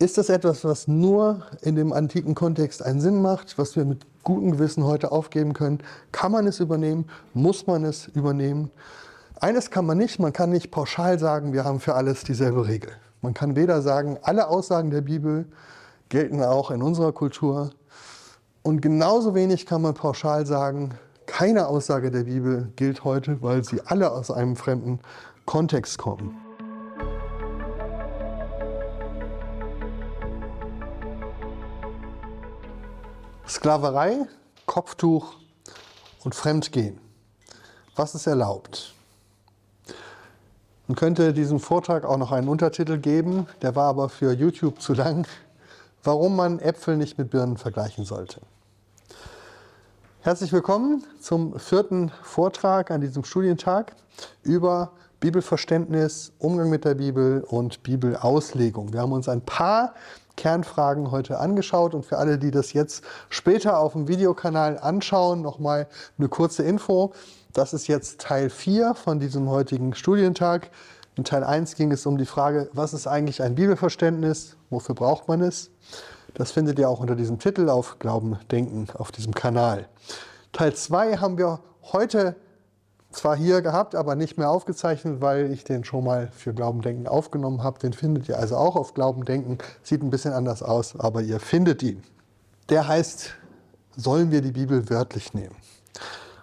Ist 0.00 0.16
das 0.16 0.28
etwas, 0.28 0.64
was 0.64 0.86
nur 0.86 1.42
in 1.60 1.74
dem 1.74 1.92
antiken 1.92 2.36
Kontext 2.36 2.84
einen 2.84 3.00
Sinn 3.00 3.20
macht, 3.20 3.58
was 3.58 3.74
wir 3.74 3.84
mit 3.84 4.06
gutem 4.22 4.52
Gewissen 4.52 4.84
heute 4.84 5.10
aufgeben 5.10 5.54
können? 5.54 5.78
Kann 6.12 6.30
man 6.30 6.46
es 6.46 6.60
übernehmen? 6.60 7.06
Muss 7.34 7.66
man 7.66 7.84
es 7.84 8.06
übernehmen? 8.06 8.70
Eines 9.40 9.72
kann 9.72 9.86
man 9.86 9.98
nicht, 9.98 10.20
man 10.20 10.32
kann 10.32 10.50
nicht 10.50 10.70
pauschal 10.70 11.18
sagen, 11.18 11.52
wir 11.52 11.64
haben 11.64 11.80
für 11.80 11.96
alles 11.96 12.22
dieselbe 12.22 12.68
Regel. 12.68 12.92
Man 13.22 13.34
kann 13.34 13.56
weder 13.56 13.82
sagen, 13.82 14.18
alle 14.22 14.46
Aussagen 14.46 14.90
der 14.90 15.00
Bibel 15.00 15.46
gelten 16.10 16.44
auch 16.44 16.70
in 16.70 16.80
unserer 16.80 17.10
Kultur. 17.10 17.70
Und 18.62 18.80
genauso 18.80 19.34
wenig 19.34 19.66
kann 19.66 19.82
man 19.82 19.94
pauschal 19.94 20.46
sagen, 20.46 20.94
keine 21.26 21.66
Aussage 21.66 22.12
der 22.12 22.22
Bibel 22.22 22.72
gilt 22.76 23.02
heute, 23.02 23.42
weil 23.42 23.64
sie 23.64 23.80
alle 23.84 24.12
aus 24.12 24.30
einem 24.30 24.54
fremden 24.54 25.00
Kontext 25.44 25.98
kommen. 25.98 26.36
Sklaverei, 33.48 34.26
Kopftuch 34.66 35.36
und 36.22 36.34
Fremdgehen. 36.34 37.00
Was 37.96 38.14
ist 38.14 38.26
erlaubt? 38.26 38.92
Man 40.86 40.96
könnte 40.96 41.32
diesem 41.32 41.58
Vortrag 41.58 42.04
auch 42.04 42.18
noch 42.18 42.30
einen 42.30 42.48
Untertitel 42.48 42.98
geben, 42.98 43.46
der 43.62 43.74
war 43.74 43.88
aber 43.88 44.10
für 44.10 44.32
YouTube 44.32 44.82
zu 44.82 44.92
lang. 44.92 45.26
Warum 46.04 46.36
man 46.36 46.58
Äpfel 46.58 46.98
nicht 46.98 47.16
mit 47.16 47.30
Birnen 47.30 47.56
vergleichen 47.56 48.04
sollte. 48.04 48.40
Herzlich 50.20 50.52
willkommen 50.52 51.04
zum 51.20 51.58
vierten 51.58 52.12
Vortrag 52.22 52.90
an 52.90 53.00
diesem 53.00 53.24
Studientag 53.24 53.96
über 54.42 54.92
Bibelverständnis, 55.20 56.32
Umgang 56.38 56.68
mit 56.68 56.84
der 56.84 56.94
Bibel 56.94 57.42
und 57.48 57.82
Bibelauslegung. 57.82 58.92
Wir 58.92 59.00
haben 59.00 59.12
uns 59.12 59.28
ein 59.28 59.40
paar 59.40 59.94
Kernfragen 60.38 61.10
heute 61.10 61.38
angeschaut. 61.38 61.92
Und 61.94 62.06
für 62.06 62.16
alle, 62.16 62.38
die 62.38 62.50
das 62.50 62.72
jetzt 62.72 63.04
später 63.28 63.78
auf 63.78 63.92
dem 63.92 64.08
Videokanal 64.08 64.78
anschauen, 64.78 65.42
nochmal 65.42 65.88
eine 66.16 66.28
kurze 66.28 66.62
Info. 66.62 67.12
Das 67.52 67.74
ist 67.74 67.88
jetzt 67.88 68.20
Teil 68.20 68.48
4 68.48 68.94
von 68.94 69.18
diesem 69.18 69.50
heutigen 69.50 69.94
Studientag. 69.94 70.70
In 71.16 71.24
Teil 71.24 71.42
1 71.42 71.74
ging 71.74 71.90
es 71.90 72.06
um 72.06 72.16
die 72.16 72.26
Frage, 72.26 72.70
was 72.72 72.94
ist 72.94 73.08
eigentlich 73.08 73.42
ein 73.42 73.56
Bibelverständnis? 73.56 74.56
Wofür 74.70 74.94
braucht 74.94 75.26
man 75.26 75.42
es? 75.42 75.70
Das 76.34 76.52
findet 76.52 76.78
ihr 76.78 76.88
auch 76.88 77.00
unter 77.00 77.16
diesem 77.16 77.40
Titel 77.40 77.68
auf 77.68 77.98
Glauben, 77.98 78.38
Denken 78.52 78.86
auf 78.94 79.10
diesem 79.10 79.34
Kanal. 79.34 79.88
Teil 80.52 80.72
2 80.72 81.16
haben 81.16 81.36
wir 81.36 81.58
heute 81.92 82.36
zwar 83.10 83.36
hier 83.36 83.62
gehabt, 83.62 83.94
aber 83.94 84.14
nicht 84.14 84.38
mehr 84.38 84.50
aufgezeichnet, 84.50 85.20
weil 85.20 85.52
ich 85.52 85.64
den 85.64 85.84
schon 85.84 86.04
mal 86.04 86.28
für 86.32 86.52
Glaubendenken 86.52 87.06
aufgenommen 87.06 87.62
habe. 87.62 87.78
Den 87.78 87.92
findet 87.92 88.28
ihr 88.28 88.38
also 88.38 88.56
auch 88.56 88.76
auf 88.76 88.94
Glaubendenken. 88.94 89.58
Sieht 89.82 90.02
ein 90.02 90.10
bisschen 90.10 90.32
anders 90.32 90.62
aus, 90.62 90.98
aber 90.98 91.22
ihr 91.22 91.40
findet 91.40 91.82
ihn. 91.82 92.02
Der 92.68 92.86
heißt, 92.86 93.34
sollen 93.96 94.30
wir 94.30 94.42
die 94.42 94.52
Bibel 94.52 94.90
wörtlich 94.90 95.32
nehmen? 95.32 95.56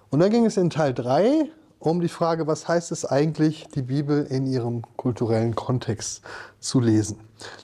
Und 0.10 0.20
dann 0.20 0.32
ging 0.32 0.46
es 0.46 0.58
in 0.58 0.70
Teil 0.70 0.94
3 0.94 1.50
um 1.80 2.02
die 2.02 2.10
Frage, 2.10 2.48
was 2.48 2.68
heißt 2.68 2.92
es 2.92 3.06
eigentlich, 3.06 3.68
die 3.76 3.84
Bibel 3.84 4.26
in 4.26 4.48
ihrem 4.48 4.82
kulturellen 4.98 5.56
Kontext 5.56 6.22
zu 6.60 6.80
lesen. 6.80 7.20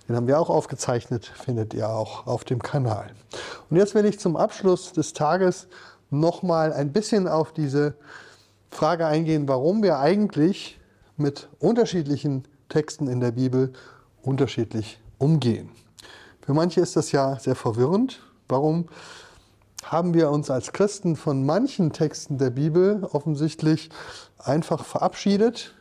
Den 0.08 0.16
haben 0.16 0.28
wir 0.28 0.40
auch 0.40 0.50
aufgezeichnet, 0.50 1.26
findet 1.26 1.74
ihr 1.74 1.90
auch 1.90 2.28
auf 2.28 2.44
dem 2.44 2.62
Kanal. 2.62 3.08
Und 3.70 3.78
jetzt 3.78 3.96
will 3.96 4.06
ich 4.06 4.20
zum 4.20 4.36
Abschluss 4.36 4.94
des 4.94 5.14
Tages 5.14 5.68
nochmal 6.10 6.74
ein 6.74 6.92
bisschen 6.92 7.28
auf 7.28 7.52
diese 7.52 7.96
Frage 8.72 9.06
eingehen, 9.06 9.48
warum 9.48 9.84
wir 9.84 10.00
eigentlich 10.00 10.80
mit 11.18 11.50
unterschiedlichen 11.60 12.46
Texten 12.70 13.08
in 13.08 13.20
der 13.20 13.32
Bibel 13.32 13.74
unterschiedlich 14.24 15.00
umgehen. 15.18 15.70
Für 16.42 16.54
manche 16.54 16.82
ist 16.82 16.96
das 16.96 17.12
ja 17.12 17.38
sehr 17.38 17.56
verwirrend. 17.56 18.22
Warum 18.48 18.88
haben 19.84 20.14
wir 20.14 20.32
uns 20.32 20.50
als 20.50 20.72
Christen 20.72 21.16
von 21.16 21.46
manchen 21.46 21.92
Texten 21.92 22.38
der 22.38 22.50
Bibel 22.50 23.04
offensichtlich 23.12 23.90
einfach 24.40 24.86
verabschiedet, 24.86 25.76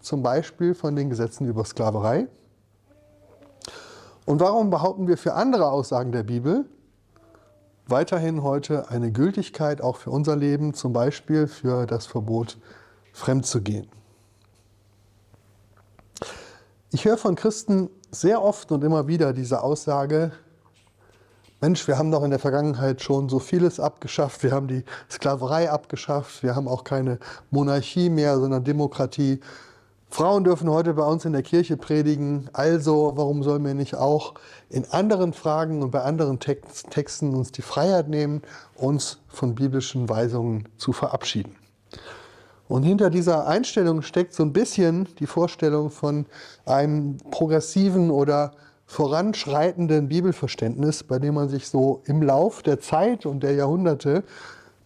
zum 0.00 0.22
Beispiel 0.22 0.74
von 0.74 0.94
den 0.94 1.08
Gesetzen 1.08 1.48
über 1.48 1.64
Sklaverei? 1.64 2.28
Und 4.26 4.40
warum 4.40 4.70
behaupten 4.70 5.08
wir 5.08 5.16
für 5.16 5.34
andere 5.34 5.70
Aussagen 5.70 6.12
der 6.12 6.22
Bibel, 6.22 6.66
weiterhin 7.86 8.42
heute 8.42 8.90
eine 8.90 9.12
Gültigkeit 9.12 9.80
auch 9.80 9.96
für 9.96 10.10
unser 10.10 10.36
Leben, 10.36 10.74
zum 10.74 10.92
Beispiel 10.92 11.46
für 11.46 11.86
das 11.86 12.06
Verbot, 12.06 12.58
fremd 13.12 13.46
zu 13.46 13.60
gehen. 13.60 13.86
Ich 16.90 17.04
höre 17.04 17.18
von 17.18 17.34
Christen 17.34 17.90
sehr 18.10 18.42
oft 18.42 18.70
und 18.72 18.84
immer 18.84 19.08
wieder 19.08 19.32
diese 19.32 19.62
Aussage, 19.62 20.32
Mensch, 21.60 21.88
wir 21.88 21.96
haben 21.96 22.10
doch 22.10 22.22
in 22.22 22.30
der 22.30 22.38
Vergangenheit 22.38 23.00
schon 23.00 23.30
so 23.30 23.38
vieles 23.38 23.80
abgeschafft, 23.80 24.42
wir 24.42 24.52
haben 24.52 24.68
die 24.68 24.84
Sklaverei 25.10 25.70
abgeschafft, 25.70 26.42
wir 26.42 26.54
haben 26.54 26.68
auch 26.68 26.84
keine 26.84 27.18
Monarchie 27.50 28.10
mehr, 28.10 28.38
sondern 28.38 28.64
Demokratie. 28.64 29.40
Frauen 30.14 30.44
dürfen 30.44 30.70
heute 30.70 30.94
bei 30.94 31.02
uns 31.02 31.24
in 31.24 31.32
der 31.32 31.42
Kirche 31.42 31.76
predigen, 31.76 32.48
also 32.52 33.14
warum 33.16 33.42
sollen 33.42 33.64
wir 33.64 33.74
nicht 33.74 33.96
auch 33.96 34.34
in 34.70 34.84
anderen 34.92 35.32
Fragen 35.32 35.82
und 35.82 35.90
bei 35.90 36.02
anderen 36.02 36.38
Texten 36.38 37.34
uns 37.34 37.50
die 37.50 37.62
Freiheit 37.62 38.08
nehmen, 38.08 38.42
uns 38.76 39.18
von 39.26 39.56
biblischen 39.56 40.08
Weisungen 40.08 40.68
zu 40.76 40.92
verabschieden? 40.92 41.56
Und 42.68 42.84
hinter 42.84 43.10
dieser 43.10 43.48
Einstellung 43.48 44.02
steckt 44.02 44.34
so 44.34 44.44
ein 44.44 44.52
bisschen 44.52 45.08
die 45.18 45.26
Vorstellung 45.26 45.90
von 45.90 46.26
einem 46.64 47.16
progressiven 47.32 48.12
oder 48.12 48.52
voranschreitenden 48.86 50.06
Bibelverständnis, 50.06 51.02
bei 51.02 51.18
dem 51.18 51.34
man 51.34 51.48
sich 51.48 51.68
so 51.68 52.02
im 52.04 52.22
Lauf 52.22 52.62
der 52.62 52.78
Zeit 52.78 53.26
und 53.26 53.42
der 53.42 53.54
Jahrhunderte 53.54 54.22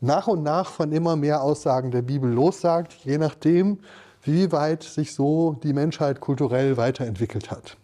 nach 0.00 0.26
und 0.26 0.42
nach 0.42 0.70
von 0.70 0.90
immer 0.90 1.16
mehr 1.16 1.42
Aussagen 1.42 1.90
der 1.90 2.00
Bibel 2.00 2.32
lossagt, 2.32 2.94
je 3.04 3.18
nachdem, 3.18 3.80
wie 4.28 4.52
weit 4.52 4.84
sich 4.84 5.14
so 5.14 5.56
die 5.62 5.72
Menschheit 5.72 6.20
kulturell 6.20 6.76
weiterentwickelt 6.76 7.50
hat. 7.50 7.76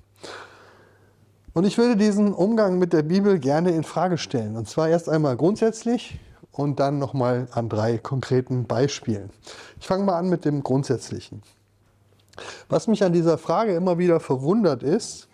Und 1.55 1.65
ich 1.65 1.79
würde 1.79 1.97
diesen 1.97 2.33
Umgang 2.33 2.79
mit 2.79 2.93
der 2.93 3.03
Bibel 3.03 3.39
gerne 3.39 3.71
in 3.71 3.83
Frage 3.83 4.19
stellen. 4.19 4.57
Und 4.57 4.69
zwar 4.69 4.89
erst 4.89 5.09
einmal 5.09 5.37
grundsätzlich 5.37 6.21
und 6.53 6.81
dann 6.81 6.99
nochmal 6.99 7.49
an 7.53 7.69
drei 7.69 7.97
konkreten 7.99 8.67
Beispielen. 8.67 9.31
Ich 9.81 9.87
fange 9.87 10.05
mal 10.05 10.19
an 10.19 10.29
mit 10.29 10.45
dem 10.45 10.63
Grundsätzlichen. 10.63 11.43
Was 12.69 12.89
mich 12.89 13.03
an 13.03 13.13
dieser 13.13 13.39
Frage 13.39 13.75
immer 13.75 13.99
wieder 13.99 14.21
verwundert 14.21 14.83
ist, 14.83 15.29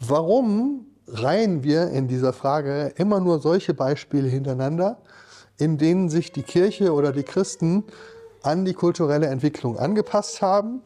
warum 0.00 0.86
reihen 1.08 1.62
wir 1.64 1.88
in 1.88 2.06
dieser 2.06 2.32
Frage 2.32 2.92
immer 2.96 3.20
nur 3.20 3.40
solche 3.40 3.74
Beispiele 3.74 4.28
hintereinander, 4.28 4.98
in 5.58 5.78
denen 5.78 6.08
sich 6.08 6.32
die 6.32 6.42
Kirche 6.42 6.92
oder 6.92 7.12
die 7.12 7.22
Christen 7.22 7.84
an 8.44 8.64
die 8.64 8.74
kulturelle 8.74 9.26
Entwicklung 9.26 9.78
angepasst 9.78 10.42
haben 10.42 10.82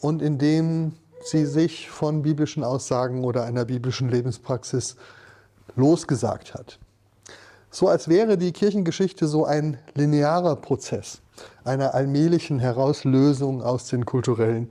und 0.00 0.22
indem 0.22 0.92
sie 1.22 1.46
sich 1.46 1.90
von 1.90 2.22
biblischen 2.22 2.64
Aussagen 2.64 3.24
oder 3.24 3.44
einer 3.44 3.64
biblischen 3.64 4.08
Lebenspraxis 4.08 4.96
losgesagt 5.76 6.54
hat. 6.54 6.78
So 7.70 7.88
als 7.88 8.08
wäre 8.08 8.36
die 8.36 8.52
Kirchengeschichte 8.52 9.28
so 9.28 9.44
ein 9.44 9.78
linearer 9.94 10.56
Prozess 10.56 11.22
einer 11.64 11.94
allmählichen 11.94 12.58
Herauslösung 12.58 13.62
aus 13.62 13.86
den 13.86 14.04
kulturellen 14.04 14.70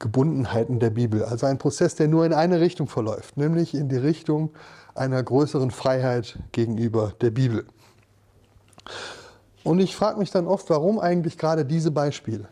Gebundenheiten 0.00 0.80
der 0.80 0.90
Bibel. 0.90 1.24
Also 1.24 1.46
ein 1.46 1.58
Prozess, 1.58 1.94
der 1.94 2.08
nur 2.08 2.26
in 2.26 2.32
eine 2.32 2.60
Richtung 2.60 2.88
verläuft, 2.88 3.36
nämlich 3.36 3.74
in 3.74 3.88
die 3.88 3.96
Richtung 3.96 4.50
einer 4.94 5.22
größeren 5.22 5.70
Freiheit 5.70 6.38
gegenüber 6.52 7.12
der 7.20 7.30
Bibel. 7.30 7.66
Und 9.62 9.78
ich 9.80 9.94
frage 9.94 10.18
mich 10.18 10.30
dann 10.30 10.46
oft, 10.46 10.70
warum 10.70 10.98
eigentlich 10.98 11.36
gerade 11.36 11.64
diese 11.64 11.90
Beispiele? 11.90 12.48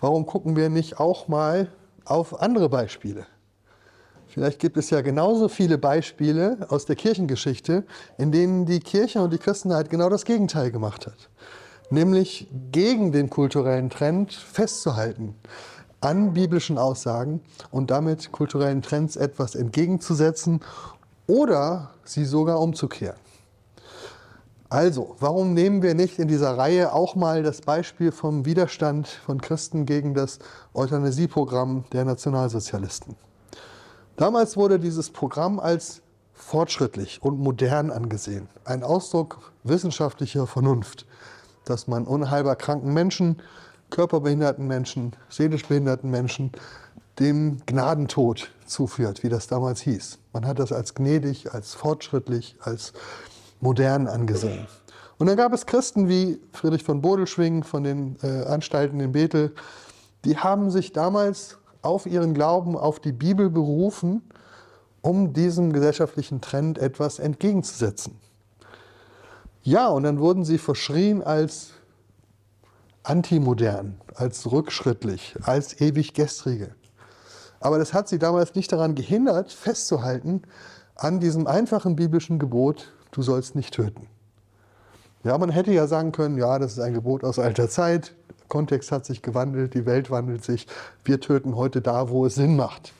Warum 0.00 0.26
gucken 0.26 0.56
wir 0.56 0.68
nicht 0.68 0.98
auch 1.00 1.28
mal 1.28 1.68
auf 2.04 2.40
andere 2.40 2.68
Beispiele? 2.68 3.26
Vielleicht 4.28 4.60
gibt 4.60 4.76
es 4.76 4.90
ja 4.90 5.00
genauso 5.00 5.48
viele 5.48 5.78
Beispiele 5.78 6.66
aus 6.68 6.84
der 6.84 6.96
Kirchengeschichte, 6.96 7.84
in 8.18 8.30
denen 8.30 8.66
die 8.66 8.80
Kirche 8.80 9.20
und 9.20 9.32
die 9.32 9.38
Christenheit 9.38 9.88
genau 9.90 10.08
das 10.08 10.24
Gegenteil 10.24 10.70
gemacht 10.70 11.06
hat. 11.06 11.28
Nämlich 11.90 12.48
gegen 12.70 13.12
den 13.12 13.30
kulturellen 13.30 13.88
Trend 13.88 14.32
festzuhalten, 14.32 15.34
an 16.00 16.34
biblischen 16.34 16.78
Aussagen 16.78 17.40
und 17.70 17.90
damit 17.90 18.30
kulturellen 18.30 18.82
Trends 18.82 19.16
etwas 19.16 19.54
entgegenzusetzen 19.54 20.60
oder 21.26 21.90
sie 22.04 22.24
sogar 22.24 22.60
umzukehren. 22.60 23.16
Also, 24.70 25.16
warum 25.18 25.54
nehmen 25.54 25.82
wir 25.82 25.94
nicht 25.94 26.18
in 26.18 26.28
dieser 26.28 26.58
Reihe 26.58 26.92
auch 26.92 27.14
mal 27.14 27.42
das 27.42 27.62
Beispiel 27.62 28.12
vom 28.12 28.44
Widerstand 28.44 29.08
von 29.08 29.40
Christen 29.40 29.86
gegen 29.86 30.12
das 30.12 30.40
Euthanasieprogramm 30.74 31.84
der 31.92 32.04
Nationalsozialisten? 32.04 33.16
Damals 34.16 34.58
wurde 34.58 34.78
dieses 34.78 35.08
Programm 35.08 35.58
als 35.58 36.02
fortschrittlich 36.34 37.22
und 37.22 37.40
modern 37.40 37.90
angesehen, 37.90 38.48
ein 38.66 38.82
Ausdruck 38.82 39.52
wissenschaftlicher 39.64 40.46
Vernunft, 40.46 41.06
dass 41.64 41.86
man 41.86 42.04
unheilbar 42.04 42.56
kranken 42.56 42.92
Menschen, 42.92 43.40
körperbehinderten 43.88 44.66
Menschen, 44.66 45.16
seelisch 45.30 45.66
behinderten 45.66 46.10
Menschen 46.10 46.52
dem 47.18 47.64
Gnadentod 47.64 48.50
zuführt, 48.66 49.22
wie 49.22 49.30
das 49.30 49.46
damals 49.46 49.80
hieß. 49.80 50.18
Man 50.34 50.46
hat 50.46 50.58
das 50.58 50.72
als 50.72 50.94
gnädig, 50.94 51.54
als 51.54 51.74
fortschrittlich, 51.74 52.56
als 52.60 52.92
modern 53.60 54.06
angesehen. 54.06 54.66
Und 55.18 55.26
dann 55.26 55.36
gab 55.36 55.52
es 55.52 55.66
Christen 55.66 56.08
wie 56.08 56.40
Friedrich 56.52 56.84
von 56.84 57.02
Bodelschwing 57.02 57.64
von 57.64 57.82
den 57.82 58.16
äh, 58.22 58.44
Anstalten 58.44 59.00
in 59.00 59.12
Bethel, 59.12 59.54
die 60.24 60.36
haben 60.36 60.70
sich 60.70 60.92
damals 60.92 61.58
auf 61.82 62.06
ihren 62.06 62.34
Glauben, 62.34 62.76
auf 62.76 63.00
die 63.00 63.12
Bibel 63.12 63.50
berufen, 63.50 64.22
um 65.00 65.32
diesem 65.32 65.72
gesellschaftlichen 65.72 66.40
Trend 66.40 66.78
etwas 66.78 67.18
entgegenzusetzen. 67.18 68.18
Ja, 69.62 69.88
und 69.88 70.04
dann 70.04 70.18
wurden 70.18 70.44
sie 70.44 70.58
verschrien 70.58 71.22
als 71.22 71.70
antimodern, 73.02 74.00
als 74.14 74.50
rückschrittlich, 74.50 75.36
als 75.42 75.80
ewig 75.80 76.14
gestrige. 76.14 76.74
Aber 77.60 77.78
das 77.78 77.92
hat 77.92 78.08
sie 78.08 78.18
damals 78.18 78.54
nicht 78.54 78.70
daran 78.70 78.94
gehindert, 78.94 79.52
festzuhalten 79.52 80.42
an 80.94 81.20
diesem 81.20 81.46
einfachen 81.46 81.96
biblischen 81.96 82.38
Gebot, 82.38 82.92
du 83.10 83.22
sollst 83.22 83.54
nicht 83.54 83.74
töten. 83.74 84.06
Ja, 85.24 85.36
man 85.36 85.50
hätte 85.50 85.72
ja 85.72 85.86
sagen 85.86 86.12
können, 86.12 86.38
ja, 86.38 86.58
das 86.58 86.72
ist 86.72 86.80
ein 86.80 86.94
Gebot 86.94 87.24
aus 87.24 87.38
alter 87.38 87.68
Zeit, 87.68 88.14
der 88.28 88.46
Kontext 88.48 88.92
hat 88.92 89.04
sich 89.04 89.22
gewandelt, 89.22 89.74
die 89.74 89.84
Welt 89.84 90.10
wandelt 90.10 90.44
sich, 90.44 90.66
wir 91.04 91.20
töten 91.20 91.56
heute 91.56 91.80
da, 91.80 92.08
wo 92.08 92.24
es 92.26 92.36
Sinn 92.36 92.56
macht. 92.56 92.92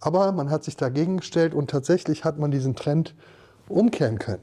Aber 0.00 0.30
man 0.32 0.50
hat 0.50 0.64
sich 0.64 0.76
dagegen 0.76 1.18
gestellt 1.18 1.54
und 1.54 1.70
tatsächlich 1.70 2.24
hat 2.24 2.38
man 2.38 2.50
diesen 2.50 2.76
Trend 2.76 3.14
umkehren 3.68 4.18
können 4.18 4.42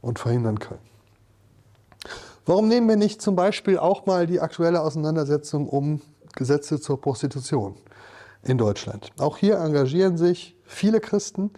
und 0.00 0.18
verhindern 0.18 0.58
können. 0.58 0.80
Warum 2.46 2.68
nehmen 2.68 2.88
wir 2.88 2.96
nicht 2.96 3.20
zum 3.20 3.36
Beispiel 3.36 3.78
auch 3.78 4.06
mal 4.06 4.26
die 4.26 4.40
aktuelle 4.40 4.80
Auseinandersetzung 4.80 5.68
um 5.68 6.00
Gesetze 6.34 6.80
zur 6.80 7.00
Prostitution 7.00 7.74
in 8.42 8.56
Deutschland? 8.56 9.10
Auch 9.18 9.36
hier 9.36 9.58
engagieren 9.58 10.16
sich 10.16 10.56
viele 10.64 11.00
Christen 11.00 11.50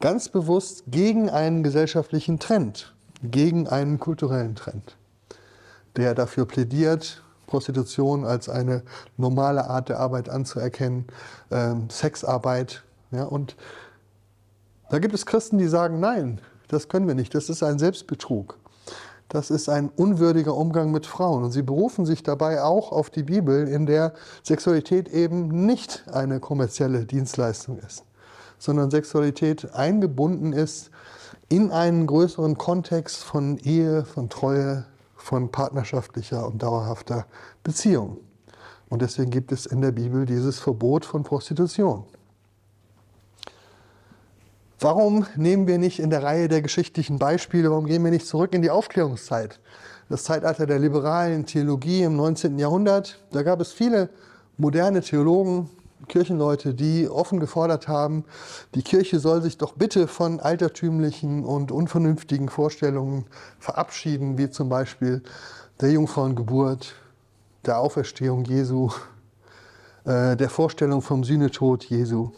ganz 0.00 0.28
bewusst 0.28 0.84
gegen 0.88 1.30
einen 1.30 1.62
gesellschaftlichen 1.62 2.38
Trend 2.38 2.94
gegen 3.22 3.68
einen 3.68 3.98
kulturellen 3.98 4.54
Trend, 4.54 4.96
der 5.96 6.14
dafür 6.14 6.46
plädiert, 6.46 7.22
Prostitution 7.46 8.24
als 8.24 8.48
eine 8.48 8.82
normale 9.16 9.68
Art 9.68 9.88
der 9.88 9.98
Arbeit 9.98 10.28
anzuerkennen, 10.28 11.06
äh, 11.50 11.74
Sexarbeit. 11.90 12.82
Ja, 13.10 13.24
und 13.24 13.56
da 14.88 14.98
gibt 14.98 15.14
es 15.14 15.26
Christen, 15.26 15.58
die 15.58 15.66
sagen, 15.66 16.00
nein, 16.00 16.40
das 16.68 16.88
können 16.88 17.08
wir 17.08 17.14
nicht, 17.14 17.34
das 17.34 17.50
ist 17.50 17.62
ein 17.62 17.78
Selbstbetrug. 17.78 18.56
Das 19.28 19.50
ist 19.50 19.68
ein 19.68 19.90
unwürdiger 19.90 20.56
Umgang 20.56 20.90
mit 20.90 21.06
Frauen. 21.06 21.44
Und 21.44 21.52
sie 21.52 21.62
berufen 21.62 22.04
sich 22.04 22.24
dabei 22.24 22.62
auch 22.62 22.90
auf 22.90 23.10
die 23.10 23.22
Bibel, 23.22 23.68
in 23.68 23.86
der 23.86 24.12
Sexualität 24.42 25.08
eben 25.08 25.66
nicht 25.66 26.04
eine 26.12 26.40
kommerzielle 26.40 27.04
Dienstleistung 27.06 27.78
ist, 27.78 28.04
sondern 28.60 28.92
Sexualität 28.92 29.74
eingebunden 29.74 30.52
ist 30.52 30.90
in 31.48 31.72
einen 31.72 32.06
größeren 32.06 32.56
Kontext 32.56 33.24
von 33.24 33.58
Ehe, 33.58 34.04
von 34.04 34.28
Treue, 34.28 34.84
von 35.16 35.50
partnerschaftlicher 35.50 36.46
und 36.46 36.62
dauerhafter 36.62 37.26
Beziehung. 37.64 38.18
Und 38.88 39.02
deswegen 39.02 39.30
gibt 39.30 39.50
es 39.50 39.66
in 39.66 39.80
der 39.80 39.90
Bibel 39.90 40.26
dieses 40.26 40.60
Verbot 40.60 41.04
von 41.04 41.24
Prostitution. 41.24 42.04
Warum 44.78 45.26
nehmen 45.36 45.66
wir 45.66 45.78
nicht 45.78 45.98
in 45.98 46.10
der 46.10 46.22
Reihe 46.22 46.48
der 46.48 46.62
geschichtlichen 46.62 47.18
Beispiele, 47.18 47.70
warum 47.70 47.86
gehen 47.86 48.04
wir 48.04 48.10
nicht 48.10 48.26
zurück 48.26 48.54
in 48.54 48.62
die 48.62 48.70
Aufklärungszeit? 48.70 49.60
Das 50.08 50.24
Zeitalter 50.24 50.66
der 50.66 50.78
liberalen 50.78 51.46
Theologie 51.46 52.02
im 52.02 52.16
19. 52.16 52.58
Jahrhundert. 52.58 53.20
Da 53.30 53.42
gab 53.42 53.60
es 53.60 53.72
viele 53.72 54.08
moderne 54.56 55.02
Theologen, 55.02 55.68
Kirchenleute, 56.08 56.74
die 56.74 57.08
offen 57.08 57.40
gefordert 57.40 57.88
haben, 57.88 58.24
die 58.74 58.82
Kirche 58.82 59.18
soll 59.18 59.42
sich 59.42 59.58
doch 59.58 59.74
bitte 59.74 60.08
von 60.08 60.40
altertümlichen 60.40 61.44
und 61.44 61.72
unvernünftigen 61.72 62.48
Vorstellungen 62.48 63.26
verabschieden, 63.58 64.38
wie 64.38 64.50
zum 64.50 64.68
Beispiel 64.68 65.22
der 65.80 65.92
Jungfrauengeburt, 65.92 66.94
der 67.66 67.78
Auferstehung 67.78 68.44
Jesu, 68.44 68.90
äh, 70.04 70.36
der 70.36 70.50
Vorstellung 70.50 71.02
vom 71.02 71.24
Sühnetod 71.24 71.84
Jesu. 71.84 72.32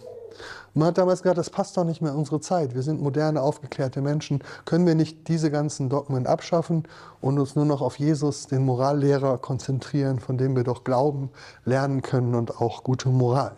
Man 0.75 0.89
hat 0.89 0.99
damals 0.99 1.23
gesagt, 1.23 1.37
das 1.37 1.51
passt 1.51 1.77
doch 1.77 1.85
nicht 1.85 2.01
mehr 2.01 2.13
in 2.13 2.19
unsere 2.19 2.41
Zeit. 2.41 2.75
Wir 2.75 2.83
sind 2.83 3.03
moderne, 3.03 3.43
aufgeklärte 3.43 4.01
Menschen. 4.01 4.43
Können 4.65 4.87
wir 4.87 4.95
nicht 4.95 5.29
diese 5.29 5.51
ganzen 5.51 5.91
Dogmen 5.91 6.27
abschaffen 6.27 6.85
und 7.21 7.39
uns 7.39 7.55
nur 7.57 7.67
noch 7.67 7.83
auf 7.83 7.99
Jesus, 7.99 8.47
den 8.47 8.65
Morallehrer, 8.65 9.37
konzentrieren, 9.37 10.19
von 10.19 10.39
dem 10.39 10.57
wir 10.57 10.65
doch 10.65 10.83
glauben, 10.83 11.31
lernen 11.67 12.01
können 12.01 12.35
und 12.35 12.59
auch 12.59 12.85
gute 12.85 13.11
Moral? 13.11 13.57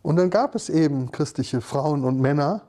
Und 0.00 0.16
dann 0.16 0.30
gab 0.30 0.54
es 0.54 0.70
eben 0.70 1.10
christliche 1.10 1.60
Frauen 1.60 2.04
und 2.04 2.20
Männer, 2.20 2.62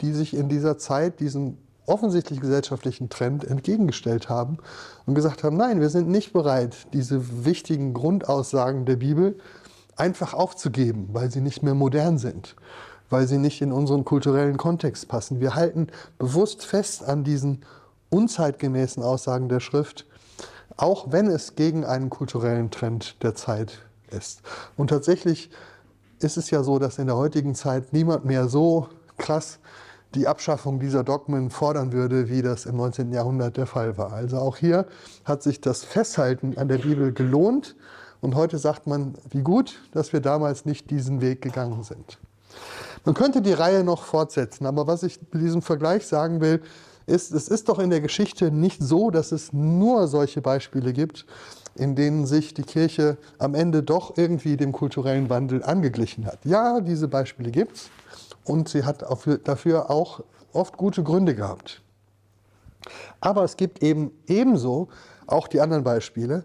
die 0.00 0.12
sich 0.12 0.34
in 0.34 0.48
dieser 0.48 0.78
Zeit 0.78 1.18
diesem 1.18 1.58
offensichtlich 1.86 2.40
gesellschaftlichen 2.40 3.08
Trend 3.08 3.44
entgegengestellt 3.44 4.28
haben 4.28 4.58
und 5.06 5.14
gesagt 5.14 5.42
haben, 5.42 5.56
nein, 5.56 5.80
wir 5.80 5.88
sind 5.88 6.08
nicht 6.08 6.32
bereit, 6.32 6.86
diese 6.92 7.44
wichtigen 7.44 7.92
Grundaussagen 7.92 8.84
der 8.84 8.96
Bibel 8.96 9.36
einfach 9.96 10.34
aufzugeben, 10.34 11.08
weil 11.12 11.30
sie 11.30 11.40
nicht 11.40 11.62
mehr 11.62 11.74
modern 11.74 12.18
sind, 12.18 12.56
weil 13.10 13.26
sie 13.26 13.38
nicht 13.38 13.60
in 13.60 13.72
unseren 13.72 14.04
kulturellen 14.04 14.56
Kontext 14.56 15.08
passen. 15.08 15.40
Wir 15.40 15.54
halten 15.54 15.88
bewusst 16.18 16.64
fest 16.64 17.04
an 17.04 17.24
diesen 17.24 17.62
unzeitgemäßen 18.10 19.02
Aussagen 19.02 19.48
der 19.48 19.60
Schrift, 19.60 20.06
auch 20.76 21.12
wenn 21.12 21.26
es 21.26 21.54
gegen 21.54 21.84
einen 21.84 22.10
kulturellen 22.10 22.70
Trend 22.70 23.22
der 23.22 23.34
Zeit 23.34 23.78
ist. 24.10 24.42
Und 24.76 24.88
tatsächlich 24.88 25.50
ist 26.20 26.36
es 26.36 26.50
ja 26.50 26.62
so, 26.62 26.78
dass 26.78 26.98
in 26.98 27.06
der 27.06 27.16
heutigen 27.16 27.54
Zeit 27.54 27.92
niemand 27.92 28.24
mehr 28.24 28.48
so 28.48 28.88
krass 29.18 29.58
die 30.14 30.28
Abschaffung 30.28 30.78
dieser 30.78 31.04
Dogmen 31.04 31.50
fordern 31.50 31.92
würde, 31.92 32.28
wie 32.28 32.42
das 32.42 32.66
im 32.66 32.76
19. 32.76 33.12
Jahrhundert 33.12 33.56
der 33.56 33.66
Fall 33.66 33.96
war. 33.96 34.12
Also 34.12 34.38
auch 34.38 34.56
hier 34.56 34.86
hat 35.24 35.42
sich 35.42 35.60
das 35.60 35.84
Festhalten 35.84 36.58
an 36.58 36.68
der 36.68 36.78
Bibel 36.78 37.12
gelohnt 37.12 37.76
und 38.22 38.36
heute 38.36 38.56
sagt 38.56 38.86
man, 38.86 39.14
wie 39.30 39.42
gut, 39.42 39.80
dass 39.92 40.14
wir 40.14 40.20
damals 40.20 40.64
nicht 40.64 40.90
diesen 40.90 41.20
Weg 41.20 41.42
gegangen 41.42 41.82
sind. 41.82 42.18
Man 43.04 43.14
könnte 43.14 43.42
die 43.42 43.52
Reihe 43.52 43.82
noch 43.84 44.04
fortsetzen, 44.04 44.64
aber 44.64 44.86
was 44.86 45.02
ich 45.02 45.18
mit 45.32 45.42
diesem 45.42 45.60
Vergleich 45.60 46.06
sagen 46.06 46.40
will, 46.40 46.62
ist, 47.06 47.32
es 47.32 47.48
ist 47.48 47.68
doch 47.68 47.80
in 47.80 47.90
der 47.90 48.00
Geschichte 48.00 48.52
nicht 48.52 48.80
so, 48.80 49.10
dass 49.10 49.32
es 49.32 49.52
nur 49.52 50.06
solche 50.06 50.40
Beispiele 50.40 50.92
gibt, 50.92 51.26
in 51.74 51.96
denen 51.96 52.26
sich 52.26 52.54
die 52.54 52.62
Kirche 52.62 53.16
am 53.38 53.56
Ende 53.56 53.82
doch 53.82 54.16
irgendwie 54.16 54.56
dem 54.56 54.70
kulturellen 54.70 55.28
Wandel 55.28 55.64
angeglichen 55.64 56.24
hat. 56.24 56.38
Ja, 56.44 56.80
diese 56.80 57.08
Beispiele 57.08 57.50
gibt 57.50 57.76
es 57.76 57.90
und 58.44 58.68
sie 58.68 58.84
hat 58.84 59.04
dafür 59.44 59.90
auch 59.90 60.20
oft 60.52 60.76
gute 60.76 61.02
Gründe 61.02 61.34
gehabt. 61.34 61.82
Aber 63.20 63.42
es 63.42 63.56
gibt 63.56 63.82
eben 63.82 64.12
ebenso 64.28 64.88
auch 65.26 65.48
die 65.48 65.60
anderen 65.60 65.82
Beispiele, 65.82 66.44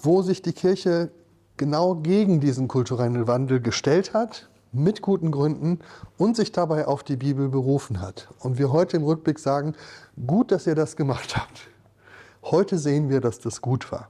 wo 0.00 0.22
sich 0.22 0.42
die 0.42 0.52
Kirche 0.52 1.10
genau 1.56 1.96
gegen 1.96 2.40
diesen 2.40 2.68
kulturellen 2.68 3.26
Wandel 3.26 3.60
gestellt 3.60 4.14
hat, 4.14 4.48
mit 4.72 5.02
guten 5.02 5.30
Gründen 5.30 5.80
und 6.16 6.36
sich 6.36 6.52
dabei 6.52 6.86
auf 6.86 7.02
die 7.02 7.16
Bibel 7.16 7.48
berufen 7.48 8.00
hat. 8.00 8.28
Und 8.40 8.58
wir 8.58 8.72
heute 8.72 8.96
im 8.98 9.04
Rückblick 9.04 9.38
sagen, 9.38 9.74
gut, 10.26 10.52
dass 10.52 10.66
ihr 10.66 10.74
das 10.74 10.96
gemacht 10.96 11.36
habt. 11.36 11.68
Heute 12.42 12.78
sehen 12.78 13.08
wir, 13.08 13.20
dass 13.20 13.40
das 13.40 13.60
gut 13.60 13.90
war. 13.90 14.08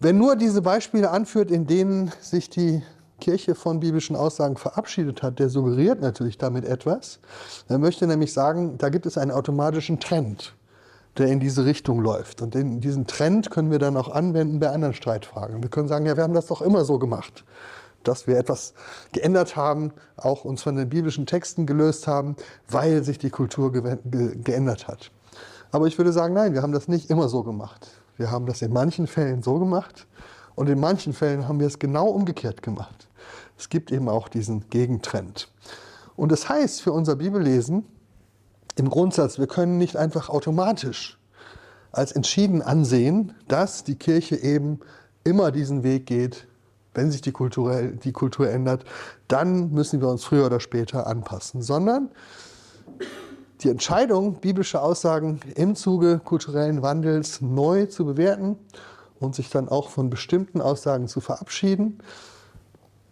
Wer 0.00 0.12
nur 0.12 0.34
diese 0.34 0.62
Beispiele 0.62 1.10
anführt, 1.10 1.50
in 1.50 1.66
denen 1.66 2.10
sich 2.20 2.48
die 2.48 2.82
Kirche 3.20 3.54
von 3.54 3.80
biblischen 3.80 4.16
Aussagen 4.16 4.56
verabschiedet 4.56 5.22
hat, 5.22 5.38
der 5.38 5.50
suggeriert 5.50 6.00
natürlich 6.00 6.38
damit 6.38 6.64
etwas. 6.64 7.20
Er 7.68 7.78
möchte 7.78 8.06
nämlich 8.06 8.32
sagen, 8.32 8.78
da 8.78 8.88
gibt 8.88 9.04
es 9.04 9.18
einen 9.18 9.30
automatischen 9.30 10.00
Trend 10.00 10.54
der 11.20 11.28
in 11.28 11.38
diese 11.38 11.64
Richtung 11.64 12.00
läuft. 12.00 12.42
Und 12.42 12.54
den, 12.54 12.80
diesen 12.80 13.06
Trend 13.06 13.50
können 13.50 13.70
wir 13.70 13.78
dann 13.78 13.96
auch 13.96 14.08
anwenden 14.08 14.58
bei 14.58 14.70
anderen 14.70 14.94
Streitfragen. 14.94 15.62
Wir 15.62 15.70
können 15.70 15.86
sagen, 15.86 16.06
ja, 16.06 16.16
wir 16.16 16.22
haben 16.22 16.34
das 16.34 16.46
doch 16.46 16.62
immer 16.62 16.84
so 16.84 16.98
gemacht, 16.98 17.44
dass 18.02 18.26
wir 18.26 18.38
etwas 18.38 18.74
geändert 19.12 19.54
haben, 19.54 19.92
auch 20.16 20.44
uns 20.44 20.62
von 20.62 20.76
den 20.76 20.88
biblischen 20.88 21.26
Texten 21.26 21.66
gelöst 21.66 22.06
haben, 22.06 22.36
weil 22.68 23.04
sich 23.04 23.18
die 23.18 23.30
Kultur 23.30 23.70
ge 23.72 23.98
ge 24.04 24.36
geändert 24.42 24.88
hat. 24.88 25.10
Aber 25.70 25.86
ich 25.86 25.98
würde 25.98 26.12
sagen, 26.12 26.34
nein, 26.34 26.54
wir 26.54 26.62
haben 26.62 26.72
das 26.72 26.88
nicht 26.88 27.10
immer 27.10 27.28
so 27.28 27.42
gemacht. 27.42 27.88
Wir 28.16 28.30
haben 28.30 28.46
das 28.46 28.62
in 28.62 28.72
manchen 28.72 29.06
Fällen 29.06 29.42
so 29.42 29.58
gemacht 29.58 30.06
und 30.54 30.68
in 30.68 30.80
manchen 30.80 31.12
Fällen 31.12 31.46
haben 31.46 31.60
wir 31.60 31.66
es 31.66 31.78
genau 31.78 32.08
umgekehrt 32.08 32.62
gemacht. 32.62 33.08
Es 33.58 33.68
gibt 33.68 33.92
eben 33.92 34.08
auch 34.08 34.28
diesen 34.28 34.68
Gegentrend. 34.70 35.50
Und 36.16 36.32
das 36.32 36.48
heißt 36.48 36.82
für 36.82 36.92
unser 36.92 37.16
Bibellesen, 37.16 37.84
im 38.76 38.88
Grundsatz, 38.90 39.38
wir 39.38 39.46
können 39.46 39.78
nicht 39.78 39.96
einfach 39.96 40.28
automatisch 40.28 41.18
als 41.92 42.12
entschieden 42.12 42.62
ansehen, 42.62 43.34
dass 43.48 43.84
die 43.84 43.96
Kirche 43.96 44.36
eben 44.36 44.80
immer 45.24 45.50
diesen 45.50 45.82
Weg 45.82 46.06
geht, 46.06 46.46
wenn 46.94 47.10
sich 47.10 47.20
die, 47.20 47.32
Kulturell, 47.32 47.96
die 47.96 48.12
Kultur 48.12 48.48
ändert, 48.48 48.84
dann 49.28 49.70
müssen 49.70 50.00
wir 50.00 50.08
uns 50.08 50.24
früher 50.24 50.46
oder 50.46 50.60
später 50.60 51.06
anpassen, 51.06 51.62
sondern 51.62 52.10
die 53.62 53.68
Entscheidung, 53.68 54.40
biblische 54.40 54.80
Aussagen 54.80 55.40
im 55.54 55.76
Zuge 55.76 56.20
kulturellen 56.24 56.82
Wandels 56.82 57.40
neu 57.40 57.86
zu 57.86 58.06
bewerten 58.06 58.56
und 59.18 59.34
sich 59.34 59.50
dann 59.50 59.68
auch 59.68 59.90
von 59.90 60.10
bestimmten 60.10 60.60
Aussagen 60.60 61.08
zu 61.08 61.20
verabschieden, 61.20 62.00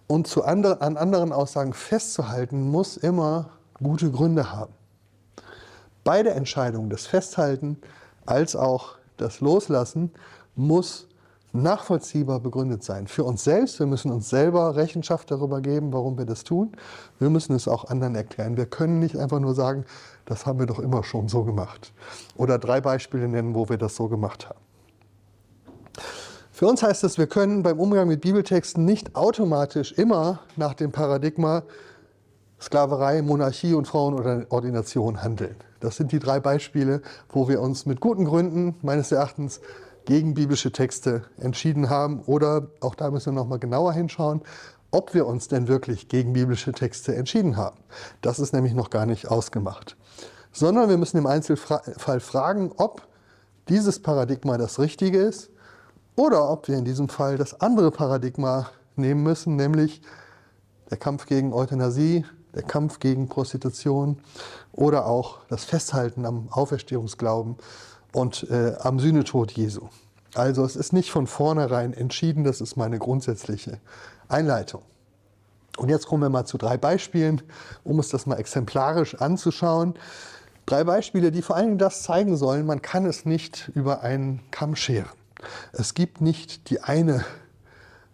und 0.08 0.26
zu 0.26 0.42
andre, 0.42 0.80
an 0.80 0.96
anderen 0.96 1.32
Aussagen 1.32 1.74
festzuhalten, 1.74 2.68
muss 2.68 2.96
immer 2.96 3.50
gute 3.80 4.10
Gründe 4.10 4.50
haben. 4.50 4.72
Beide 6.08 6.30
Entscheidungen, 6.30 6.88
das 6.88 7.06
Festhalten 7.06 7.76
als 8.24 8.56
auch 8.56 8.96
das 9.18 9.42
Loslassen, 9.42 10.10
muss 10.56 11.06
nachvollziehbar 11.52 12.40
begründet 12.40 12.82
sein. 12.82 13.06
Für 13.06 13.24
uns 13.24 13.44
selbst, 13.44 13.78
wir 13.78 13.84
müssen 13.84 14.10
uns 14.10 14.30
selber 14.30 14.74
Rechenschaft 14.74 15.30
darüber 15.30 15.60
geben, 15.60 15.92
warum 15.92 16.16
wir 16.16 16.24
das 16.24 16.44
tun. 16.44 16.72
Wir 17.18 17.28
müssen 17.28 17.54
es 17.54 17.68
auch 17.68 17.90
anderen 17.90 18.14
erklären. 18.14 18.56
Wir 18.56 18.64
können 18.64 19.00
nicht 19.00 19.18
einfach 19.18 19.38
nur 19.38 19.54
sagen, 19.54 19.84
das 20.24 20.46
haben 20.46 20.58
wir 20.58 20.64
doch 20.64 20.78
immer 20.78 21.04
schon 21.04 21.28
so 21.28 21.44
gemacht. 21.44 21.92
Oder 22.38 22.58
drei 22.58 22.80
Beispiele 22.80 23.28
nennen, 23.28 23.54
wo 23.54 23.68
wir 23.68 23.76
das 23.76 23.94
so 23.94 24.08
gemacht 24.08 24.48
haben. 24.48 24.60
Für 26.52 26.68
uns 26.68 26.82
heißt 26.82 27.04
es, 27.04 27.18
wir 27.18 27.26
können 27.26 27.62
beim 27.62 27.78
Umgang 27.78 28.08
mit 28.08 28.22
Bibeltexten 28.22 28.82
nicht 28.86 29.14
automatisch 29.14 29.92
immer 29.92 30.38
nach 30.56 30.72
dem 30.72 30.90
Paradigma 30.90 31.64
Sklaverei, 32.58 33.20
Monarchie 33.20 33.74
und 33.74 33.86
Frauenordination 33.86 35.22
handeln. 35.22 35.67
Das 35.80 35.96
sind 35.96 36.12
die 36.12 36.18
drei 36.18 36.40
Beispiele, 36.40 37.02
wo 37.28 37.48
wir 37.48 37.60
uns 37.60 37.86
mit 37.86 38.00
guten 38.00 38.24
Gründen 38.24 38.76
meines 38.82 39.12
Erachtens 39.12 39.60
gegen 40.04 40.34
biblische 40.34 40.72
Texte 40.72 41.24
entschieden 41.38 41.90
haben. 41.90 42.22
Oder 42.22 42.68
auch 42.80 42.94
da 42.94 43.10
müssen 43.10 43.34
wir 43.34 43.40
nochmal 43.40 43.58
genauer 43.58 43.92
hinschauen, 43.92 44.42
ob 44.90 45.14
wir 45.14 45.26
uns 45.26 45.48
denn 45.48 45.68
wirklich 45.68 46.08
gegen 46.08 46.32
biblische 46.32 46.72
Texte 46.72 47.14
entschieden 47.14 47.56
haben. 47.56 47.78
Das 48.22 48.38
ist 48.38 48.52
nämlich 48.52 48.74
noch 48.74 48.90
gar 48.90 49.06
nicht 49.06 49.28
ausgemacht. 49.28 49.96
Sondern 50.50 50.88
wir 50.88 50.96
müssen 50.96 51.18
im 51.18 51.26
Einzelfall 51.26 52.20
fragen, 52.20 52.72
ob 52.76 53.06
dieses 53.68 54.00
Paradigma 54.00 54.56
das 54.56 54.78
Richtige 54.78 55.18
ist 55.18 55.50
oder 56.16 56.50
ob 56.50 56.68
wir 56.68 56.78
in 56.78 56.86
diesem 56.86 57.08
Fall 57.08 57.36
das 57.36 57.60
andere 57.60 57.90
Paradigma 57.90 58.70
nehmen 58.96 59.22
müssen, 59.22 59.56
nämlich 59.56 60.00
der 60.90 60.96
Kampf 60.96 61.26
gegen 61.26 61.52
Euthanasie, 61.52 62.24
der 62.58 62.64
Kampf 62.64 62.98
gegen 62.98 63.28
Prostitution 63.28 64.18
oder 64.72 65.06
auch 65.06 65.38
das 65.48 65.64
Festhalten 65.64 66.26
am 66.26 66.48
Auferstehungsglauben 66.50 67.56
und 68.12 68.50
äh, 68.50 68.74
am 68.80 68.98
Sühnetod 68.98 69.52
Jesu. 69.52 69.88
Also 70.34 70.64
es 70.64 70.76
ist 70.76 70.92
nicht 70.92 71.10
von 71.10 71.26
vornherein 71.26 71.94
entschieden, 71.94 72.44
das 72.44 72.60
ist 72.60 72.76
meine 72.76 72.98
grundsätzliche 72.98 73.78
Einleitung. 74.28 74.82
Und 75.78 75.88
jetzt 75.88 76.06
kommen 76.06 76.22
wir 76.22 76.30
mal 76.30 76.44
zu 76.44 76.58
drei 76.58 76.76
Beispielen, 76.76 77.40
um 77.84 77.98
uns 77.98 78.08
das 78.08 78.26
mal 78.26 78.36
exemplarisch 78.36 79.14
anzuschauen. 79.14 79.94
Drei 80.66 80.82
Beispiele, 80.82 81.30
die 81.30 81.40
vor 81.40 81.56
allem 81.56 81.78
das 81.78 82.02
zeigen 82.02 82.36
sollen, 82.36 82.66
man 82.66 82.82
kann 82.82 83.06
es 83.06 83.24
nicht 83.24 83.70
über 83.74 84.02
einen 84.02 84.42
Kamm 84.50 84.74
scheren. 84.74 85.08
Es 85.72 85.94
gibt 85.94 86.20
nicht 86.20 86.68
die 86.70 86.80
eine 86.80 87.24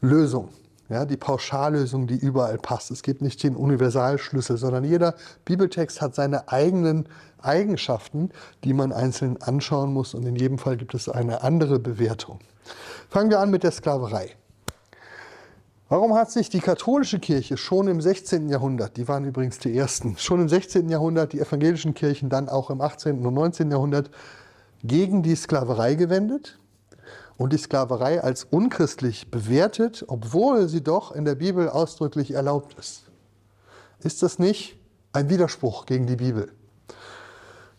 Lösung, 0.02 0.50
ja, 0.88 1.04
die 1.06 1.16
Pauschallösung, 1.16 2.06
die 2.06 2.16
überall 2.16 2.58
passt. 2.58 2.90
Es 2.90 3.02
gibt 3.02 3.22
nicht 3.22 3.42
den 3.42 3.56
Universalschlüssel, 3.56 4.58
sondern 4.58 4.84
jeder 4.84 5.14
Bibeltext 5.44 6.02
hat 6.02 6.14
seine 6.14 6.48
eigenen 6.48 7.08
Eigenschaften, 7.40 8.30
die 8.64 8.74
man 8.74 8.92
einzeln 8.92 9.40
anschauen 9.40 9.92
muss. 9.92 10.14
Und 10.14 10.26
in 10.26 10.36
jedem 10.36 10.58
Fall 10.58 10.76
gibt 10.76 10.94
es 10.94 11.08
eine 11.08 11.42
andere 11.42 11.78
Bewertung. 11.78 12.40
Fangen 13.08 13.30
wir 13.30 13.40
an 13.40 13.50
mit 13.50 13.62
der 13.62 13.70
Sklaverei. 13.70 14.36
Warum 15.88 16.14
hat 16.14 16.30
sich 16.30 16.48
die 16.48 16.60
katholische 16.60 17.18
Kirche 17.18 17.56
schon 17.56 17.88
im 17.88 18.00
16. 18.00 18.48
Jahrhundert, 18.48 18.96
die 18.96 19.06
waren 19.06 19.24
übrigens 19.24 19.58
die 19.58 19.76
ersten, 19.76 20.16
schon 20.16 20.40
im 20.40 20.48
16. 20.48 20.88
Jahrhundert, 20.88 21.32
die 21.32 21.40
evangelischen 21.40 21.94
Kirchen 21.94 22.30
dann 22.30 22.48
auch 22.48 22.70
im 22.70 22.80
18. 22.80 23.24
und 23.24 23.34
19. 23.34 23.70
Jahrhundert 23.70 24.10
gegen 24.82 25.22
die 25.22 25.36
Sklaverei 25.36 25.94
gewendet? 25.94 26.58
Und 27.36 27.52
die 27.52 27.58
Sklaverei 27.58 28.22
als 28.22 28.44
unchristlich 28.44 29.30
bewertet, 29.30 30.04
obwohl 30.08 30.68
sie 30.68 30.82
doch 30.82 31.12
in 31.12 31.24
der 31.24 31.34
Bibel 31.34 31.68
ausdrücklich 31.68 32.32
erlaubt 32.32 32.74
ist. 32.78 33.04
Ist 34.00 34.22
das 34.22 34.38
nicht 34.38 34.78
ein 35.12 35.30
Widerspruch 35.30 35.86
gegen 35.86 36.06
die 36.06 36.16
Bibel? 36.16 36.52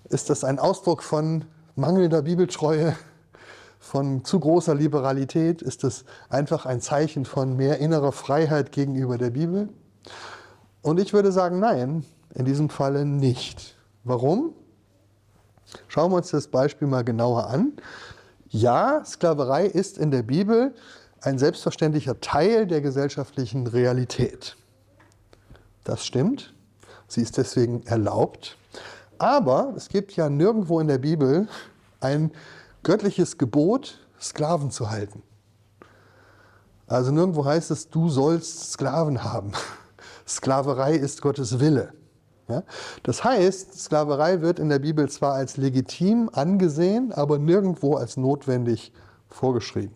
Ist 0.09 0.29
das 0.29 0.43
ein 0.43 0.59
Ausdruck 0.59 1.03
von 1.03 1.45
mangelnder 1.75 2.23
Bibeltreue, 2.23 2.95
von 3.79 4.25
zu 4.25 4.39
großer 4.39 4.75
Liberalität? 4.75 5.61
Ist 5.61 5.83
das 5.83 6.05
einfach 6.29 6.65
ein 6.65 6.81
Zeichen 6.81 7.25
von 7.25 7.55
mehr 7.55 7.79
innerer 7.79 8.11
Freiheit 8.11 8.71
gegenüber 8.71 9.17
der 9.17 9.29
Bibel? 9.29 9.69
Und 10.81 10.99
ich 10.99 11.13
würde 11.13 11.31
sagen, 11.31 11.59
nein, 11.59 12.05
in 12.33 12.45
diesem 12.45 12.69
Falle 12.69 13.05
nicht. 13.05 13.75
Warum? 14.03 14.53
Schauen 15.87 16.11
wir 16.11 16.17
uns 16.17 16.29
das 16.29 16.47
Beispiel 16.47 16.87
mal 16.87 17.03
genauer 17.03 17.47
an. 17.47 17.73
Ja, 18.55 19.03
Sklaverei 19.03 19.65
ist 19.65 19.97
in 19.97 20.11
der 20.11 20.23
Bibel 20.23 20.73
ein 21.19 21.37
selbstverständlicher 21.37 22.21
Teil 22.21 22.65
der 22.67 22.79
gesellschaftlichen 22.79 23.67
Realität. 23.67 24.55
Das 25.83 26.05
stimmt. 26.05 26.53
Sie 27.09 27.21
ist 27.21 27.37
deswegen 27.37 27.85
erlaubt. 27.85 28.57
Aber 29.17 29.73
es 29.75 29.89
gibt 29.89 30.15
ja 30.15 30.29
nirgendwo 30.29 30.79
in 30.79 30.87
der 30.87 30.99
Bibel 30.99 31.49
ein 31.99 32.31
göttliches 32.81 33.37
Gebot, 33.37 33.99
Sklaven 34.21 34.71
zu 34.71 34.89
halten. 34.89 35.21
Also 36.87 37.11
nirgendwo 37.11 37.43
heißt 37.43 37.71
es, 37.71 37.89
du 37.89 38.07
sollst 38.07 38.71
Sklaven 38.71 39.25
haben. 39.25 39.51
Sklaverei 40.25 40.95
ist 40.95 41.21
Gottes 41.21 41.59
Wille. 41.59 41.91
Ja? 42.47 42.63
Das 43.03 43.23
heißt, 43.23 43.79
Sklaverei 43.79 44.41
wird 44.41 44.59
in 44.59 44.69
der 44.69 44.79
Bibel 44.79 45.09
zwar 45.09 45.33
als 45.33 45.57
legitim 45.57 46.29
angesehen, 46.33 47.11
aber 47.11 47.37
nirgendwo 47.37 47.95
als 47.95 48.17
notwendig 48.17 48.91
vorgeschrieben. 49.29 49.95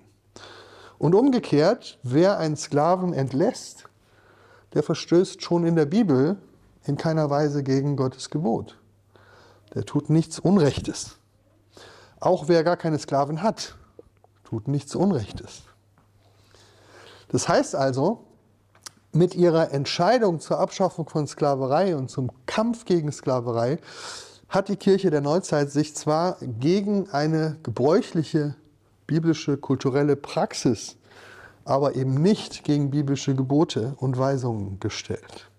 Und 0.98 1.16
umgekehrt, 1.16 2.00
wer 2.04 2.38
einen 2.40 2.58
Sklaven 2.58 3.14
entlässt, 3.14 3.86
der 4.74 4.84
verstößt 4.84 5.42
schon 5.42 5.66
in 5.66 5.76
der 5.76 5.86
Bibel 5.86 6.38
in 6.84 6.98
keiner 6.98 7.30
Weise 7.30 7.64
gegen 7.64 7.96
Gottes 7.96 8.30
Gebot. 8.30 8.78
Der 9.74 9.86
tut 9.86 10.10
nichts 10.10 10.40
Unrechtes. 10.40 11.18
Auch 12.20 12.48
wer 12.48 12.64
gar 12.64 12.78
keine 12.78 13.00
Sklaven 13.00 13.42
hat, 13.42 13.76
tut 14.44 14.68
nichts 14.68 14.96
Unrechtes. 14.96 15.64
Das 17.30 17.48
heißt 17.48 17.76
also, 17.76 18.26
mit 19.12 19.36
ihrer 19.36 19.72
Entscheidung 19.72 20.40
zur 20.40 20.60
Abschaffung 20.60 21.08
von 21.10 21.28
Sklaverei 21.28 21.96
und 21.96 22.10
zum 22.10 22.32
Kampf 22.46 22.86
gegen 22.86 23.12
Sklaverei 23.12 23.80
hat 24.48 24.68
die 24.70 24.78
Kirche 24.78 25.10
der 25.10 25.22
Neuzeit 25.22 25.72
sich 25.72 25.96
zwar 25.96 26.38
gegen 26.42 27.10
eine 27.12 27.58
gebräuchliche 27.64 28.56
biblische 29.08 29.58
kulturelle 29.58 30.16
Praxis, 30.16 30.98
aber 31.66 31.96
eben 31.96 32.22
nicht 32.22 32.64
gegen 32.64 32.92
biblische 32.92 33.36
Gebote 33.36 33.96
und 33.98 34.18
Weisungen 34.18 34.80
gestellt. 34.80 35.50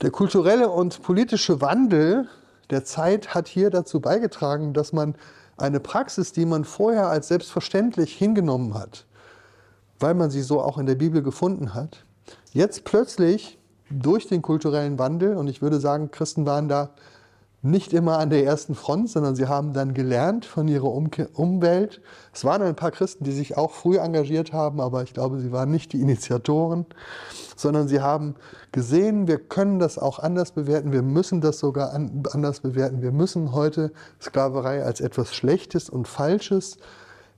Der 0.00 0.10
kulturelle 0.10 0.68
und 0.68 1.02
politische 1.02 1.60
Wandel 1.60 2.28
der 2.70 2.84
Zeit 2.84 3.34
hat 3.34 3.48
hier 3.48 3.70
dazu 3.70 4.00
beigetragen, 4.00 4.72
dass 4.72 4.92
man 4.92 5.14
eine 5.56 5.78
Praxis, 5.78 6.32
die 6.32 6.46
man 6.46 6.64
vorher 6.64 7.08
als 7.08 7.28
selbstverständlich 7.28 8.16
hingenommen 8.16 8.74
hat, 8.74 9.06
weil 10.02 10.14
man 10.14 10.30
sie 10.30 10.42
so 10.42 10.60
auch 10.60 10.78
in 10.78 10.86
der 10.86 10.96
Bibel 10.96 11.22
gefunden 11.22 11.74
hat, 11.74 12.04
jetzt 12.52 12.84
plötzlich 12.84 13.58
durch 13.90 14.26
den 14.26 14.42
kulturellen 14.42 14.98
Wandel, 14.98 15.36
und 15.36 15.48
ich 15.48 15.62
würde 15.62 15.80
sagen, 15.80 16.10
Christen 16.10 16.46
waren 16.46 16.68
da 16.68 16.90
nicht 17.64 17.92
immer 17.92 18.18
an 18.18 18.28
der 18.28 18.44
ersten 18.44 18.74
Front, 18.74 19.08
sondern 19.10 19.36
sie 19.36 19.46
haben 19.46 19.72
dann 19.72 19.94
gelernt 19.94 20.44
von 20.44 20.66
ihrer 20.66 20.90
Umwelt. 20.90 22.00
Es 22.32 22.44
waren 22.44 22.60
ein 22.62 22.74
paar 22.74 22.90
Christen, 22.90 23.22
die 23.22 23.30
sich 23.30 23.56
auch 23.56 23.70
früh 23.70 23.98
engagiert 23.98 24.52
haben, 24.52 24.80
aber 24.80 25.04
ich 25.04 25.14
glaube, 25.14 25.38
sie 25.38 25.52
waren 25.52 25.70
nicht 25.70 25.92
die 25.92 26.00
Initiatoren, 26.00 26.86
sondern 27.54 27.86
sie 27.86 28.00
haben 28.00 28.34
gesehen, 28.72 29.28
wir 29.28 29.38
können 29.38 29.78
das 29.78 29.96
auch 29.96 30.18
anders 30.18 30.50
bewerten, 30.50 30.92
wir 30.92 31.02
müssen 31.02 31.40
das 31.40 31.60
sogar 31.60 31.94
anders 31.94 32.60
bewerten, 32.60 33.00
wir 33.00 33.12
müssen 33.12 33.52
heute 33.52 33.92
Sklaverei 34.20 34.82
als 34.82 35.00
etwas 35.00 35.32
Schlechtes 35.32 35.88
und 35.88 36.08
Falsches 36.08 36.78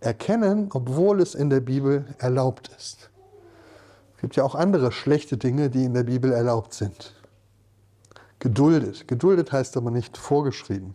erkennen, 0.05 0.69
obwohl 0.73 1.21
es 1.21 1.35
in 1.35 1.51
der 1.51 1.61
Bibel 1.61 2.05
erlaubt 2.19 2.71
ist. 2.77 3.11
Es 4.15 4.21
gibt 4.21 4.37
ja 4.37 4.45
auch 4.45 4.55
andere 4.55 4.93
schlechte 4.93 5.37
Dinge, 5.37 5.71
die 5.71 5.85
in 5.85 5.95
der 5.95 6.05
Bibel 6.05 6.33
erlaubt 6.33 6.75
sind. 6.75 7.15
Geduldet. 8.39 9.09
Geduldet 9.09 9.53
heißt 9.53 9.77
aber 9.77 9.91
nicht 9.91 10.17
vorgeschrieben. 10.17 10.95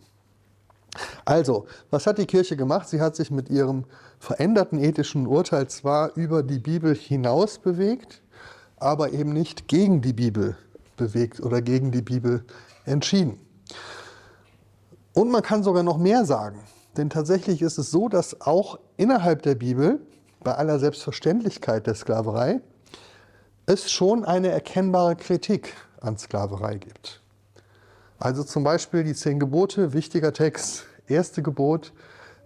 Also, 1.24 1.66
was 1.90 2.06
hat 2.06 2.18
die 2.18 2.26
Kirche 2.26 2.56
gemacht? 2.56 2.88
Sie 2.88 3.00
hat 3.00 3.16
sich 3.16 3.30
mit 3.30 3.48
ihrem 3.48 3.84
veränderten 4.18 4.78
ethischen 4.78 5.26
Urteil 5.26 5.68
zwar 5.68 6.14
über 6.16 6.42
die 6.42 6.58
Bibel 6.58 6.94
hinaus 6.94 7.58
bewegt, 7.58 8.22
aber 8.76 9.12
eben 9.12 9.32
nicht 9.32 9.68
gegen 9.68 10.00
die 10.00 10.12
Bibel 10.12 10.56
bewegt 10.96 11.40
oder 11.40 11.62
gegen 11.62 11.90
die 11.90 12.02
Bibel 12.02 12.44
entschieden. 12.84 13.40
Und 15.12 15.30
man 15.30 15.42
kann 15.42 15.62
sogar 15.62 15.82
noch 15.82 15.98
mehr 15.98 16.24
sagen. 16.24 16.60
Denn 16.96 17.10
tatsächlich 17.10 17.62
ist 17.62 17.78
es 17.78 17.90
so, 17.90 18.08
dass 18.08 18.40
auch 18.40 18.78
innerhalb 19.00 19.42
der 19.42 19.54
Bibel, 19.54 19.98
bei 20.44 20.54
aller 20.54 20.78
Selbstverständlichkeit 20.78 21.86
der 21.86 21.94
Sklaverei, 21.94 22.60
es 23.64 23.90
schon 23.90 24.26
eine 24.26 24.48
erkennbare 24.48 25.16
Kritik 25.16 25.74
an 26.02 26.18
Sklaverei 26.18 26.76
gibt. 26.76 27.22
Also 28.18 28.44
zum 28.44 28.62
Beispiel 28.62 29.02
die 29.02 29.14
zehn 29.14 29.40
Gebote, 29.40 29.94
wichtiger 29.94 30.34
Text, 30.34 30.84
erste 31.08 31.42
Gebot, 31.42 31.94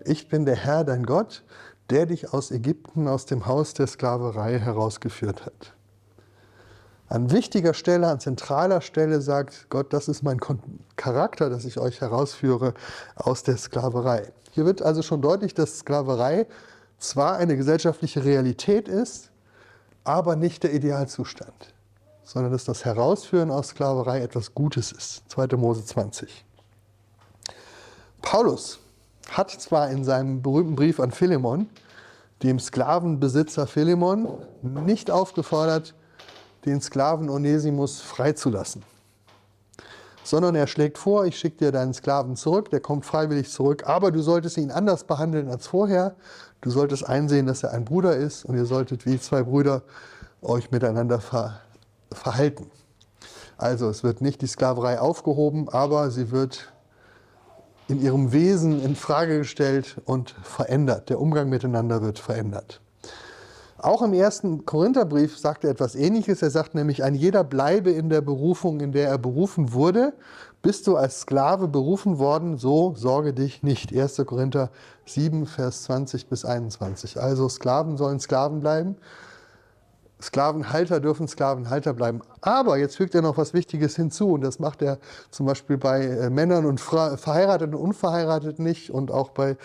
ich 0.05 0.29
bin 0.29 0.47
der 0.47 0.55
Herr, 0.55 0.85
dein 0.85 1.05
Gott, 1.05 1.43
der 1.91 2.07
dich 2.07 2.33
aus 2.33 2.53
Ägypten, 2.53 3.09
aus 3.09 3.27
dem 3.27 3.47
Haus 3.47 3.75
der 3.75 3.89
Sklaverei 3.89 4.61
herausgeführt 4.61 5.45
hat. 5.45 5.73
An 7.09 7.33
wichtiger 7.33 7.75
Stelle, 7.75 8.07
an 8.07 8.21
zentraler 8.21 8.81
Stelle 8.81 9.21
sagt 9.21 9.67
Gott, 9.71 9.93
das 9.93 10.07
ist 10.07 10.23
mein 10.23 10.41
Charakter, 10.95 11.51
dass 11.51 11.65
ich 11.65 11.79
euch 11.79 12.01
herausführe 12.01 12.75
aus 13.17 13.43
der 13.43 13.57
Sklaverei. 13.57 14.33
Hier 14.55 14.65
wird 14.65 14.83
also 14.83 15.03
schon 15.03 15.21
deutlich, 15.21 15.53
dass 15.53 15.81
Sklaverei 15.81 16.47
zwar 16.99 17.37
eine 17.39 17.57
gesellschaftliche 17.57 18.25
Realität 18.25 18.87
ist, 18.87 19.31
aber 20.05 20.37
nicht 20.37 20.63
der 20.63 20.73
Idealzustand, 20.73 21.75
sondern 22.23 22.53
dass 22.53 22.65
das 22.65 22.85
Herausführen 22.85 23.51
aus 23.51 23.69
Sklaverei 23.69 24.21
etwas 24.21 24.55
Gutes 24.55 24.93
ist. 24.93 25.29
2. 25.29 25.57
Mose 25.57 25.85
20. 25.85 26.45
Paulus 28.23 28.79
hat 29.29 29.51
zwar 29.51 29.91
in 29.91 30.05
seinem 30.05 30.41
berühmten 30.41 30.77
Brief 30.77 31.01
an 31.01 31.11
Philemon 31.11 31.69
dem 32.45 32.61
Sklavenbesitzer 32.61 33.67
Philemon 33.67 34.39
nicht 34.63 35.11
aufgefordert, 35.11 35.95
den 36.65 36.81
Sklaven 36.81 37.29
Onesimus 37.29 38.01
freizulassen, 38.01 38.85
sondern 40.25 40.55
er 40.55 40.67
schlägt 40.67 40.99
vor, 40.99 41.27
ich 41.27 41.39
schicke 41.39 41.59
dir 41.59 41.73
deinen 41.73 41.95
Sklaven 41.95 42.35
zurück, 42.35 42.71
der 42.71 42.81
kommt 42.81 43.05
freiwillig 43.05 43.51
zurück, 43.51 43.85
aber 43.87 44.11
du 44.11 44.23
solltest 44.23 44.57
ihn 44.57 44.71
anders 44.73 45.05
behandeln 45.05 45.49
als 45.49 45.67
vorher, 45.67 46.17
du 46.63 46.71
solltest 46.71 47.07
einsehen, 47.07 47.47
dass 47.47 47.63
er 47.63 47.73
ein 47.73 47.85
Bruder 47.85 48.17
ist 48.17 48.45
und 48.45 48.57
ihr 48.57 48.65
solltet 48.65 49.07
wie 49.07 49.21
zwei 49.21 49.43
Brüder 49.43 49.83
euch 50.43 50.71
miteinander 50.71 51.21
ver 51.21 51.61
verhalten. 52.13 52.71
Also 53.57 53.89
es 53.89 54.05
wird 54.05 54.21
nicht 54.21 54.41
die 54.41 54.47
Sklaverei 54.47 55.01
aufgehoben, 55.01 55.69
aber 55.69 56.11
sie 56.11 56.31
wird 56.31 56.73
in 57.89 58.01
ihrem 58.01 58.33
Wesen 58.33 58.83
in 58.83 58.97
Frage 58.97 59.39
gestellt 59.39 59.97
und 60.05 60.31
verändert. 60.43 61.11
Der 61.11 61.21
Umgang 61.21 61.49
miteinander 61.49 62.03
wird 62.03 62.19
verändert. 62.19 62.81
Auch 63.79 64.03
im 64.03 64.13
ersten 64.13 64.65
Korintherbrief 64.65 65.39
sagt 65.39 65.65
er 65.65 65.71
etwas 65.71 65.95
Ähnliches. 65.95 66.43
Er 66.43 66.51
sagt 66.51 66.75
nämlich, 66.75 67.03
ein 67.03 67.15
jeder 67.15 67.45
bleibe 67.45 67.91
in 67.91 68.09
der 68.09 68.21
Berufung, 68.21 68.81
in 68.81 68.93
der 68.93 69.09
er 69.09 69.19
berufen 69.19 69.73
wurde. 69.73 70.15
Bist 70.63 70.87
du 70.87 70.97
als 70.97 71.21
Sklave 71.21 71.69
berufen 71.69 72.19
worden, 72.19 72.57
so 72.57 72.95
sorge 72.97 73.35
dich 73.35 73.63
nicht. 73.63 73.95
1. 73.95 74.23
Korinther 74.27 74.71
7, 75.07 75.47
Vers 75.47 75.83
20 75.85 76.29
bis 76.29 76.45
21. 76.45 77.21
Also 77.21 77.49
Sklaven 77.49 77.97
sollen 77.97 78.21
Sklaven 78.21 78.61
bleiben 78.61 78.97
Sklavenhalter 80.25 81.01
dürfen 81.01 81.29
Sklavenhalter 81.29 81.93
bleiben. 81.93 82.23
Aber 82.41 82.79
jetzt 82.79 82.97
fügt 82.97 83.15
er 83.15 83.23
noch 83.23 83.37
was 83.37 83.53
Wichtiges 83.53 83.95
hinzu 83.97 84.33
und 84.33 84.41
das 84.41 84.59
macht 84.59 84.83
er 84.83 84.99
zum 85.31 85.47
Beispiel 85.47 85.77
bei 85.77 86.05
äh, 86.05 86.31
Männern 86.31 86.67
und 86.67 86.81
Fra 86.81 87.17
Verheirateten 87.17 87.75
und 87.75 87.83
Unverheirateten 87.83 88.65
nicht 88.65 88.91
und 88.91 89.11
auch 89.11 89.31
bei 89.31 89.57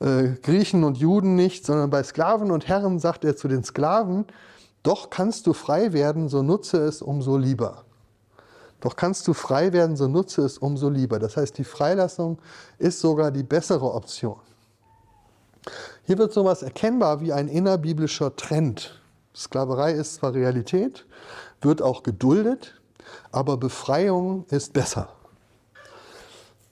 äh, 0.00 0.28
Griechen 0.42 0.84
und 0.84 0.98
Juden 0.98 1.34
nicht, 1.34 1.66
sondern 1.66 1.90
bei 1.90 2.02
Sklaven 2.02 2.50
und 2.50 2.68
Herren 2.68 2.98
sagt 2.98 3.24
er 3.24 3.36
zu 3.36 3.48
den 3.48 3.64
Sklaven, 3.64 4.26
doch 4.82 5.10
kannst 5.10 5.46
du 5.46 5.52
frei 5.52 5.92
werden, 5.92 6.28
so 6.28 6.42
nutze 6.42 6.78
es 6.78 7.02
umso 7.02 7.36
lieber. 7.36 7.84
Doch 8.80 8.94
kannst 8.94 9.26
du 9.26 9.34
frei 9.34 9.72
werden, 9.72 9.96
so 9.96 10.06
nutze 10.06 10.42
es 10.42 10.58
umso 10.58 10.88
lieber. 10.88 11.18
Das 11.18 11.36
heißt, 11.36 11.58
die 11.58 11.64
Freilassung 11.64 12.38
ist 12.78 13.00
sogar 13.00 13.32
die 13.32 13.42
bessere 13.42 13.92
Option. 13.92 14.38
Hier 16.04 16.16
wird 16.16 16.32
sowas 16.32 16.62
erkennbar 16.62 17.20
wie 17.20 17.32
ein 17.32 17.48
innerbiblischer 17.48 18.36
Trend. 18.36 19.02
Sklaverei 19.34 19.92
ist 19.92 20.14
zwar 20.14 20.32
Realität, 20.32 21.06
wird 21.60 21.82
auch 21.82 22.02
geduldet, 22.02 22.80
aber 23.32 23.56
Befreiung 23.56 24.44
ist 24.48 24.72
besser. 24.72 25.08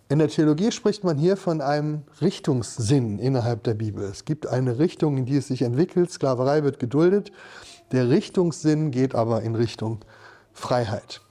In 0.08 0.20
der 0.20 0.28
Theologie 0.28 0.70
spricht 0.70 1.02
man 1.02 1.18
hier 1.18 1.36
von 1.36 1.60
einem 1.60 2.04
Richtungssinn 2.20 3.18
innerhalb 3.18 3.64
der 3.64 3.75
Bibel. 3.75 4.04
Es 4.04 4.25
gibt 4.25 4.46
eine 4.46 4.78
Richtung, 4.78 5.16
in 5.16 5.26
die 5.26 5.36
es 5.36 5.48
sich 5.48 5.62
entwickelt. 5.62 6.12
Sklaverei 6.12 6.62
wird 6.62 6.78
geduldet. 6.78 7.32
Der 7.90 8.08
Richtungssinn 8.08 8.92
geht 8.92 9.16
aber 9.16 9.42
in 9.42 9.56
Richtung 9.56 10.04
Freiheit. 10.52 11.22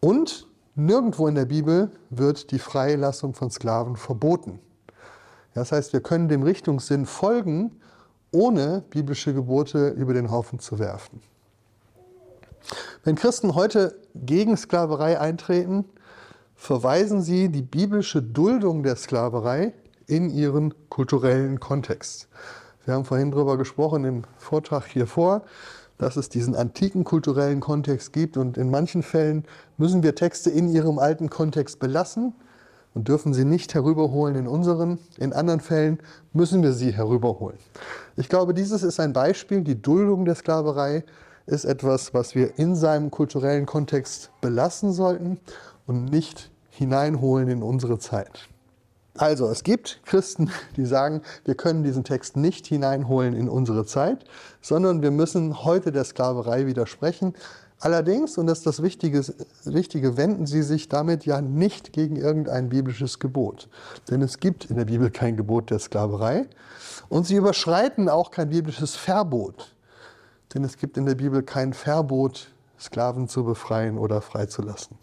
Und 0.00 0.46
nirgendwo 0.74 1.26
in 1.26 1.36
der 1.36 1.46
Bibel 1.46 1.90
wird 2.10 2.50
die 2.50 2.58
Freilassung 2.58 3.32
von 3.32 3.50
Sklaven 3.50 3.96
verboten. 3.96 4.58
Das 5.54 5.72
heißt, 5.72 5.94
wir 5.94 6.00
können 6.00 6.28
dem 6.28 6.42
Richtungssinn 6.42 7.06
folgen, 7.06 7.80
ohne 8.30 8.84
biblische 8.90 9.32
Gebote 9.32 9.88
über 9.88 10.12
den 10.12 10.30
Haufen 10.30 10.58
zu 10.58 10.78
werfen. 10.78 11.22
Wenn 13.04 13.14
Christen 13.14 13.54
heute 13.54 13.98
gegen 14.14 14.54
Sklaverei 14.58 15.18
eintreten, 15.18 15.86
verweisen 16.56 17.22
sie 17.22 17.48
die 17.50 17.62
biblische 17.62 18.22
Duldung 18.22 18.82
der 18.82 18.96
Sklaverei 18.96 19.74
in 20.06 20.30
ihren 20.30 20.74
kulturellen 20.88 21.60
Kontext. 21.60 22.28
Wir 22.84 22.94
haben 22.94 23.04
vorhin 23.04 23.30
darüber 23.30 23.56
gesprochen 23.58 24.04
im 24.04 24.22
Vortrag 24.38 24.86
hier 24.86 25.06
vor, 25.06 25.42
dass 25.98 26.16
es 26.16 26.28
diesen 26.28 26.54
antiken 26.54 27.04
kulturellen 27.04 27.60
Kontext 27.60 28.12
gibt 28.12 28.36
und 28.36 28.58
in 28.58 28.70
manchen 28.70 29.02
Fällen 29.02 29.44
müssen 29.76 30.02
wir 30.02 30.14
Texte 30.14 30.50
in 30.50 30.68
ihrem 30.68 30.98
alten 30.98 31.30
Kontext 31.30 31.78
belassen 31.78 32.34
und 32.94 33.08
dürfen 33.08 33.34
sie 33.34 33.44
nicht 33.44 33.74
herüberholen 33.74 34.36
in 34.36 34.46
unseren. 34.46 34.98
In 35.18 35.32
anderen 35.32 35.60
Fällen 35.60 35.98
müssen 36.32 36.62
wir 36.62 36.72
sie 36.72 36.92
herüberholen. 36.92 37.58
Ich 38.16 38.28
glaube, 38.28 38.54
dieses 38.54 38.82
ist 38.82 39.00
ein 39.00 39.12
Beispiel. 39.12 39.62
Die 39.62 39.80
Duldung 39.80 40.24
der 40.24 40.34
Sklaverei 40.34 41.04
ist 41.46 41.64
etwas, 41.64 42.14
was 42.14 42.34
wir 42.34 42.58
in 42.58 42.74
seinem 42.74 43.10
kulturellen 43.10 43.66
Kontext 43.66 44.30
belassen 44.40 44.92
sollten 44.92 45.38
und 45.86 46.06
nicht 46.06 46.50
hineinholen 46.70 47.48
in 47.48 47.62
unsere 47.62 47.98
Zeit. 47.98 48.48
Also, 49.18 49.48
es 49.48 49.62
gibt 49.62 50.00
Christen, 50.04 50.50
die 50.76 50.84
sagen, 50.84 51.22
wir 51.44 51.54
können 51.54 51.82
diesen 51.82 52.04
Text 52.04 52.36
nicht 52.36 52.66
hineinholen 52.66 53.34
in 53.34 53.48
unsere 53.48 53.86
Zeit, 53.86 54.24
sondern 54.60 55.02
wir 55.02 55.10
müssen 55.10 55.64
heute 55.64 55.90
der 55.90 56.04
Sklaverei 56.04 56.66
widersprechen. 56.66 57.34
Allerdings, 57.78 58.38
und 58.38 58.46
das 58.46 58.58
ist 58.58 58.66
das 58.66 58.82
Wichtige, 58.82 59.22
Wichtige, 59.64 60.16
wenden 60.16 60.46
Sie 60.46 60.62
sich 60.62 60.88
damit 60.88 61.26
ja 61.26 61.40
nicht 61.40 61.92
gegen 61.92 62.16
irgendein 62.16 62.68
biblisches 62.70 63.18
Gebot. 63.18 63.68
Denn 64.10 64.22
es 64.22 64.38
gibt 64.38 64.66
in 64.66 64.76
der 64.76 64.86
Bibel 64.86 65.10
kein 65.10 65.36
Gebot 65.36 65.70
der 65.70 65.78
Sklaverei. 65.78 66.46
Und 67.08 67.26
Sie 67.26 67.36
überschreiten 67.36 68.08
auch 68.08 68.30
kein 68.30 68.50
biblisches 68.50 68.96
Verbot. 68.96 69.74
Denn 70.54 70.64
es 70.64 70.78
gibt 70.78 70.96
in 70.96 71.06
der 71.06 71.16
Bibel 71.16 71.42
kein 71.42 71.72
Verbot, 71.72 72.48
Sklaven 72.78 73.28
zu 73.28 73.44
befreien 73.44 73.98
oder 73.98 74.20
freizulassen. 74.20 74.96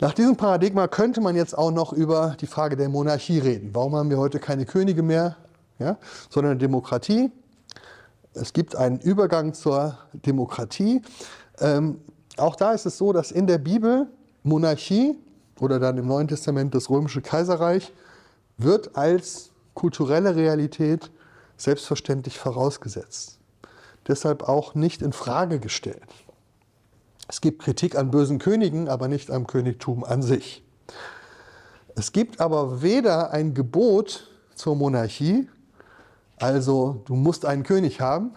Nach 0.00 0.14
diesem 0.14 0.34
Paradigma 0.34 0.88
könnte 0.88 1.20
man 1.20 1.36
jetzt 1.36 1.56
auch 1.56 1.70
noch 1.70 1.92
über 1.92 2.34
die 2.40 2.46
Frage 2.46 2.74
der 2.74 2.88
Monarchie 2.88 3.38
reden. 3.38 3.70
Warum 3.74 3.94
haben 3.94 4.08
wir 4.08 4.16
heute 4.16 4.38
keine 4.38 4.64
Könige 4.64 5.02
mehr, 5.02 5.36
ja, 5.78 5.98
sondern 6.30 6.58
Demokratie? 6.58 7.30
Es 8.32 8.54
gibt 8.54 8.74
einen 8.74 8.98
Übergang 8.98 9.52
zur 9.52 9.98
Demokratie. 10.14 11.02
Ähm, 11.58 12.00
auch 12.38 12.56
da 12.56 12.72
ist 12.72 12.86
es 12.86 12.96
so, 12.96 13.12
dass 13.12 13.30
in 13.30 13.46
der 13.46 13.58
Bibel 13.58 14.06
Monarchie 14.42 15.18
oder 15.60 15.78
dann 15.78 15.98
im 15.98 16.06
Neuen 16.06 16.28
Testament 16.28 16.74
das 16.74 16.88
römische 16.88 17.20
Kaiserreich 17.20 17.92
wird 18.56 18.96
als 18.96 19.50
kulturelle 19.74 20.34
Realität 20.34 21.10
selbstverständlich 21.58 22.38
vorausgesetzt. 22.38 23.38
Deshalb 24.08 24.44
auch 24.44 24.74
nicht 24.74 25.02
in 25.02 25.12
Frage 25.12 25.60
gestellt. 25.60 26.08
Es 27.30 27.40
gibt 27.40 27.62
Kritik 27.62 27.96
an 27.96 28.10
bösen 28.10 28.40
Königen, 28.40 28.88
aber 28.88 29.06
nicht 29.06 29.30
am 29.30 29.46
Königtum 29.46 30.02
an 30.02 30.20
sich. 30.20 30.64
Es 31.94 32.10
gibt 32.10 32.40
aber 32.40 32.82
weder 32.82 33.30
ein 33.30 33.54
Gebot 33.54 34.28
zur 34.56 34.74
Monarchie, 34.74 35.48
also 36.38 37.02
du 37.04 37.14
musst 37.14 37.44
einen 37.44 37.62
König 37.62 38.00
haben, 38.00 38.32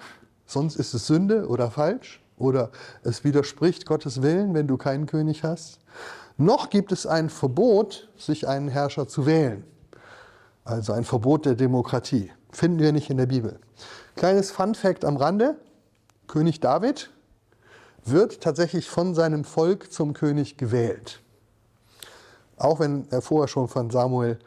sonst 0.45 0.75
ist 0.75 0.93
es 0.93 1.07
Sünde 1.07 1.47
oder 1.47 1.71
falsch 1.71 2.21
oder 2.37 2.69
es 3.01 3.23
widerspricht 3.23 3.87
Gottes 3.87 4.21
Willen, 4.21 4.53
wenn 4.53 4.67
du 4.67 4.77
keinen 4.77 5.07
König 5.07 5.43
hast. 5.43 5.79
Noch 6.37 6.69
gibt 6.69 6.91
es 6.91 7.07
ein 7.07 7.31
Verbot, 7.31 8.09
sich 8.15 8.47
einen 8.47 8.67
Herrscher 8.67 9.07
zu 9.07 9.25
wählen. 9.25 9.63
Also 10.65 10.93
ein 10.93 11.03
Verbot 11.03 11.47
der 11.47 11.55
Demokratie. 11.55 12.31
Finden 12.51 12.77
wir 12.77 12.91
nicht 12.91 13.09
in 13.09 13.17
der 13.17 13.25
Bibel. 13.25 13.59
Kleines 14.15 14.51
Fun 14.51 14.75
fact 14.75 15.03
am 15.03 15.17
Rande. 15.17 15.55
König 16.27 16.59
David 16.59 17.09
wird 18.05 18.41
tatsächlich 18.41 18.89
von 18.89 19.15
seinem 19.15 19.43
Volk 19.43 19.91
zum 19.91 20.13
König 20.13 20.57
gewählt. 20.57 21.21
Auch 22.57 22.79
wenn 22.79 23.07
er 23.09 23.21
vorher 23.21 23.47
schon 23.47 23.67
von 23.67 23.89
Samuel 23.89 24.39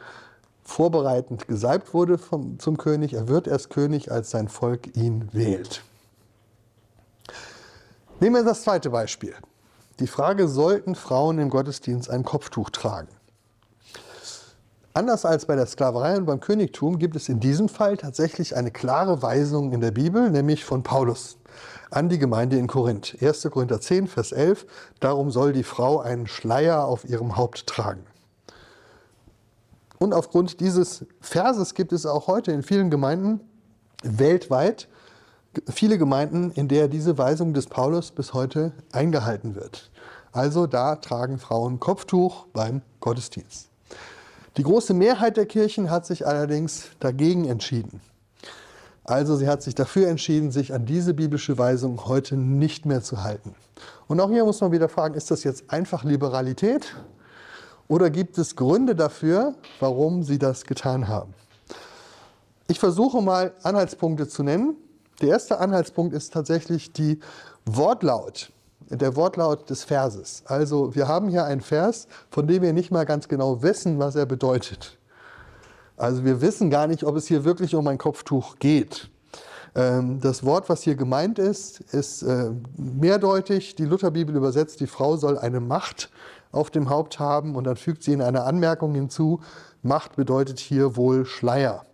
vorbereitend 0.63 1.47
gesalbt 1.49 1.95
wurde 1.95 2.19
vom, 2.19 2.59
zum 2.59 2.77
König. 2.77 3.15
Er 3.15 3.29
wird 3.29 3.47
erst 3.47 3.71
König, 3.71 4.11
als 4.11 4.31
sein 4.31 4.49
Volk 4.49 4.97
ihn 4.97 5.29
wählt. 5.33 5.83
Nehmen 8.21 8.37
wir 8.37 8.45
das 8.45 8.63
zweite 8.63 8.91
Beispiel. 8.91 9.35
Die 10.01 10.07
Frage, 10.07 10.49
sollten 10.49 10.95
Frauen 10.95 11.39
im 11.39 11.51
Gottesdienst 11.51 12.11
ein 12.11 12.25
Kopftuch 12.25 12.71
tragen? 12.71 13.09
Anders 14.93 15.25
als 15.27 15.45
bei 15.45 15.55
der 15.57 15.67
Sklaverei 15.67 16.17
und 16.17 16.25
beim 16.25 16.41
Königtum 16.41 16.99
gibt 16.99 17.17
es 17.17 17.29
in 17.29 17.39
diesem 17.39 17.69
Fall 17.69 17.99
tatsächlich 17.99 18.57
eine 18.57 18.71
klare 18.71 19.23
Weisung 19.23 19.73
in 19.73 19.83
der 19.83 19.91
Bibel, 19.91 20.31
nämlich 20.31 20.65
von 20.65 20.83
Paulus 20.83 21.37
an 21.91 22.09
die 22.09 22.19
Gemeinde 22.19 22.59
in 22.59 22.67
Korinth. 22.67 23.17
1. 23.21 23.49
Korinther 23.51 23.81
10, 23.81 24.09
Vers 24.09 24.33
11. 24.33 24.67
Darum 25.01 25.31
soll 25.31 25.53
die 25.53 25.63
Frau 25.63 26.01
einen 26.01 26.27
Schleier 26.27 26.85
auf 26.85 27.05
ihrem 27.05 27.37
Haupt 27.37 27.67
tragen. 27.67 28.05
Und 29.99 30.13
aufgrund 30.13 30.61
dieses 30.61 31.07
Verses 31.21 31.75
gibt 31.75 31.93
es 31.93 32.07
auch 32.07 32.27
heute 32.27 32.53
in 32.53 32.63
vielen 32.63 32.91
Gemeinden 32.91 33.41
weltweit 34.03 34.89
viele 35.69 35.99
Gemeinden, 35.99 36.51
in 36.53 36.69
der 36.69 36.89
diese 36.89 37.19
Weisung 37.19 37.55
des 37.55 37.67
Paulus 37.67 38.11
bis 38.11 38.35
heute 38.35 38.73
eingehalten 38.93 39.55
wird. 39.55 39.91
Also 40.33 40.67
da 40.67 40.97
tragen 40.97 41.39
Frauen 41.39 41.81
Kopftuch 41.81 42.47
beim 42.53 42.83
Gottesdienst. 43.01 43.71
Die 44.57 44.63
große 44.63 44.95
Mehrheit 44.95 45.37
der 45.37 45.47
Kirchen 45.47 45.91
hat 45.91 46.07
sich 46.07 46.27
allerdings 46.27 46.89
dagegen 47.01 47.47
entschieden. 47.47 48.01
Also 49.07 49.37
sie 49.37 49.47
hat 49.47 49.63
sich 49.63 49.77
dafür 49.77 50.09
entschieden, 50.09 50.51
sich 50.51 50.75
an 50.75 50.85
diese 50.85 51.15
biblische 51.15 51.57
Weisung 51.57 52.07
heute 52.07 52.37
nicht 52.37 52.87
mehr 52.87 53.03
zu 53.03 53.23
halten. 53.23 53.55
Und 54.09 54.19
auch 54.19 54.31
hier 54.31 54.45
muss 54.45 54.61
man 54.61 54.73
wieder 54.73 54.89
fragen, 54.89 55.15
ist 55.15 55.31
das 55.31 55.45
jetzt 55.45 55.71
einfach 55.71 56.03
Liberalität 56.03 56.97
oder 57.87 58.11
gibt 58.11 58.37
es 58.37 58.57
Gründe 58.57 58.97
dafür, 58.97 59.55
warum 59.79 60.25
sie 60.25 60.41
das 60.41 60.65
getan 60.65 61.07
haben? 61.07 61.35
Ich 62.67 62.81
versuche 62.81 63.23
mal 63.23 63.53
Anhaltspunkte 63.63 64.27
zu 64.27 64.43
nennen. 64.43 64.75
Der 65.21 65.29
erste 65.29 65.61
Anhaltspunkt 65.61 66.13
ist 66.13 66.33
tatsächlich 66.33 66.93
die 66.93 67.21
Wortlaut, 67.65 68.51
der 68.91 69.15
Wortlaut 69.15 69.71
des 69.71 69.85
Verses. 69.85 70.43
Also 70.47 70.97
wir 70.97 71.07
haben 71.07 71.29
hier 71.29 71.45
einen 71.45 71.61
Vers, 71.61 72.09
von 72.29 72.49
dem 72.49 72.63
wir 72.63 72.73
nicht 72.73 72.91
mal 72.91 73.07
ganz 73.07 73.29
genau 73.29 73.63
wissen, 73.63 74.01
was 74.01 74.17
er 74.17 74.27
bedeutet. 74.27 74.99
Also 75.97 76.25
wir 76.25 76.41
wissen 76.41 76.71
gar 76.71 76.87
nicht, 76.87 77.05
ob 77.05 77.17
es 77.17 77.27
hier 77.27 77.45
wirklich 77.45 77.75
um 77.75 77.87
ein 77.87 77.99
Kopftuch 77.99 78.59
geht. 78.59 79.11
Ähm, 79.75 80.21
das 80.21 80.45
Wort, 80.45 80.69
was 80.69 80.83
hier 80.83 80.95
gemeint 80.95 81.39
ist, 81.39 81.81
ist 81.93 82.23
äh, 82.23 82.51
mehrdeutig. 82.77 83.75
Die 83.75 83.85
Lutherbibel 83.85 84.35
übersetzt, 84.37 84.81
die 84.81 84.87
Frau 84.87 85.17
soll 85.17 85.39
eine 85.39 85.61
Macht 85.61 86.11
auf 86.53 86.71
dem 86.71 86.89
Haupt 86.89 87.19
haben 87.19 87.55
und 87.55 87.65
dann 87.65 87.77
fügt 87.77 88.03
sie 88.03 88.13
in 88.13 88.23
einer 88.23 88.45
Anmerkung 88.47 88.95
hinzu, 88.95 89.41
Macht 89.83 90.17
bedeutet 90.17 90.59
hier 90.59 90.97
wohl 90.97 91.27
Schleier. 91.27 91.85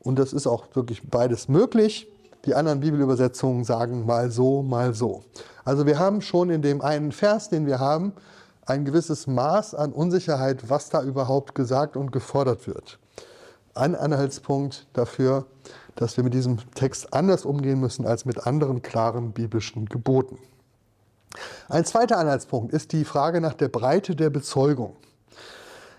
Und 0.00 0.18
das 0.18 0.32
ist 0.32 0.46
auch 0.46 0.66
wirklich 0.74 1.08
beides 1.08 1.48
möglich. 1.48 2.08
Die 2.44 2.54
anderen 2.54 2.80
Bibelübersetzungen 2.80 3.64
sagen 3.64 4.04
mal 4.04 4.30
so, 4.30 4.62
mal 4.62 4.92
so. 4.92 5.22
Also 5.64 5.86
wir 5.86 5.98
haben 5.98 6.20
schon 6.20 6.50
in 6.50 6.60
dem 6.60 6.82
einen 6.82 7.12
Vers, 7.12 7.48
den 7.48 7.66
wir 7.66 7.78
haben, 7.78 8.12
ein 8.66 8.84
gewisses 8.84 9.26
Maß 9.26 9.74
an 9.74 9.92
Unsicherheit, 9.92 10.68
was 10.68 10.90
da 10.90 11.02
überhaupt 11.02 11.54
gesagt 11.54 11.96
und 11.96 12.12
gefordert 12.12 12.66
wird. 12.66 12.98
Ein 13.74 13.96
Anhaltspunkt 13.96 14.86
dafür, 14.92 15.46
dass 15.96 16.16
wir 16.16 16.22
mit 16.22 16.32
diesem 16.32 16.58
Text 16.74 17.12
anders 17.12 17.44
umgehen 17.44 17.80
müssen 17.80 18.06
als 18.06 18.24
mit 18.24 18.46
anderen 18.46 18.82
klaren 18.82 19.32
biblischen 19.32 19.86
Geboten. 19.86 20.38
Ein 21.68 21.84
zweiter 21.84 22.18
Anhaltspunkt 22.18 22.72
ist 22.72 22.92
die 22.92 23.04
Frage 23.04 23.40
nach 23.40 23.54
der 23.54 23.68
Breite 23.68 24.14
der 24.14 24.30
Bezeugung. 24.30 24.94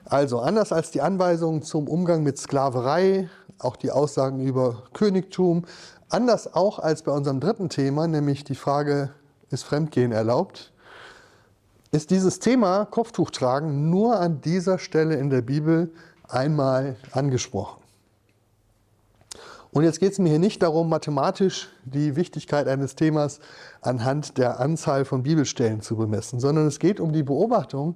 Also 0.05 0.39
anders 0.39 0.71
als 0.71 0.91
die 0.91 1.01
Anweisungen 1.01 1.63
zum 1.63 1.89
Umgang 1.89 2.23
mit 2.23 2.37
Sklaverei, 2.37 3.29
auch 3.59 3.75
die 3.75 3.91
Aussagen 3.91 4.39
über 4.39 4.83
Königtum, 4.93 5.65
anders 6.09 6.53
auch 6.53 6.79
als 6.79 7.01
bei 7.01 7.11
unserem 7.11 7.41
dritten 7.41 7.67
Thema, 7.67 8.07
nämlich 8.07 8.45
die 8.45 8.55
Frage, 8.55 9.11
ist 9.49 9.63
Fremdgehen 9.63 10.11
erlaubt, 10.11 10.71
ist 11.91 12.09
dieses 12.11 12.39
Thema 12.39 12.85
Kopftuch 12.85 13.31
tragen 13.31 13.89
nur 13.89 14.19
an 14.19 14.41
dieser 14.41 14.79
Stelle 14.79 15.15
in 15.15 15.29
der 15.29 15.41
Bibel 15.41 15.91
einmal 16.29 16.95
angesprochen. 17.11 17.81
Und 19.71 19.83
jetzt 19.83 19.99
geht 19.99 20.13
es 20.13 20.19
mir 20.19 20.29
hier 20.29 20.39
nicht 20.39 20.63
darum, 20.63 20.87
mathematisch 20.87 21.67
die 21.83 22.15
Wichtigkeit 22.15 22.69
eines 22.69 22.95
Themas 22.95 23.41
anhand 23.81 24.37
der 24.37 24.61
Anzahl 24.61 25.03
von 25.03 25.23
Bibelstellen 25.23 25.81
zu 25.81 25.97
bemessen, 25.97 26.39
sondern 26.39 26.65
es 26.65 26.79
geht 26.79 27.01
um 27.01 27.11
die 27.11 27.23
Beobachtung, 27.23 27.95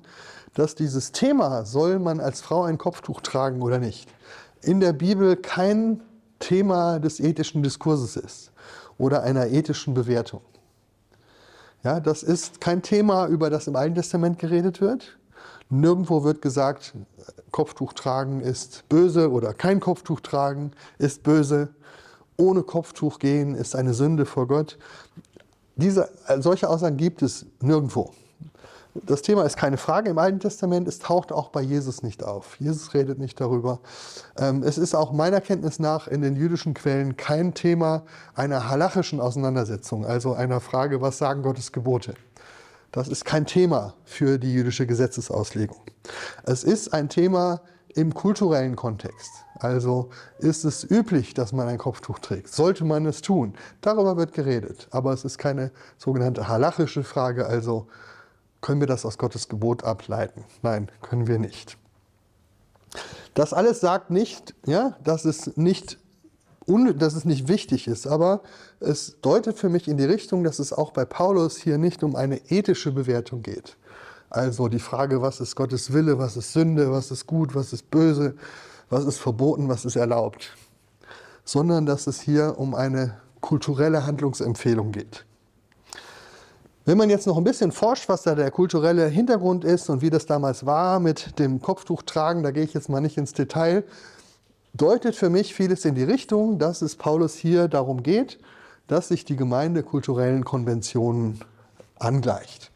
dass 0.56 0.76
dieses 0.76 1.14
Thema, 1.14 1.64
soll 1.64 2.00
man 2.00 2.20
als 2.20 2.42
Frau 2.42 2.64
ein 2.64 2.78
Kopftuch 2.78 3.22
tragen 3.22 3.62
oder 3.62 3.80
nicht, 3.80 4.10
in 4.62 4.82
der 4.82 4.92
Bibel 4.92 5.38
kein 5.38 6.02
Thema 6.40 7.00
des 7.00 7.22
ethischen 7.22 7.64
Diskurses 7.64 8.18
ist 8.18 8.52
oder 8.98 9.24
einer 9.24 9.48
ethischen 9.48 9.94
Bewertung. 9.94 10.42
Ja, 11.84 12.02
das 12.02 12.24
ist 12.24 12.60
kein 12.60 12.82
Thema, 12.82 13.28
über 13.28 13.50
das 13.50 13.68
im 13.68 13.78
Alten 13.78 13.96
Testament 13.96 14.38
geredet 14.38 14.82
wird. 14.82 15.18
Nirgendwo 15.70 16.24
wird 16.24 16.42
gesagt, 16.42 16.94
Kopftuch 17.52 17.94
tragen 17.94 18.42
ist 18.42 18.88
böse 18.90 19.32
oder 19.32 19.54
kein 19.54 19.80
Kopftuch 19.80 20.20
tragen 20.20 20.72
ist 20.98 21.24
böse. 21.24 21.70
Ohne 22.38 22.64
Kopftuch 22.64 23.20
gehen 23.20 23.56
ist 23.56 23.76
eine 23.76 23.94
Sünde 23.94 24.26
vor 24.26 24.48
Gott. 24.48 24.78
Diese, 25.76 26.10
solche 26.40 26.70
Aussagen 26.70 26.98
gibt 26.98 27.22
es 27.22 27.46
nirgendwo. 27.62 28.12
Das 29.06 29.22
Thema 29.22 29.44
ist 29.44 29.56
keine 29.56 29.78
Frage 29.78 30.10
im 30.10 30.18
Alten 30.18 30.40
Testament, 30.40 30.88
es 30.88 31.00
taucht 31.00 31.32
auch 31.32 31.50
bei 31.50 31.62
Jesus 31.62 32.02
nicht 32.02 32.24
auf. 32.24 32.56
Jesus 32.60 32.94
redet 32.94 33.20
nicht 33.20 33.40
darüber. 33.40 33.80
Ähm, 34.38 34.64
es 34.64 34.78
ist 34.78 34.96
auch 34.96 35.12
meiner 35.12 35.42
Kenntnis 35.42 35.80
nach 35.80 36.08
in 36.08 36.22
den 36.22 36.36
jüdischen 36.36 36.74
Quellen 36.74 37.16
kein 37.16 37.54
Thema 37.54 38.04
einer 38.34 38.68
halachischen 38.68 39.22
Auseinandersetzung, 39.22 40.06
also 40.06 40.34
einer 40.34 40.60
Frage, 40.60 41.02
was 41.02 41.18
sagen 41.18 41.44
Gottes 41.44 41.72
Gebote. 41.72 42.16
Das 42.92 43.08
ist 43.08 43.26
kein 43.26 43.46
Thema 43.46 43.94
für 44.04 44.38
die 44.38 44.52
jüdische 44.52 44.88
Gesetzesauslegung. 44.88 45.82
Es 46.44 46.64
ist 46.64 46.94
ein 46.94 47.10
Thema 47.10 47.62
im 47.96 48.14
kulturellen 48.14 48.76
Kontext. 48.76 49.32
Also 49.56 50.10
ist 50.40 50.64
es 50.64 50.90
üblich, 50.90 51.34
dass 51.34 51.52
man 51.52 51.68
ein 51.68 51.78
Kopftuch 51.78 52.20
trägt? 52.20 52.48
Sollte 52.50 52.86
man 52.86 53.06
es 53.06 53.22
tun? 53.22 53.56
Darüber 53.82 54.16
wird 54.18 54.34
geredet. 54.34 54.88
Aber 54.92 55.14
es 55.14 55.26
ist 55.26 55.38
keine 55.38 55.72
sogenannte 55.98 56.48
halachische 56.48 57.04
Frage, 57.04 57.46
also 57.46 57.88
können 58.62 58.80
wir 58.80 58.88
das 58.88 59.06
aus 59.06 59.18
Gottes 59.18 59.48
Gebot 59.48 59.84
ableiten? 59.84 60.44
Nein, 60.62 60.90
können 61.02 61.28
wir 61.28 61.40
nicht. 61.40 61.78
Das 63.34 63.54
alles 63.54 63.80
sagt 63.80 64.10
nicht, 64.10 64.56
ja, 64.66 64.98
dass 65.04 65.26
es 65.26 65.56
nicht, 65.56 65.98
dass 66.98 67.16
es 67.16 67.26
nicht 67.26 67.48
wichtig 67.48 67.88
ist, 67.88 68.06
aber 68.08 68.42
es 68.80 69.18
deutet 69.22 69.58
für 69.58 69.70
mich 69.70 69.88
in 69.88 69.98
die 69.98 70.06
Richtung, 70.06 70.44
dass 70.44 70.60
es 70.60 70.72
auch 70.72 70.92
bei 70.92 71.04
Paulus 71.04 71.58
hier 71.58 71.78
nicht 71.78 72.04
um 72.04 72.16
eine 72.16 72.38
ethische 72.50 72.92
Bewertung 72.92 73.42
geht. 73.42 73.76
Also 74.30 74.68
die 74.68 74.80
Frage, 74.80 75.22
was 75.22 75.40
ist 75.40 75.56
Gottes 75.56 75.92
Wille, 75.92 76.20
was 76.20 76.38
ist 76.38 76.54
Sünde, 76.54 76.92
was 76.92 77.10
ist 77.10 77.26
gut, 77.26 77.56
was 77.56 77.74
ist 77.74 77.90
böse, 77.90 78.36
was 78.90 79.06
ist 79.06 79.18
verboten, 79.18 79.68
was 79.68 79.86
ist 79.86 79.96
erlaubt, 79.96 80.56
sondern 81.44 81.86
dass 81.88 82.06
es 82.06 82.22
hier 82.22 82.56
um 82.58 82.76
eine 82.76 83.16
kulturelle 83.42 84.06
Handlungsempfehlung 84.06 84.92
geht. 84.92 85.26
Wenn 86.86 86.98
man 86.98 87.10
jetzt 87.10 87.28
noch 87.28 87.38
ein 87.38 87.44
bisschen 87.44 87.72
forscht, 87.72 88.10
was 88.10 88.24
da 88.24 88.36
der 88.36 88.52
kulturelle 88.52 89.08
Hintergrund 89.08 89.64
ist 89.64 89.90
und 89.90 90.02
wie 90.02 90.10
das 90.10 90.26
damals 90.26 90.66
war 90.66 91.00
mit 91.00 91.38
dem 91.40 91.62
Kopftuchtragen, 91.62 92.44
da 92.44 92.52
gehe 92.52 92.64
ich 92.64 92.74
jetzt 92.74 92.90
mal 92.90 93.02
nicht 93.02 93.18
ins 93.18 93.34
Detail, 93.34 93.84
deutet 94.74 95.16
für 95.16 95.30
mich 95.30 95.54
vieles 95.54 95.86
in 95.86 95.96
die 95.96 96.04
Richtung, 96.04 96.60
dass 96.60 96.82
es 96.82 96.96
Paulus 96.96 97.36
hier 97.36 97.68
darum 97.68 98.04
geht, 98.04 98.40
dass 98.88 99.10
sich 99.10 99.26
die 99.26 99.36
Gemeinde 99.36 99.84
kulturellen 99.84 100.44
Konventionen 100.44 101.40
angleicht. 101.98 102.72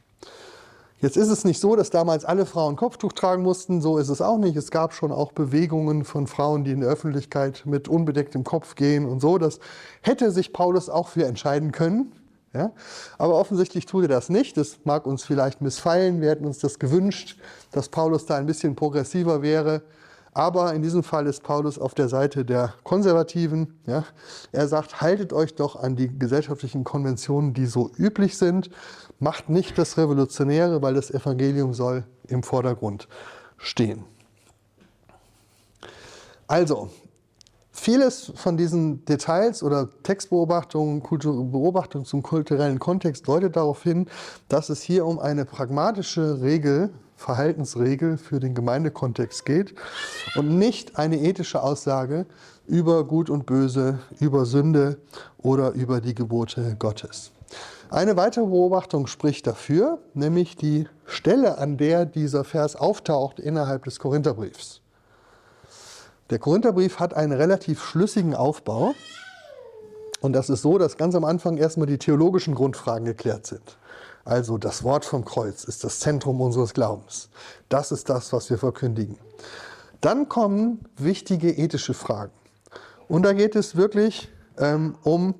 Jetzt 1.04 1.18
ist 1.18 1.28
es 1.28 1.44
nicht 1.44 1.60
so, 1.60 1.76
dass 1.76 1.90
damals 1.90 2.24
alle 2.24 2.46
Frauen 2.46 2.78
Kopftuch 2.78 3.12
tragen 3.12 3.44
mussten, 3.44 3.82
so 3.82 3.98
ist 3.98 4.08
es 4.08 4.22
auch 4.22 4.38
nicht. 4.38 4.56
Es 4.56 4.72
gab 4.72 4.94
schon 4.94 5.12
auch 5.12 5.34
Bewegungen 5.34 6.06
von 6.06 6.28
Frauen, 6.28 6.64
die 6.64 6.72
in 6.72 6.80
der 6.80 6.90
Öffentlichkeit 6.90 7.64
mit 7.66 7.90
unbedecktem 7.90 8.46
Kopf 8.46 8.76
gehen 8.76 9.06
und 9.06 9.20
so. 9.20 9.38
Das 9.38 9.60
hätte 10.02 10.32
sich 10.32 10.54
Paulus 10.54 10.90
auch 10.90 11.10
für 11.10 11.26
entscheiden 11.26 11.74
können. 11.74 12.14
Ja? 12.54 12.72
Aber 13.18 13.36
offensichtlich 13.36 13.86
tut 13.86 14.04
er 14.04 14.08
das 14.08 14.30
nicht. 14.30 14.56
Das 14.56 14.80
mag 14.86 15.06
uns 15.06 15.26
vielleicht 15.26 15.60
missfallen. 15.60 16.22
Wir 16.22 16.30
hätten 16.30 16.46
uns 16.46 16.60
das 16.60 16.80
gewünscht, 16.80 17.38
dass 17.74 17.90
Paulus 17.90 18.26
da 18.26 18.38
ein 18.38 18.46
bisschen 18.46 18.78
progressiver 18.78 19.42
wäre. 19.42 19.82
Aber 20.34 20.74
in 20.74 20.82
diesem 20.82 21.04
Fall 21.04 21.28
ist 21.28 21.44
Paulus 21.44 21.78
auf 21.78 21.94
der 21.94 22.10
Seite 22.10 22.44
der 22.44 22.74
Konservativen. 22.84 23.80
Ja? 23.86 24.04
Er 24.52 24.68
sagt, 24.68 25.02
haltet 25.02 25.32
euch 25.32 25.56
doch 25.56 25.76
an 25.76 25.96
die 25.96 26.18
gesellschaftlichen 26.18 26.84
Konventionen, 26.84 27.54
die 27.54 27.68
so 27.68 27.92
üblich 27.98 28.38
sind. 28.38 28.70
Macht 29.20 29.50
nicht 29.50 29.78
das 29.78 29.98
Revolutionäre, 29.98 30.82
weil 30.82 30.96
das 30.96 31.12
Evangelium 31.12 31.74
soll 31.74 32.04
im 32.28 32.42
Vordergrund 32.42 33.08
stehen. 33.58 34.04
Also, 36.48 36.90
Vieles 37.76 38.32
von 38.36 38.56
diesen 38.56 39.04
Details 39.06 39.64
oder 39.64 39.90
Textbeobachtungen, 40.04 41.02
Kultur 41.02 41.44
Beobachtungen 41.44 42.06
zum 42.06 42.22
kulturellen 42.22 42.78
Kontext 42.78 43.28
deutet 43.28 43.56
darauf 43.56 43.82
hin, 43.82 44.08
dass 44.48 44.70
es 44.70 44.84
hier 44.84 45.08
um 45.08 45.18
eine 45.18 45.44
pragmatische 45.44 46.40
Regel, 46.42 46.92
Verhaltensregel 47.24 48.18
für 48.18 48.42
den 48.42 48.54
Gemeindekontext 48.54 49.46
geht 49.46 49.74
und 50.36 50.60
nicht 50.60 50.98
eine 51.00 51.20
ethische 51.20 51.64
Aussage 51.64 52.26
über 52.68 53.06
Gut 53.06 53.30
und 53.30 53.46
Böse, 53.46 54.00
über 54.20 54.46
Sünde 54.46 54.98
oder 55.38 55.72
über 55.72 56.02
die 56.02 56.16
Gebote 56.16 56.76
Gottes. 56.78 57.32
Eine 57.90 58.18
weitere 58.18 58.46
Beobachtung 58.46 59.08
spricht 59.08 59.48
dafür, 59.48 60.00
nämlich 60.14 60.58
die 60.58 60.88
Stelle, 61.06 61.60
an 61.60 61.78
der 61.78 62.06
dieser 62.06 62.44
Vers 62.44 62.76
auftaucht 62.76 63.40
innerhalb 63.40 63.86
des 63.86 64.00
Korintherbriefs. 64.00 64.82
Der 66.30 66.40
Korintherbrief 66.40 67.00
hat 67.00 67.14
einen 67.14 67.32
relativ 67.32 67.82
schlüssigen 67.84 68.36
Aufbau. 68.36 68.96
Und 70.20 70.34
das 70.34 70.50
ist 70.50 70.62
so, 70.62 70.78
dass 70.78 70.98
ganz 70.98 71.16
am 71.16 71.24
Anfang 71.24 71.58
erstmal 71.58 71.88
die 71.88 71.98
theologischen 71.98 72.56
Grundfragen 72.56 73.06
geklärt 73.06 73.46
sind. 73.46 73.78
Also 74.26 74.58
das 74.58 74.84
Wort 74.84 75.06
vom 75.06 75.26
Kreuz 75.26 75.64
ist 75.66 75.84
das 75.84 76.00
Zentrum 76.00 76.40
unseres 76.40 76.74
Glaubens. 76.74 77.30
Das 77.70 77.92
ist 77.92 78.10
das, 78.10 78.32
was 78.32 78.50
wir 78.50 78.58
verkündigen. 78.58 79.18
Dann 80.02 80.30
kommen 80.30 80.86
wichtige 80.98 81.52
ethische 81.52 81.94
Fragen. 81.94 82.34
Und 83.08 83.24
da 83.24 83.34
geht 83.34 83.56
es 83.56 83.76
wirklich 83.76 84.30
ähm, 84.58 84.96
um 85.04 85.36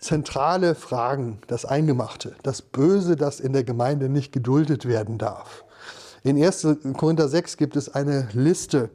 zentrale 0.00 0.74
Fragen, 0.74 1.40
das 1.46 1.64
Eingemachte, 1.64 2.36
das 2.42 2.62
Böse, 2.62 3.16
das 3.16 3.40
in 3.40 3.52
der 3.52 3.64
Gemeinde 3.64 4.08
nicht 4.08 4.32
geduldet 4.32 4.86
werden 4.86 5.18
darf. 5.18 5.64
In 6.22 6.42
1. 6.42 6.66
Korinther 6.96 7.28
6 7.28 7.56
gibt 7.56 7.76
es 7.76 7.94
eine 7.94 8.28
Liste 8.32 8.90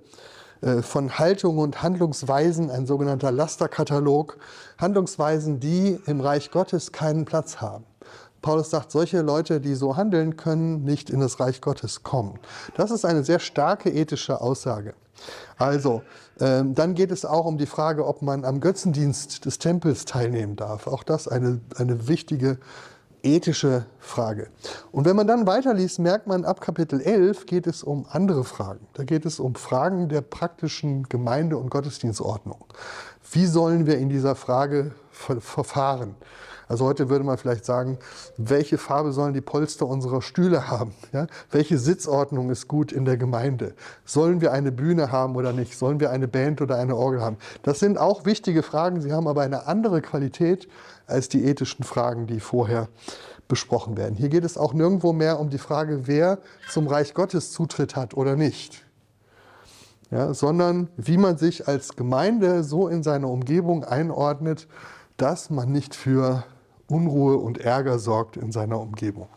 äh, 0.61 0.81
von 0.81 1.17
Haltungen 1.17 1.59
und 1.59 1.81
Handlungsweisen, 1.81 2.69
ein 2.69 2.85
sogenannter 2.85 3.31
Lasterkatalog, 3.31 4.37
Handlungsweisen, 4.77 5.59
die 5.59 5.99
im 6.05 6.21
Reich 6.21 6.51
Gottes 6.51 6.91
keinen 6.91 7.25
Platz 7.25 7.57
haben. 7.57 7.85
Paulus 8.43 8.69
sagt, 8.69 8.91
solche 8.91 9.21
Leute, 9.21 9.59
die 9.59 9.73
so 9.73 9.97
handeln, 9.97 10.37
können 10.37 10.83
nicht 10.83 11.09
in 11.09 11.19
das 11.21 11.39
Reich 11.39 11.61
Gottes 11.61 12.03
kommen. 12.03 12.39
Das 12.75 12.91
ist 12.91 13.05
eine 13.05 13.23
sehr 13.23 13.39
starke 13.39 13.89
ethische 13.89 14.41
Aussage. 14.41 14.93
Also, 15.57 16.03
ähm, 16.39 16.75
dann 16.75 16.93
geht 16.93 17.11
es 17.11 17.25
auch 17.25 17.45
um 17.45 17.57
die 17.57 17.65
Frage, 17.65 18.05
ob 18.05 18.21
man 18.21 18.45
am 18.45 18.59
Götzendienst 18.59 19.45
des 19.45 19.57
Tempels 19.57 20.05
teilnehmen 20.05 20.55
darf. 20.55 20.87
Auch 20.87 21.03
das 21.03 21.27
eine, 21.27 21.61
eine 21.77 22.07
wichtige 22.07 22.59
ethische 23.23 23.85
Frage. 23.99 24.49
Und 24.91 25.05
wenn 25.05 25.15
man 25.15 25.25
dann 25.25 25.47
weiterliest, 25.47 25.99
merkt 25.99 26.27
man, 26.27 26.43
ab 26.43 26.59
Kapitel 26.59 26.99
11 26.99 27.45
geht 27.45 27.67
es 27.67 27.81
um 27.81 28.05
andere 28.09 28.43
Fragen. 28.43 28.85
Da 28.93 29.05
geht 29.05 29.25
es 29.25 29.39
um 29.39 29.55
Fragen 29.55 30.09
der 30.09 30.21
praktischen 30.21 31.03
Gemeinde- 31.03 31.57
und 31.57 31.69
Gottesdienstordnung. 31.69 32.65
Wie 33.31 33.45
sollen 33.45 33.87
wir 33.87 33.97
in 33.97 34.09
dieser 34.09 34.35
Frage 34.35 34.91
verfahren? 35.11 36.15
Also 36.67 36.85
heute 36.85 37.09
würde 37.09 37.23
man 37.23 37.37
vielleicht 37.37 37.65
sagen, 37.65 37.97
welche 38.37 38.77
Farbe 38.77 39.11
sollen 39.11 39.33
die 39.33 39.41
Polster 39.41 39.87
unserer 39.87 40.21
Stühle 40.21 40.69
haben? 40.69 40.93
Ja? 41.11 41.27
Welche 41.51 41.77
Sitzordnung 41.77 42.49
ist 42.49 42.67
gut 42.67 42.91
in 42.91 43.05
der 43.05 43.17
Gemeinde? 43.17 43.73
Sollen 44.05 44.41
wir 44.41 44.51
eine 44.51 44.71
Bühne 44.71 45.11
haben 45.11 45.35
oder 45.35 45.53
nicht? 45.53 45.77
Sollen 45.77 45.99
wir 45.99 46.11
eine 46.11 46.27
Band 46.27 46.61
oder 46.61 46.77
eine 46.77 46.95
Orgel 46.95 47.21
haben? 47.21 47.37
Das 47.63 47.79
sind 47.79 47.97
auch 47.97 48.25
wichtige 48.25 48.63
Fragen. 48.63 49.01
Sie 49.01 49.13
haben 49.13 49.27
aber 49.27 49.41
eine 49.41 49.67
andere 49.67 50.01
Qualität 50.01 50.67
als 51.07 51.29
die 51.29 51.45
ethischen 51.45 51.83
Fragen, 51.83 52.27
die 52.27 52.39
vorher 52.39 52.87
besprochen 53.47 53.97
werden. 53.97 54.15
Hier 54.15 54.29
geht 54.29 54.45
es 54.45 54.57
auch 54.57 54.73
nirgendwo 54.73 55.13
mehr 55.13 55.39
um 55.39 55.49
die 55.49 55.57
Frage, 55.57 56.07
wer 56.07 56.39
zum 56.71 56.87
Reich 56.87 57.13
Gottes 57.13 57.51
Zutritt 57.51 57.95
hat 57.95 58.15
oder 58.15 58.35
nicht. 58.35 58.85
Ja, 60.11 60.33
sondern 60.33 60.89
wie 60.95 61.17
man 61.17 61.37
sich 61.37 61.67
als 61.67 61.95
Gemeinde 61.95 62.63
so 62.63 62.87
in 62.87 63.01
seine 63.01 63.27
Umgebung 63.27 63.83
einordnet, 63.83 64.67
dass 65.17 65.49
man 65.49 65.71
nicht 65.71 65.95
für 65.95 66.43
Unruhe 66.93 67.37
und 67.37 67.57
Ärger 67.57 67.97
sorgt 67.97 68.37
in 68.37 68.51
seiner 68.51 68.79
Umgebung. 68.79 69.27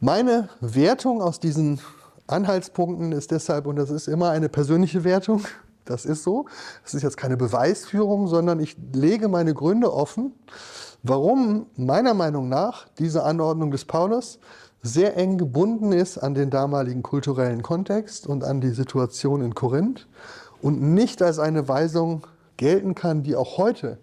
Meine 0.00 0.48
Wertung 0.60 1.22
aus 1.22 1.38
diesen 1.38 1.80
Anhaltspunkten 2.26 3.12
ist 3.12 3.30
deshalb, 3.30 3.66
und 3.66 3.76
das 3.76 3.90
ist 3.90 4.08
immer 4.08 4.30
eine 4.30 4.48
persönliche 4.48 5.04
Wertung, 5.04 5.44
das 5.84 6.04
ist 6.04 6.24
so, 6.24 6.46
das 6.82 6.94
ist 6.94 7.02
jetzt 7.02 7.16
keine 7.16 7.36
Beweisführung, 7.36 8.26
sondern 8.26 8.58
ich 8.58 8.76
lege 8.92 9.28
meine 9.28 9.54
Gründe 9.54 9.92
offen, 9.92 10.32
warum 11.04 11.66
meiner 11.76 12.12
Meinung 12.12 12.48
nach 12.48 12.88
diese 12.98 13.22
Anordnung 13.22 13.70
des 13.70 13.84
Paulus 13.84 14.40
sehr 14.82 15.16
eng 15.16 15.38
gebunden 15.38 15.92
ist 15.92 16.18
an 16.18 16.34
den 16.34 16.50
damaligen 16.50 17.04
kulturellen 17.04 17.62
Kontext 17.62 18.26
und 18.26 18.42
an 18.42 18.60
die 18.60 18.70
Situation 18.70 19.42
in 19.42 19.54
Korinth 19.54 20.08
und 20.60 20.82
nicht 20.82 21.22
als 21.22 21.38
eine 21.38 21.68
Weisung 21.68 22.26
gelten 22.56 22.96
kann, 22.96 23.22
die 23.22 23.36
auch 23.36 23.58
heute 23.58 23.98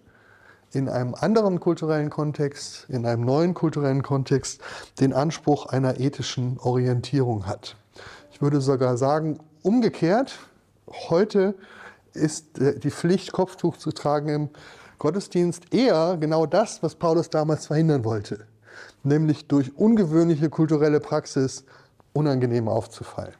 in 0.74 0.88
einem 0.88 1.14
anderen 1.14 1.60
kulturellen 1.60 2.10
Kontext, 2.10 2.86
in 2.88 3.06
einem 3.06 3.24
neuen 3.24 3.54
kulturellen 3.54 4.02
Kontext 4.02 4.60
den 5.00 5.12
Anspruch 5.12 5.66
einer 5.66 6.00
ethischen 6.00 6.58
Orientierung 6.58 7.46
hat. 7.46 7.76
Ich 8.32 8.42
würde 8.42 8.60
sogar 8.60 8.96
sagen, 8.96 9.38
umgekehrt, 9.62 10.38
heute 11.08 11.54
ist 12.12 12.58
die 12.58 12.90
Pflicht, 12.90 13.32
Kopftuch 13.32 13.76
zu 13.76 13.92
tragen 13.92 14.28
im 14.28 14.48
Gottesdienst 14.98 15.72
eher 15.74 16.16
genau 16.18 16.46
das, 16.46 16.82
was 16.82 16.94
Paulus 16.94 17.30
damals 17.30 17.66
verhindern 17.66 18.04
wollte, 18.04 18.46
nämlich 19.02 19.46
durch 19.48 19.76
ungewöhnliche 19.76 20.50
kulturelle 20.50 21.00
Praxis 21.00 21.64
unangenehm 22.12 22.68
aufzufallen. 22.68 23.34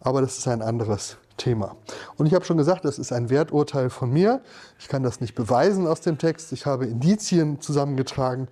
Aber 0.00 0.20
das 0.20 0.38
ist 0.38 0.48
ein 0.48 0.62
anderes 0.62 1.16
Thema. 1.36 1.76
Und 2.16 2.26
ich 2.26 2.34
habe 2.34 2.44
schon 2.44 2.56
gesagt, 2.56 2.84
das 2.84 2.98
ist 2.98 3.12
ein 3.12 3.30
Werturteil 3.30 3.90
von 3.90 4.10
mir. 4.10 4.40
Ich 4.78 4.88
kann 4.88 5.02
das 5.02 5.20
nicht 5.20 5.34
beweisen 5.34 5.86
aus 5.86 6.00
dem 6.00 6.18
Text. 6.18 6.52
Ich 6.52 6.66
habe 6.66 6.86
Indizien 6.86 7.60
zusammengetragen, 7.60 8.48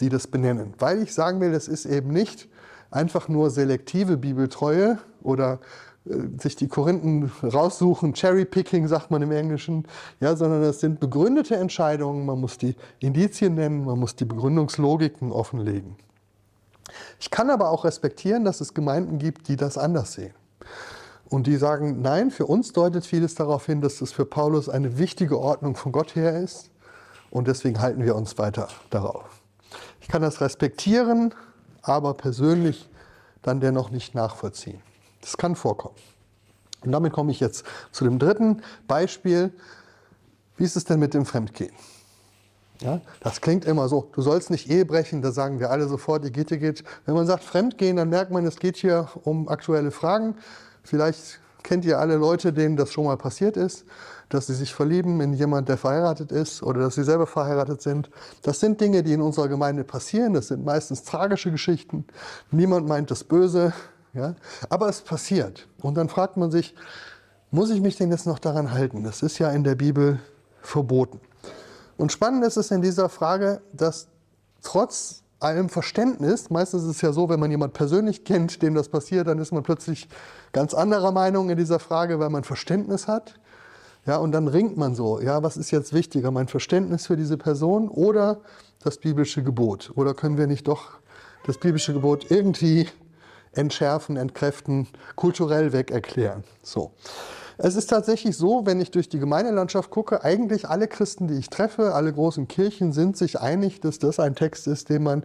die 0.00 0.08
das 0.08 0.26
benennen. 0.26 0.74
Weil 0.78 1.02
ich 1.02 1.14
sagen 1.14 1.40
will, 1.40 1.52
das 1.52 1.68
ist 1.68 1.86
eben 1.86 2.10
nicht 2.10 2.48
einfach 2.90 3.28
nur 3.28 3.50
selektive 3.50 4.16
Bibeltreue 4.16 4.98
oder 5.22 5.60
äh, 6.06 6.38
sich 6.40 6.56
die 6.56 6.68
Korinthen 6.68 7.30
raussuchen, 7.42 8.14
Cherry-Picking 8.14 8.88
sagt 8.88 9.10
man 9.10 9.22
im 9.22 9.32
Englischen, 9.32 9.86
ja, 10.20 10.34
sondern 10.34 10.62
das 10.62 10.80
sind 10.80 11.00
begründete 11.00 11.56
Entscheidungen. 11.56 12.26
Man 12.26 12.40
muss 12.40 12.58
die 12.58 12.74
Indizien 13.00 13.54
nennen, 13.54 13.84
man 13.84 13.98
muss 13.98 14.16
die 14.16 14.24
Begründungslogiken 14.24 15.32
offenlegen. 15.32 15.96
Ich 17.20 17.30
kann 17.30 17.50
aber 17.50 17.70
auch 17.70 17.84
respektieren, 17.84 18.44
dass 18.44 18.60
es 18.60 18.74
Gemeinden 18.74 19.18
gibt, 19.18 19.48
die 19.48 19.56
das 19.56 19.78
anders 19.78 20.14
sehen. 20.14 20.34
Und 21.30 21.46
die 21.46 21.56
sagen, 21.56 22.02
nein, 22.02 22.32
für 22.32 22.44
uns 22.44 22.72
deutet 22.72 23.06
vieles 23.06 23.36
darauf 23.36 23.64
hin, 23.64 23.80
dass 23.80 23.98
das 23.98 24.12
für 24.12 24.26
Paulus 24.26 24.68
eine 24.68 24.98
wichtige 24.98 25.38
Ordnung 25.38 25.76
von 25.76 25.92
Gott 25.92 26.16
her 26.16 26.38
ist. 26.38 26.70
Und 27.30 27.46
deswegen 27.46 27.80
halten 27.80 28.04
wir 28.04 28.16
uns 28.16 28.36
weiter 28.36 28.68
darauf. 28.90 29.40
Ich 30.00 30.08
kann 30.08 30.22
das 30.22 30.40
respektieren, 30.40 31.32
aber 31.82 32.14
persönlich 32.14 32.88
dann 33.42 33.60
dennoch 33.60 33.90
nicht 33.90 34.14
nachvollziehen. 34.14 34.80
Das 35.20 35.36
kann 35.36 35.54
vorkommen. 35.54 35.94
Und 36.84 36.90
damit 36.90 37.12
komme 37.12 37.30
ich 37.30 37.38
jetzt 37.38 37.64
zu 37.92 38.04
dem 38.04 38.18
dritten 38.18 38.62
Beispiel. 38.88 39.52
Wie 40.56 40.64
ist 40.64 40.76
es 40.76 40.84
denn 40.84 40.98
mit 40.98 41.14
dem 41.14 41.24
Fremdgehen? 41.24 41.72
Ja, 42.80 43.00
das 43.20 43.40
klingt 43.40 43.66
immer 43.66 43.88
so, 43.88 44.08
du 44.12 44.22
sollst 44.22 44.50
nicht 44.50 44.70
Ehe 44.70 44.86
brechen, 44.86 45.20
da 45.20 45.32
sagen 45.32 45.60
wir 45.60 45.70
alle 45.70 45.86
sofort, 45.86 46.24
ihr 46.24 46.30
geht, 46.30 46.50
ihr 46.50 46.56
geht. 46.56 46.82
Wenn 47.04 47.14
man 47.14 47.26
sagt 47.26 47.44
Fremdgehen, 47.44 47.96
dann 47.96 48.08
merkt 48.08 48.30
man, 48.30 48.46
es 48.46 48.58
geht 48.58 48.78
hier 48.78 49.08
um 49.24 49.48
aktuelle 49.48 49.90
Fragen. 49.90 50.36
Vielleicht 50.82 51.40
kennt 51.62 51.84
ihr 51.84 51.98
alle 51.98 52.16
Leute, 52.16 52.52
denen 52.52 52.76
das 52.76 52.92
schon 52.92 53.04
mal 53.04 53.16
passiert 53.16 53.56
ist, 53.56 53.84
dass 54.28 54.46
sie 54.46 54.54
sich 54.54 54.74
verlieben 54.74 55.20
in 55.20 55.32
jemand, 55.32 55.68
der 55.68 55.76
verheiratet 55.76 56.32
ist 56.32 56.62
oder 56.62 56.80
dass 56.80 56.94
sie 56.94 57.04
selber 57.04 57.26
verheiratet 57.26 57.82
sind. 57.82 58.10
Das 58.42 58.60
sind 58.60 58.80
Dinge, 58.80 59.02
die 59.02 59.12
in 59.12 59.20
unserer 59.20 59.48
Gemeinde 59.48 59.84
passieren. 59.84 60.34
Das 60.34 60.48
sind 60.48 60.64
meistens 60.64 61.02
tragische 61.04 61.50
Geschichten. 61.50 62.06
Niemand 62.50 62.88
meint 62.88 63.10
das 63.10 63.24
Böse, 63.24 63.72
ja? 64.14 64.34
aber 64.68 64.88
es 64.88 65.00
passiert. 65.02 65.68
Und 65.82 65.96
dann 65.96 66.08
fragt 66.08 66.36
man 66.36 66.50
sich, 66.50 66.74
muss 67.50 67.70
ich 67.70 67.80
mich 67.80 67.96
denn 67.96 68.10
jetzt 68.10 68.26
noch 68.26 68.38
daran 68.38 68.72
halten? 68.72 69.02
Das 69.02 69.22
ist 69.22 69.38
ja 69.38 69.50
in 69.50 69.64
der 69.64 69.74
Bibel 69.74 70.20
verboten. 70.62 71.20
Und 71.96 72.12
spannend 72.12 72.44
ist 72.44 72.56
es 72.56 72.70
in 72.70 72.80
dieser 72.80 73.08
Frage, 73.08 73.60
dass 73.72 74.08
trotz 74.62 75.19
allem 75.40 75.68
Verständnis, 75.68 76.50
meistens 76.50 76.84
ist 76.84 76.90
es 76.90 77.00
ja 77.00 77.12
so, 77.12 77.28
wenn 77.28 77.40
man 77.40 77.50
jemand 77.50 77.72
persönlich 77.72 78.24
kennt, 78.24 78.62
dem 78.62 78.74
das 78.74 78.88
passiert, 78.88 79.26
dann 79.26 79.38
ist 79.38 79.52
man 79.52 79.62
plötzlich 79.62 80.08
ganz 80.52 80.74
anderer 80.74 81.12
Meinung 81.12 81.50
in 81.50 81.56
dieser 81.56 81.78
Frage, 81.78 82.20
weil 82.20 82.30
man 82.30 82.44
Verständnis 82.44 83.08
hat. 83.08 83.34
Ja, 84.06 84.16
und 84.16 84.32
dann 84.32 84.48
ringt 84.48 84.76
man 84.76 84.94
so, 84.94 85.20
ja, 85.20 85.42
was 85.42 85.56
ist 85.56 85.70
jetzt 85.70 85.92
wichtiger, 85.92 86.30
mein 86.30 86.48
Verständnis 86.48 87.06
für 87.06 87.16
diese 87.16 87.36
Person 87.36 87.88
oder 87.88 88.40
das 88.82 88.98
biblische 88.98 89.42
Gebot? 89.42 89.92
Oder 89.94 90.14
können 90.14 90.38
wir 90.38 90.46
nicht 90.46 90.68
doch 90.68 90.92
das 91.46 91.58
biblische 91.58 91.92
Gebot 91.92 92.30
irgendwie 92.30 92.88
entschärfen, 93.52 94.16
entkräften, 94.16 94.88
kulturell 95.16 95.72
weg 95.72 95.90
erklären? 95.90 96.44
So. 96.62 96.92
Es 97.62 97.76
ist 97.76 97.90
tatsächlich 97.90 98.38
so, 98.38 98.64
wenn 98.64 98.80
ich 98.80 98.90
durch 98.90 99.10
die 99.10 99.18
Gemeindelandschaft 99.18 99.90
gucke, 99.90 100.24
eigentlich 100.24 100.66
alle 100.66 100.88
Christen, 100.88 101.28
die 101.28 101.34
ich 101.34 101.50
treffe, 101.50 101.92
alle 101.92 102.10
großen 102.10 102.48
Kirchen 102.48 102.94
sind 102.94 103.18
sich 103.18 103.38
einig, 103.38 103.82
dass 103.82 103.98
das 103.98 104.18
ein 104.18 104.34
Text 104.34 104.66
ist, 104.66 104.88
den 104.88 105.02
man, 105.02 105.24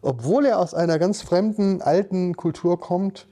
obwohl 0.00 0.46
er 0.46 0.60
aus 0.60 0.72
einer 0.72 0.98
ganz 0.98 1.20
fremden, 1.20 1.82
alten 1.82 2.34
Kultur 2.38 2.80
kommt, 2.80 3.28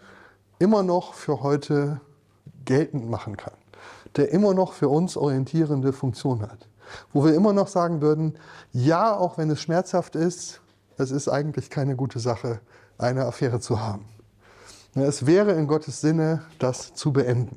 immer 0.58 0.82
noch 0.82 1.14
für 1.14 1.42
heute 1.42 2.02
geltend 2.66 3.08
machen 3.08 3.38
kann. 3.38 3.54
Der 4.16 4.30
immer 4.32 4.52
noch 4.52 4.74
für 4.74 4.90
uns 4.90 5.16
orientierende 5.16 5.94
Funktion 5.94 6.42
hat. 6.42 6.68
Wo 7.14 7.24
wir 7.24 7.32
immer 7.32 7.54
noch 7.54 7.68
sagen 7.68 8.02
würden, 8.02 8.34
ja, 8.70 9.16
auch 9.16 9.38
wenn 9.38 9.48
es 9.48 9.62
schmerzhaft 9.62 10.14
ist, 10.14 10.60
es 10.98 11.10
ist 11.10 11.28
eigentlich 11.28 11.70
keine 11.70 11.96
gute 11.96 12.18
Sache, 12.18 12.60
eine 12.98 13.24
Affäre 13.24 13.60
zu 13.60 13.80
haben. 13.80 14.04
Es 14.94 15.24
wäre 15.24 15.52
in 15.52 15.66
Gottes 15.66 16.02
Sinne, 16.02 16.42
das 16.58 16.92
zu 16.92 17.14
beenden. 17.14 17.56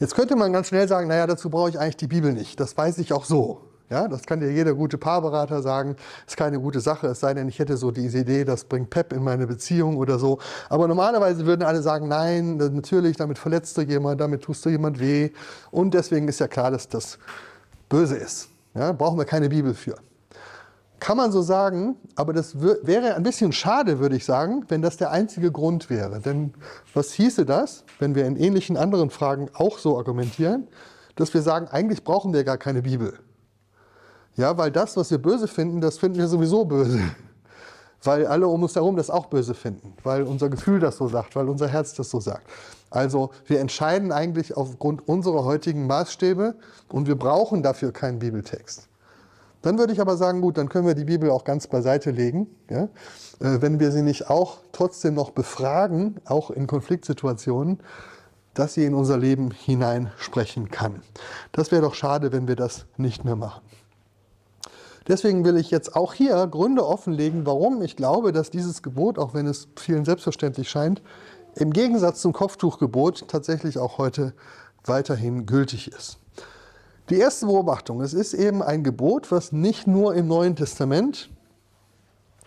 Jetzt 0.00 0.14
könnte 0.14 0.36
man 0.36 0.52
ganz 0.52 0.68
schnell 0.68 0.86
sagen, 0.86 1.08
naja, 1.08 1.26
dazu 1.26 1.50
brauche 1.50 1.70
ich 1.70 1.78
eigentlich 1.78 1.96
die 1.96 2.06
Bibel 2.06 2.32
nicht. 2.32 2.60
Das 2.60 2.76
weiß 2.76 2.98
ich 2.98 3.12
auch 3.12 3.24
so. 3.24 3.62
Ja, 3.90 4.06
das 4.06 4.24
kann 4.24 4.38
dir 4.38 4.52
jeder 4.52 4.74
gute 4.74 4.98
Paarberater 4.98 5.62
sagen. 5.62 5.96
Ist 6.26 6.36
keine 6.36 6.60
gute 6.60 6.80
Sache, 6.80 7.06
es 7.06 7.20
sei 7.20 7.32
denn, 7.32 7.48
ich 7.48 7.58
hätte 7.58 7.78
so 7.78 7.90
diese 7.90 8.18
Idee, 8.18 8.44
das 8.44 8.64
bringt 8.64 8.90
Pep 8.90 9.14
in 9.14 9.24
meine 9.24 9.46
Beziehung 9.46 9.96
oder 9.96 10.18
so. 10.18 10.38
Aber 10.68 10.86
normalerweise 10.86 11.46
würden 11.46 11.62
alle 11.62 11.80
sagen, 11.80 12.06
nein, 12.06 12.58
natürlich, 12.58 13.16
damit 13.16 13.38
verletzt 13.38 13.78
du 13.78 13.82
jemand, 13.82 14.20
damit 14.20 14.42
tust 14.42 14.64
du 14.66 14.68
jemand 14.68 15.00
weh. 15.00 15.30
Und 15.70 15.94
deswegen 15.94 16.28
ist 16.28 16.38
ja 16.38 16.48
klar, 16.48 16.70
dass 16.70 16.88
das 16.88 17.18
böse 17.88 18.16
ist. 18.16 18.50
Ja, 18.74 18.92
brauchen 18.92 19.18
wir 19.18 19.24
keine 19.24 19.48
Bibel 19.48 19.72
für. 19.72 19.96
Kann 21.00 21.16
man 21.16 21.30
so 21.30 21.42
sagen, 21.42 21.96
aber 22.16 22.32
das 22.32 22.60
wäre 22.60 23.14
ein 23.14 23.22
bisschen 23.22 23.52
schade, 23.52 24.00
würde 24.00 24.16
ich 24.16 24.24
sagen, 24.24 24.64
wenn 24.68 24.82
das 24.82 24.96
der 24.96 25.12
einzige 25.12 25.52
Grund 25.52 25.90
wäre. 25.90 26.20
Denn 26.20 26.54
was 26.92 27.12
hieße 27.12 27.46
das, 27.46 27.84
wenn 27.98 28.14
wir 28.14 28.26
in 28.26 28.36
ähnlichen 28.36 28.76
anderen 28.76 29.10
Fragen 29.10 29.48
auch 29.54 29.78
so 29.78 29.96
argumentieren, 29.96 30.66
dass 31.14 31.32
wir 31.34 31.42
sagen, 31.42 31.68
eigentlich 31.68 32.02
brauchen 32.04 32.32
wir 32.32 32.44
gar 32.44 32.58
keine 32.58 32.82
Bibel. 32.82 33.18
Ja, 34.34 34.56
weil 34.56 34.70
das, 34.70 34.96
was 34.96 35.10
wir 35.10 35.18
böse 35.18 35.48
finden, 35.48 35.80
das 35.80 35.98
finden 35.98 36.18
wir 36.18 36.28
sowieso 36.28 36.64
böse. 36.64 37.00
Weil 38.02 38.26
alle 38.26 38.46
um 38.46 38.62
uns 38.62 38.76
herum 38.76 38.96
das 38.96 39.10
auch 39.10 39.26
böse 39.26 39.54
finden, 39.54 39.94
weil 40.04 40.22
unser 40.22 40.48
Gefühl 40.48 40.78
das 40.78 40.96
so 40.96 41.08
sagt, 41.08 41.34
weil 41.34 41.48
unser 41.48 41.66
Herz 41.66 41.94
das 41.94 42.10
so 42.10 42.20
sagt. 42.20 42.48
Also 42.90 43.30
wir 43.46 43.58
entscheiden 43.58 44.12
eigentlich 44.12 44.56
aufgrund 44.56 45.08
unserer 45.08 45.44
heutigen 45.44 45.88
Maßstäbe 45.88 46.54
und 46.88 47.08
wir 47.08 47.16
brauchen 47.16 47.62
dafür 47.64 47.92
keinen 47.92 48.20
Bibeltext. 48.20 48.88
Dann 49.62 49.78
würde 49.78 49.92
ich 49.92 50.00
aber 50.00 50.16
sagen, 50.16 50.40
gut, 50.40 50.56
dann 50.56 50.68
können 50.68 50.86
wir 50.86 50.94
die 50.94 51.04
Bibel 51.04 51.30
auch 51.30 51.44
ganz 51.44 51.66
beiseite 51.66 52.10
legen. 52.10 52.46
Ja? 52.70 52.84
Äh, 53.40 53.60
wenn 53.60 53.80
wir 53.80 53.90
sie 53.90 54.02
nicht 54.02 54.30
auch 54.30 54.58
trotzdem 54.72 55.14
noch 55.14 55.30
befragen, 55.30 56.20
auch 56.24 56.50
in 56.50 56.66
Konfliktsituationen, 56.66 57.80
dass 58.54 58.74
sie 58.74 58.84
in 58.84 58.94
unser 58.94 59.18
Leben 59.18 59.50
hineinsprechen 59.50 60.70
kann. 60.70 61.02
Das 61.52 61.70
wäre 61.70 61.82
doch 61.82 61.94
schade, 61.94 62.32
wenn 62.32 62.48
wir 62.48 62.56
das 62.56 62.86
nicht 62.96 63.24
mehr 63.24 63.36
machen. 63.36 63.62
Deswegen 65.06 65.44
will 65.44 65.56
ich 65.56 65.70
jetzt 65.70 65.96
auch 65.96 66.12
hier 66.12 66.46
Gründe 66.46 66.86
offenlegen, 66.86 67.46
warum 67.46 67.80
ich 67.82 67.96
glaube, 67.96 68.32
dass 68.32 68.50
dieses 68.50 68.82
Gebot, 68.82 69.18
auch 69.18 69.32
wenn 69.32 69.46
es 69.46 69.68
vielen 69.76 70.04
selbstverständlich 70.04 70.68
scheint, 70.68 71.02
im 71.54 71.72
Gegensatz 71.72 72.20
zum 72.20 72.32
Kopftuchgebot 72.32 73.26
tatsächlich 73.28 73.78
auch 73.78 73.96
heute 73.98 74.34
weiterhin 74.84 75.46
gültig 75.46 75.90
ist. 75.90 76.18
Die 77.10 77.16
erste 77.16 77.46
Beobachtung, 77.46 78.02
es 78.02 78.12
ist 78.12 78.34
eben 78.34 78.62
ein 78.62 78.84
Gebot, 78.84 79.32
was 79.32 79.50
nicht 79.50 79.86
nur 79.86 80.14
im 80.14 80.28
Neuen 80.28 80.56
Testament 80.56 81.30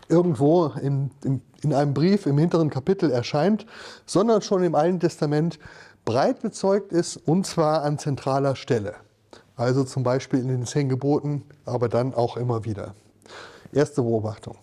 irgendwo 0.08 0.67
in, 0.67 1.10
in, 1.24 1.41
in 1.63 1.74
einem 1.74 1.95
Brief 1.95 2.28
im 2.28 2.38
hinteren 2.38 2.69
Kapitel 2.69 3.10
erscheint, 3.10 3.65
sondern 4.06 4.43
schon 4.43 4.63
im 4.63 4.76
Alten 4.76 5.00
Testament 5.00 5.58
breit 6.06 6.41
bezeugt 6.41 6.91
ist 6.91 7.17
und 7.17 7.47
zwar 7.47 7.82
an 7.82 7.97
zentraler 7.97 8.56
Stelle. 8.56 8.95
Also 9.56 9.84
zum 9.84 10.04
Beispiel 10.04 10.39
in 10.39 10.50
den 10.50 10.65
zehn 10.67 10.89
Geboten, 10.89 11.43
aber 11.65 11.89
dann 11.89 12.13
auch 12.13 12.38
immer 12.38 12.63
wieder. 12.63 12.93
Erste 13.74 14.04
Beobachtung. 14.04 14.58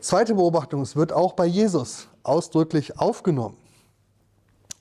Zweite 0.00 0.34
Beobachtung, 0.34 0.80
es 0.82 0.96
wird 0.96 1.12
auch 1.12 1.34
bei 1.34 1.46
Jesus 1.46 2.08
ausdrücklich 2.24 2.98
aufgenommen. 2.98 3.56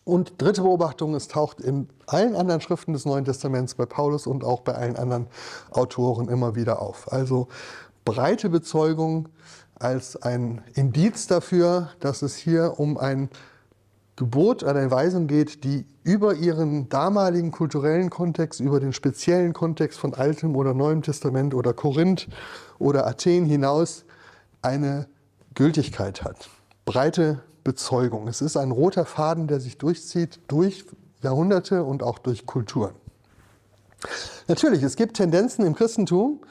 Und 0.03 0.41
dritte 0.41 0.63
Beobachtung, 0.63 1.13
es 1.13 1.27
taucht 1.27 1.61
in 1.61 1.87
allen 2.07 2.35
anderen 2.35 2.61
Schriften 2.61 2.93
des 2.93 3.05
Neuen 3.05 3.23
Testaments 3.23 3.75
bei 3.75 3.85
Paulus 3.85 4.25
und 4.25 4.43
auch 4.43 4.61
bei 4.61 4.73
allen 4.73 4.95
anderen 4.95 5.27
Autoren 5.69 6.27
immer 6.27 6.55
wieder 6.55 6.81
auf. 6.81 7.11
Also 7.11 7.47
breite 8.03 8.49
Bezeugung 8.49 9.29
als 9.75 10.15
ein 10.21 10.63
Indiz 10.73 11.27
dafür, 11.27 11.89
dass 11.99 12.23
es 12.23 12.35
hier 12.35 12.79
um 12.79 12.97
ein 12.97 13.29
Gebot, 14.15 14.63
eine 14.63 14.91
Weisung 14.91 15.27
geht, 15.27 15.63
die 15.63 15.85
über 16.03 16.35
ihren 16.35 16.89
damaligen 16.89 17.51
kulturellen 17.51 18.09
Kontext, 18.09 18.59
über 18.59 18.79
den 18.79 18.93
speziellen 18.93 19.53
Kontext 19.53 19.99
von 19.99 20.13
Altem 20.13 20.55
oder 20.55 20.73
Neuem 20.73 21.01
Testament 21.01 21.53
oder 21.53 21.73
Korinth 21.73 22.27
oder 22.77 23.07
Athen 23.07 23.45
hinaus 23.45 24.05
eine 24.61 25.07
Gültigkeit 25.55 26.23
hat. 26.23 26.49
Breite 26.85 27.41
Bezeugung. 27.63 28.27
Es 28.27 28.41
ist 28.41 28.57
ein 28.57 28.71
roter 28.71 29.05
Faden, 29.05 29.47
der 29.47 29.59
sich 29.59 29.77
durchzieht 29.77 30.39
durch 30.47 30.85
Jahrhunderte 31.21 31.83
und 31.83 32.03
auch 32.03 32.19
durch 32.19 32.45
Kulturen. 32.45 32.95
Natürlich, 34.47 34.81
es 34.83 34.95
gibt 34.95 35.17
Tendenzen 35.17 35.65
im 35.65 35.75
Christentum, 35.75 36.41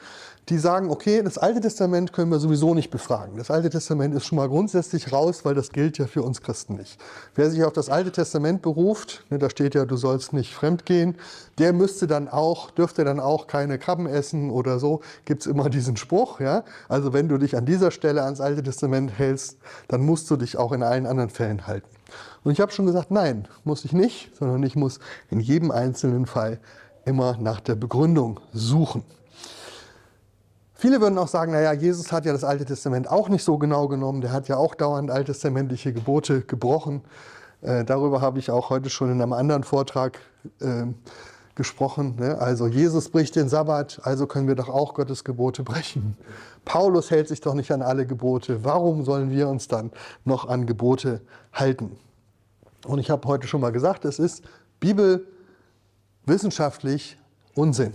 die 0.49 0.57
sagen, 0.57 0.89
okay, 0.89 1.21
das 1.23 1.37
Alte 1.37 1.61
Testament 1.61 2.13
können 2.13 2.31
wir 2.31 2.39
sowieso 2.39 2.73
nicht 2.73 2.89
befragen. 2.89 3.37
Das 3.37 3.51
Alte 3.51 3.69
Testament 3.69 4.15
ist 4.15 4.25
schon 4.25 4.37
mal 4.37 4.49
grundsätzlich 4.49 5.13
raus, 5.13 5.45
weil 5.45 5.53
das 5.53 5.71
gilt 5.71 5.97
ja 5.97 6.07
für 6.07 6.23
uns 6.23 6.41
Christen 6.41 6.75
nicht. 6.75 6.99
Wer 7.35 7.49
sich 7.51 7.63
auf 7.63 7.73
das 7.73 7.89
Alte 7.89 8.11
Testament 8.11 8.61
beruft, 8.61 9.23
ne, 9.29 9.37
da 9.37 9.49
steht 9.49 9.75
ja, 9.75 9.85
du 9.85 9.95
sollst 9.95 10.33
nicht 10.33 10.53
fremdgehen, 10.53 11.15
der 11.57 11.73
müsste 11.73 12.07
dann 12.07 12.27
auch, 12.27 12.71
dürfte 12.71 13.03
dann 13.03 13.19
auch 13.19 13.47
keine 13.47 13.77
Krabben 13.77 14.07
essen 14.07 14.49
oder 14.49 14.79
so, 14.79 15.01
gibt 15.25 15.41
es 15.41 15.47
immer 15.47 15.69
diesen 15.69 15.95
Spruch. 15.95 16.39
Ja? 16.39 16.63
Also 16.89 17.13
wenn 17.13 17.29
du 17.29 17.37
dich 17.37 17.55
an 17.55 17.65
dieser 17.65 17.91
Stelle 17.91 18.23
ans 18.23 18.41
Alte 18.41 18.63
Testament 18.63 19.17
hältst, 19.17 19.57
dann 19.87 20.01
musst 20.01 20.29
du 20.31 20.37
dich 20.37 20.57
auch 20.57 20.71
in 20.71 20.81
allen 20.81 21.05
anderen 21.05 21.29
Fällen 21.29 21.67
halten. 21.67 21.87
Und 22.43 22.51
ich 22.51 22.59
habe 22.59 22.71
schon 22.71 22.87
gesagt, 22.87 23.11
nein, 23.11 23.47
muss 23.63 23.85
ich 23.85 23.93
nicht, 23.93 24.35
sondern 24.35 24.63
ich 24.63 24.75
muss 24.75 24.99
in 25.29 25.39
jedem 25.39 25.71
einzelnen 25.71 26.25
Fall 26.25 26.59
immer 27.05 27.37
nach 27.37 27.59
der 27.59 27.75
Begründung 27.75 28.39
suchen. 28.51 29.03
Viele 30.81 30.99
würden 30.99 31.17
auch 31.19 31.27
sagen, 31.27 31.51
naja, 31.51 31.73
Jesus 31.73 32.11
hat 32.11 32.25
ja 32.25 32.31
das 32.31 32.43
Alte 32.43 32.65
Testament 32.65 33.07
auch 33.07 33.29
nicht 33.29 33.43
so 33.43 33.59
genau 33.59 33.87
genommen, 33.87 34.21
der 34.21 34.31
hat 34.31 34.47
ja 34.47 34.57
auch 34.57 34.73
dauernd 34.73 35.11
alttestamentliche 35.11 35.93
Gebote 35.93 36.41
gebrochen. 36.41 37.03
Äh, 37.61 37.85
darüber 37.85 38.19
habe 38.19 38.39
ich 38.39 38.49
auch 38.49 38.71
heute 38.71 38.89
schon 38.89 39.11
in 39.11 39.21
einem 39.21 39.33
anderen 39.33 39.63
Vortrag 39.63 40.17
äh, 40.59 40.85
gesprochen. 41.53 42.15
Ne? 42.17 42.35
Also 42.39 42.65
Jesus 42.65 43.09
bricht 43.09 43.35
den 43.35 43.47
Sabbat, 43.47 43.99
also 44.01 44.25
können 44.25 44.47
wir 44.47 44.55
doch 44.55 44.69
auch 44.69 44.95
Gottes 44.95 45.23
Gebote 45.23 45.61
brechen. 45.61 46.17
Paulus 46.65 47.11
hält 47.11 47.27
sich 47.27 47.41
doch 47.41 47.53
nicht 47.53 47.71
an 47.71 47.83
alle 47.83 48.07
Gebote. 48.07 48.65
Warum 48.65 49.05
sollen 49.05 49.29
wir 49.29 49.49
uns 49.49 49.67
dann 49.67 49.91
noch 50.25 50.49
an 50.49 50.65
Gebote 50.65 51.21
halten? 51.53 51.95
Und 52.87 52.97
ich 52.97 53.11
habe 53.11 53.27
heute 53.27 53.45
schon 53.45 53.61
mal 53.61 53.71
gesagt, 53.71 54.03
es 54.03 54.17
ist 54.17 54.41
bibelwissenschaftlich 54.79 57.19
Unsinn. 57.53 57.93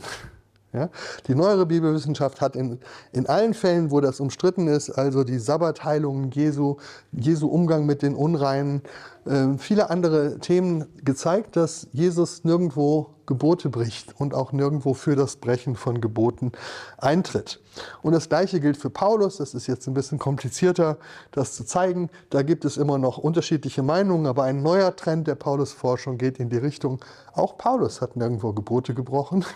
Ja? 0.76 0.90
Die 1.26 1.34
neuere 1.34 1.66
Bibelwissenschaft 1.66 2.40
hat 2.40 2.54
in, 2.54 2.78
in 3.12 3.26
allen 3.26 3.54
Fällen, 3.54 3.90
wo 3.90 4.00
das 4.00 4.20
umstritten 4.20 4.68
ist, 4.68 4.90
also 4.90 5.24
die 5.24 5.38
Sabbatheilungen 5.38 6.30
Jesu, 6.30 6.76
Jesu 7.12 7.48
Umgang 7.48 7.86
mit 7.86 8.02
den 8.02 8.14
Unreinen, 8.14 8.82
äh, 9.26 9.58
viele 9.58 9.90
andere 9.90 10.38
Themen 10.38 10.84
gezeigt, 11.04 11.56
dass 11.56 11.88
Jesus 11.92 12.44
nirgendwo 12.44 13.16
Gebote 13.26 13.68
bricht 13.68 14.14
und 14.18 14.34
auch 14.34 14.52
nirgendwo 14.52 14.94
für 14.94 15.16
das 15.16 15.36
Brechen 15.36 15.74
von 15.74 16.00
Geboten 16.00 16.52
eintritt. 16.96 17.60
Und 18.02 18.12
das 18.12 18.28
Gleiche 18.28 18.60
gilt 18.60 18.76
für 18.76 18.88
Paulus. 18.88 19.38
Das 19.38 19.52
ist 19.52 19.66
jetzt 19.66 19.86
ein 19.88 19.94
bisschen 19.94 20.18
komplizierter, 20.18 20.96
das 21.32 21.54
zu 21.54 21.64
zeigen. 21.64 22.08
Da 22.30 22.42
gibt 22.42 22.64
es 22.64 22.76
immer 22.76 22.98
noch 22.98 23.18
unterschiedliche 23.18 23.82
Meinungen, 23.82 24.26
aber 24.26 24.44
ein 24.44 24.62
neuer 24.62 24.94
Trend 24.94 25.26
der 25.26 25.34
Paulus-Forschung 25.34 26.18
geht 26.18 26.38
in 26.38 26.48
die 26.48 26.56
Richtung, 26.56 27.00
auch 27.34 27.58
Paulus 27.58 28.00
hat 28.00 28.16
nirgendwo 28.16 28.52
Gebote 28.52 28.94
gebrochen. 28.94 29.44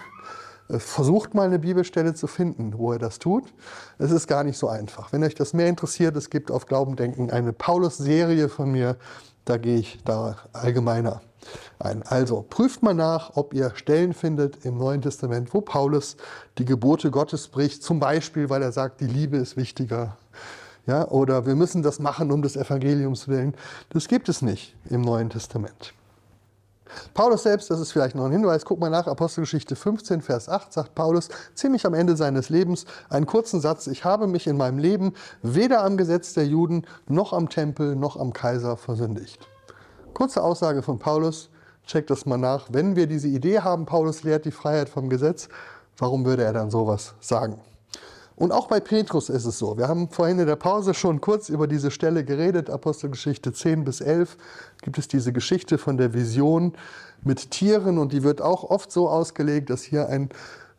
Äh, 0.71 0.79
versucht 0.79 1.35
mal 1.35 1.47
eine 1.47 1.59
Bibelstelle 1.59 2.15
zu 2.15 2.27
finden, 2.27 2.75
wo 2.77 2.93
er 2.93 2.99
das 2.99 3.19
tut. 3.19 3.45
Es 3.99 4.11
ist 4.11 4.27
gar 4.27 4.45
nicht 4.45 4.59
so 4.59 4.69
einfach. 4.69 5.13
Wenn 5.13 5.25
euch 5.25 5.35
das 5.35 5.53
mehr 5.53 5.69
interessiert, 5.69 6.17
es 6.17 6.31
gibt 6.31 6.51
auf 6.51 6.67
Glaubendenken 6.67 7.31
eine 7.31 7.53
Paulus-Serie 7.53 8.49
von 8.49 8.71
mir, 8.71 8.97
da 9.45 9.57
gehe 9.57 9.79
ich 9.79 9.99
da 10.05 10.37
allgemeiner 10.53 11.23
ein. 11.79 12.03
Also 12.03 12.45
prüft 12.49 12.83
mal 12.83 12.95
nach, 12.95 13.37
ob 13.37 13.55
ihr 13.55 13.73
Stellen 13.75 14.13
findet 14.13 14.65
im 14.65 14.77
Neuen 14.77 15.01
Testament, 15.01 15.53
wo 15.55 15.61
Paulus 15.61 16.17
die 16.59 16.65
Gebote 16.65 17.11
Gottes 17.11 17.49
bricht, 17.49 17.83
zum 17.83 17.99
Beispiel, 17.99 18.51
weil 18.51 18.63
er 18.63 18.73
sagt, 18.73 19.01
die 19.01 19.07
Liebe 19.07 19.39
ist 19.39 19.57
wichtiger. 19.57 20.17
Ja, 20.87 21.09
oder 21.09 21.47
wir 21.47 21.57
müssen 21.57 21.83
das 21.83 21.99
machen 21.99 22.31
um 22.33 22.43
des 22.43 22.57
Evangeliums 22.57 23.29
willen. 23.29 23.55
Das 23.91 24.09
gibt 24.09 24.29
es 24.29 24.43
nicht 24.43 24.75
im 24.89 25.03
Neuen 25.03 25.31
Testament. 25.31 25.95
Paulus 27.15 27.43
selbst, 27.43 27.71
das 27.71 27.81
ist 27.81 27.93
vielleicht 27.93 28.15
noch 28.15 28.27
ein 28.27 28.33
Hinweis, 28.33 28.65
guck 28.65 28.81
mal 28.81 28.91
nach, 28.91 29.07
Apostelgeschichte 29.07 29.77
15, 29.77 30.23
Vers 30.23 30.49
8, 30.49 30.73
sagt 30.73 30.95
Paulus 30.95 31.29
ziemlich 31.55 31.87
am 31.87 31.95
Ende 31.95 32.17
seines 32.17 32.49
Lebens 32.49 32.85
einen 33.09 33.27
kurzen 33.27 33.61
Satz, 33.61 33.87
ich 33.87 34.05
habe 34.05 34.27
mich 34.27 34.47
in 34.47 34.57
meinem 34.57 34.79
Leben 34.79 35.15
weder 35.43 35.83
am 35.85 35.97
Gesetz 35.97 36.33
der 36.35 36.47
Juden 36.47 36.87
noch 37.09 37.33
am 37.33 37.49
Tempel 37.49 37.97
noch 37.97 38.17
am 38.17 38.33
Kaiser 38.33 38.77
versündigt. 38.77 39.47
Kurze 40.15 40.43
Aussage 40.43 40.83
von 40.83 40.99
Paulus, 40.99 41.51
checkt 41.87 42.11
das 42.11 42.27
mal 42.27 42.39
nach. 42.39 42.69
Wenn 42.71 42.97
wir 42.97 43.07
diese 43.07 43.29
Idee 43.29 43.61
haben, 43.61 43.87
Paulus 43.87 44.23
lehrt 44.23 44.45
die 44.45 44.51
Freiheit 44.51 44.89
vom 44.89 45.09
Gesetz, 45.09 45.49
warum 45.99 46.25
würde 46.25 46.45
er 46.45 46.53
dann 46.53 46.71
sowas 46.71 47.15
sagen? 47.21 47.61
Und 48.41 48.53
auch 48.53 48.69
bei 48.69 48.81
Petrus 48.81 49.29
ist 49.29 49.45
es 49.45 49.59
so. 49.59 49.77
Wir 49.77 49.87
haben 49.87 50.09
vorhin 50.09 50.39
in 50.39 50.47
der 50.47 50.57
Pause 50.57 50.95
schon 50.95 51.21
kurz 51.21 51.51
über 51.51 51.67
diese 51.67 51.91
Stelle 51.91 52.25
geredet, 52.25 52.71
Apostelgeschichte 52.71 53.53
10 53.53 53.85
bis 53.85 54.01
11 54.01 54.39
gibt 54.81 54.97
es 54.97 55.09
diese 55.09 55.31
Geschichte 55.31 55.77
von 55.77 55.99
der 55.99 56.15
Vision 56.15 56.73
mit 57.23 57.51
Tieren 57.51 57.99
und 57.99 58.15
die 58.15 58.23
wird 58.23 58.41
auch 58.41 58.65
oft 58.65 58.91
so 58.91 59.11
ausgelegt, 59.11 59.69
dass 59.69 59.83
hier 59.83 60.09
ein 60.09 60.31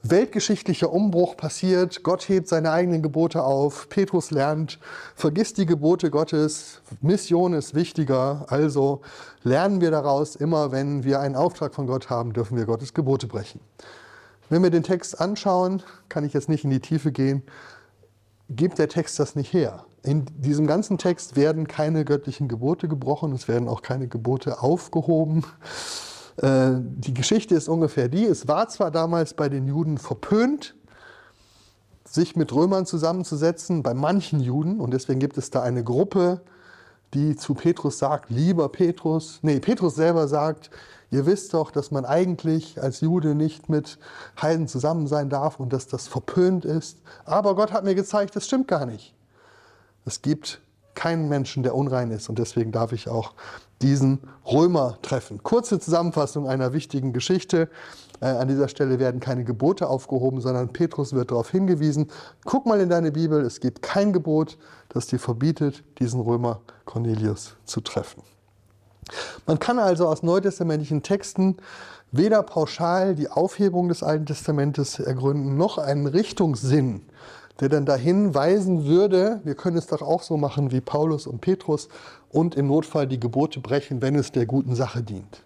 weltgeschichtlicher 0.01 0.91
Umbruch 0.91 1.38
passiert. 1.38 2.01
Gott 2.01 2.28
hebt 2.30 2.47
seine 2.47 2.72
eigenen 2.72 3.03
Gebote 3.03 3.43
auf. 3.43 3.89
Petrus 3.89 4.32
lernt, 4.32 4.80
vergiss 5.14 5.53
die 5.53 5.68
Gebote 5.68 6.09
Gottes. 6.09 6.82
Mission 7.01 7.53
ist 7.53 7.76
wichtiger. 7.76 8.47
Also 8.47 9.01
lernen 9.43 9.82
wir 9.82 9.91
daraus, 9.91 10.36
immer 10.36 10.72
wenn 10.72 11.03
wir 11.03 11.20
einen 11.20 11.36
Auftrag 11.36 11.76
von 11.76 11.86
Gott 11.86 12.09
haben, 12.09 12.34
dürfen 12.34 12.57
wir 12.57 12.66
Gottes 12.66 12.95
Gebote 12.95 13.28
brechen. 13.28 13.59
Wenn 14.52 14.64
wir 14.64 14.70
den 14.70 14.84
Text 14.84 15.22
anschauen, 15.22 15.82
kann 16.10 16.26
ich 16.26 16.34
jetzt 16.34 16.49
nicht 16.49 16.66
in 16.66 16.72
die 16.72 16.82
Tiefe 16.82 17.14
gehen, 17.14 17.41
gibt 18.49 18.80
der 18.80 18.89
Text 18.89 19.18
das 19.18 19.34
nicht 19.38 19.54
her. 19.54 19.86
In 20.04 20.26
diesem 20.39 20.68
ganzen 20.68 20.97
Text 20.97 21.38
werden 21.38 21.70
keine 21.70 22.04
göttlichen 22.04 22.49
Gebote 22.49 22.89
gebrochen, 22.89 23.32
es 23.32 23.47
werden 23.47 23.70
auch 23.70 23.82
keine 23.82 24.10
Gebote 24.10 24.62
aufgehoben. 24.62 25.45
Äh, 26.36 26.72
die 26.80 27.14
Geschichte 27.14 27.56
ist 27.56 27.70
ungefähr 27.70 28.10
die, 28.10 28.26
es 28.26 28.49
war 28.49 28.68
zwar 28.68 28.91
damals 28.91 29.36
bei 29.36 29.47
den 29.47 29.68
Juden 29.68 29.97
verpönt, 29.97 30.76
sich 32.04 32.36
mit 32.36 32.54
Römern 32.54 32.86
zusammenzusetzen, 32.86 33.84
bei 33.84 33.93
manchen 33.93 34.41
Juden, 34.41 34.82
und 34.82 34.93
deswegen 34.93 35.22
gibt 35.22 35.38
es 35.38 35.49
da 35.49 35.62
eine 35.62 35.82
Gruppe, 35.84 36.41
die 37.14 37.38
zu 37.38 37.54
Petrus 37.54 37.99
sagt, 37.99 38.30
lieber 38.30 38.68
Petrus, 38.68 39.39
nee, 39.43 39.62
Petrus 39.62 39.95
selber 39.95 40.28
sagt, 40.28 40.72
ihr 41.12 41.26
wisst 41.26 41.53
doch, 41.53 41.72
dass 41.72 41.91
man 41.91 42.05
eigentlich 42.05 42.82
als 42.82 43.01
Jude 43.01 43.36
nicht 43.36 43.70
mit 43.70 43.99
Heiden 44.41 44.68
zusammen 44.68 45.07
sein 45.07 45.30
darf 45.30 45.59
und 45.59 45.72
dass 45.72 45.88
das 45.88 46.07
verpönt 46.07 46.66
ist. 46.66 46.99
Aber 47.26 47.55
Gott 47.55 47.72
hat 47.72 47.84
mir 47.84 47.95
gezeigt, 47.95 48.36
das 48.36 48.45
stimmt 48.45 48.68
gar 48.68 48.86
nicht. 48.86 49.14
Es 50.05 50.22
gibt 50.22 50.62
keinen 50.95 51.30
Menschen, 51.30 51.64
der 51.64 51.76
unrein 51.76 52.12
ist 52.12 52.30
und 52.30 52.39
deswegen 52.39 52.72
darf 52.72 52.91
ich 52.91 53.07
auch 53.07 53.34
diesen 53.82 54.20
Römer 54.45 54.97
treffen. 55.01 55.41
Kurze 55.43 55.80
Zusammenfassung 55.80 56.47
einer 56.47 56.74
wichtigen 56.74 57.14
Geschichte. 57.14 57.70
Äh, 58.20 58.26
an 58.26 58.47
dieser 58.47 58.68
Stelle 58.68 58.99
werden 58.99 59.20
keine 59.20 59.43
Gebote 59.43 59.88
aufgehoben, 59.88 60.41
sondern 60.41 60.70
Petrus 60.74 61.14
wird 61.14 61.32
darauf 61.32 61.49
hingewiesen, 61.49 62.09
guck 62.45 62.66
mal 62.66 62.80
in 62.80 62.89
deine 62.89 63.12
Bibel, 63.12 63.41
es 63.41 63.59
gibt 63.59 63.82
kein 63.82 64.14
Gebot, 64.14 64.57
das 64.89 65.07
dir 65.07 65.20
verbietet, 65.20 65.84
diesen 65.99 66.20
Römer 66.20 66.62
Cornelius 66.86 67.55
zu 67.66 67.82
treffen. 67.82 68.22
Man 69.45 69.60
kann 69.60 69.80
also 69.80 70.08
aus 70.08 70.24
neutestamentlichen 70.24 71.04
Texten 71.04 71.58
weder 72.12 72.43
pauschal 72.43 73.16
die 73.16 73.30
Aufhebung 73.30 73.88
des 73.88 74.04
Alten 74.04 74.26
Testamentes 74.26 74.99
ergründen, 74.99 75.58
noch 75.58 75.78
einen 75.78 76.08
Richtungssinn, 76.08 77.02
der 77.60 77.70
dann 77.70 77.86
dahin 77.86 78.34
weisen 78.34 78.86
würde, 78.86 79.39
wir 79.43 79.56
können 79.56 79.78
es 79.78 79.88
doch 79.88 80.02
auch 80.02 80.24
so 80.24 80.38
machen 80.38 80.72
wie 80.72 80.82
Paulus 80.82 81.28
und 81.28 81.41
Petrus 81.41 81.88
und 82.30 82.56
im 82.56 82.68
Notfall 82.68 83.08
die 83.08 83.20
Gebote 83.20 83.60
brechen, 83.60 84.02
wenn 84.02 84.16
es 84.16 84.32
der 84.32 84.45
guten 84.45 84.76
Sache 84.76 85.04
dient. 85.04 85.43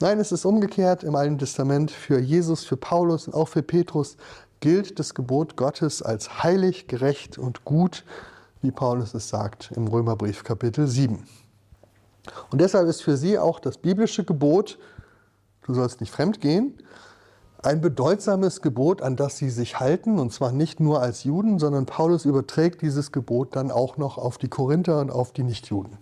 Nein, 0.00 0.18
es 0.20 0.30
ist 0.30 0.44
umgekehrt 0.44 1.04
im 1.04 1.14
Alten 1.14 1.38
Testament. 1.38 1.90
Für 1.90 2.18
Jesus, 2.18 2.64
für 2.64 2.76
Paulus 2.76 3.28
und 3.28 3.34
auch 3.34 3.48
für 3.48 3.62
Petrus 3.62 4.16
gilt 4.60 4.98
das 4.98 5.14
Gebot 5.14 5.56
Gottes 5.56 6.02
als 6.02 6.42
heilig, 6.42 6.86
gerecht 6.86 7.38
und 7.38 7.64
gut, 7.64 8.04
wie 8.60 8.70
Paulus 8.70 9.14
es 9.14 9.28
sagt 9.28 9.72
im 9.74 9.86
Römerbrief 9.86 10.44
Kapitel 10.44 10.86
7. 10.86 11.26
Und 12.50 12.60
deshalb 12.60 12.88
ist 12.88 13.02
für 13.02 13.16
sie 13.16 13.38
auch 13.38 13.60
das 13.60 13.78
biblische 13.78 14.24
Gebot, 14.24 14.78
du 15.62 15.74
sollst 15.74 16.00
nicht 16.00 16.12
fremd 16.12 16.40
gehen, 16.40 16.78
ein 17.62 17.80
bedeutsames 17.80 18.62
Gebot, 18.62 19.02
an 19.02 19.16
das 19.16 19.38
sie 19.38 19.50
sich 19.50 19.80
halten, 19.80 20.18
und 20.18 20.32
zwar 20.32 20.52
nicht 20.52 20.78
nur 20.78 21.00
als 21.00 21.24
Juden, 21.24 21.58
sondern 21.58 21.86
Paulus 21.86 22.24
überträgt 22.24 22.82
dieses 22.82 23.12
Gebot 23.12 23.56
dann 23.56 23.70
auch 23.70 23.96
noch 23.96 24.18
auf 24.18 24.38
die 24.38 24.48
Korinther 24.48 25.00
und 25.00 25.10
auf 25.10 25.32
die 25.32 25.42
Nichtjuden. 25.42 25.98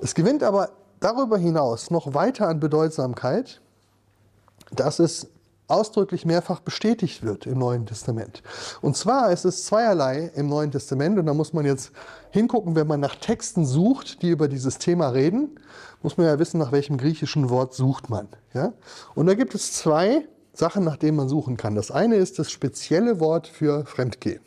Es 0.00 0.14
gewinnt 0.14 0.42
aber 0.42 0.70
darüber 1.00 1.38
hinaus 1.38 1.90
noch 1.90 2.14
weiter 2.14 2.48
an 2.48 2.60
Bedeutsamkeit, 2.60 3.60
dass 4.70 4.98
es 4.98 5.28
ausdrücklich 5.66 6.26
mehrfach 6.26 6.60
bestätigt 6.60 7.22
wird 7.22 7.46
im 7.46 7.58
Neuen 7.58 7.86
Testament. 7.86 8.42
Und 8.82 8.96
zwar 8.96 9.32
ist 9.32 9.44
es 9.44 9.64
zweierlei 9.64 10.30
im 10.34 10.48
Neuen 10.48 10.70
Testament, 10.70 11.18
und 11.18 11.26
da 11.26 11.34
muss 11.34 11.52
man 11.52 11.64
jetzt 11.64 11.92
hingucken, 12.30 12.76
wenn 12.76 12.86
man 12.86 13.00
nach 13.00 13.16
Texten 13.16 13.64
sucht, 13.64 14.22
die 14.22 14.30
über 14.30 14.48
dieses 14.48 14.78
Thema 14.78 15.08
reden, 15.08 15.58
muss 16.02 16.18
man 16.18 16.26
ja 16.26 16.38
wissen, 16.38 16.58
nach 16.58 16.72
welchem 16.72 16.98
griechischen 16.98 17.48
Wort 17.48 17.74
sucht 17.74 18.10
man. 18.10 18.28
Ja? 18.52 18.72
Und 19.14 19.26
da 19.26 19.34
gibt 19.34 19.54
es 19.54 19.72
zwei 19.72 20.26
Sachen, 20.52 20.84
nach 20.84 20.96
denen 20.96 21.16
man 21.16 21.28
suchen 21.28 21.56
kann. 21.56 21.74
Das 21.74 21.90
eine 21.90 22.16
ist 22.16 22.38
das 22.38 22.50
spezielle 22.50 23.18
Wort 23.20 23.46
für 23.46 23.86
Fremdgehen 23.86 24.40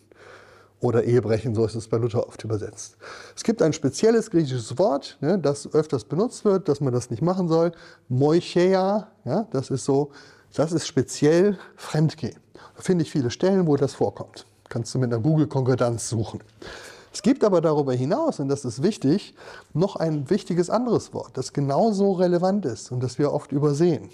oder 0.80 1.04
Ehebrechen, 1.04 1.56
so 1.56 1.66
ist 1.66 1.76
es 1.76 1.88
bei 1.88 1.98
Luther 1.98 2.28
oft 2.28 2.44
übersetzt. 2.44 2.98
Es 3.36 3.44
gibt 3.44 3.62
ein 3.62 3.74
spezielles 3.74 4.30
griechisches 4.30 4.78
Wort, 4.78 5.18
ne, 5.22 5.40
das 5.40 5.74
öfters 5.74 6.04
benutzt 6.04 6.46
wird, 6.46 6.70
dass 6.70 6.82
man 6.82 6.94
das 6.94 7.10
nicht 7.10 7.24
machen 7.24 7.48
soll. 7.48 7.72
Moicheia, 8.10 9.08
ja, 9.26 9.48
das 9.52 9.72
ist 9.72 9.86
so, 9.86 10.12
das 10.54 10.72
ist 10.72 10.88
speziell 10.88 11.58
Fremdgehen. 11.76 12.40
Da 12.76 12.82
finde 12.82 13.04
ich 13.04 13.12
viele 13.12 13.32
Stellen, 13.32 13.68
wo 13.68 13.76
das 13.76 13.94
vorkommt. 13.94 14.46
Kannst 14.70 14.94
du 14.94 15.00
mit 15.00 15.12
einer 15.12 15.22
Google-Konkordanz 15.22 16.10
suchen. 16.10 16.44
Es 17.14 17.22
gibt 17.22 17.44
aber 17.44 17.62
darüber 17.62 17.94
hinaus, 17.94 18.40
und 18.40 18.50
das 18.50 18.66
ist 18.66 18.84
wichtig, 18.84 19.34
noch 19.74 19.96
ein 19.96 20.30
wichtiges 20.30 20.70
anderes 20.70 21.14
Wort, 21.14 21.36
das 21.36 21.54
genauso 21.54 22.12
relevant 22.12 22.66
ist 22.66 22.92
und 22.92 23.02
das 23.02 23.18
wir 23.18 23.34
oft 23.34 23.52
übersehen. 23.52 24.10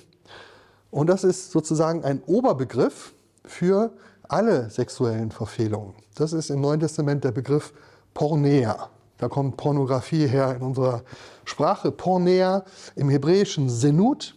Und 0.91 1.07
das 1.07 1.23
ist 1.23 1.51
sozusagen 1.51 2.03
ein 2.03 2.21
Oberbegriff 2.27 3.13
für 3.43 3.91
alle 4.29 4.69
sexuellen 4.69 5.31
Verfehlungen. 5.31 5.95
Das 6.15 6.33
ist 6.33 6.49
im 6.49 6.61
Neuen 6.61 6.79
Testament 6.79 7.23
der 7.23 7.31
Begriff 7.31 7.73
Pornea. 8.13 8.89
Da 9.17 9.27
kommt 9.27 9.57
Pornografie 9.57 10.27
her 10.27 10.55
in 10.55 10.61
unserer 10.61 11.01
Sprache. 11.45 11.91
Pornea 11.91 12.63
im 12.95 13.09
Hebräischen 13.09 13.69
Senut. 13.69 14.35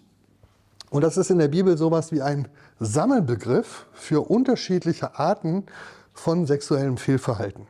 Und 0.90 1.02
das 1.02 1.16
ist 1.16 1.30
in 1.30 1.38
der 1.38 1.48
Bibel 1.48 1.76
sowas 1.76 2.12
wie 2.12 2.22
ein 2.22 2.48
Sammelbegriff 2.78 3.86
für 3.92 4.28
unterschiedliche 4.28 5.18
Arten 5.18 5.64
von 6.12 6.46
sexuellem 6.46 6.96
Fehlverhalten. 6.96 7.66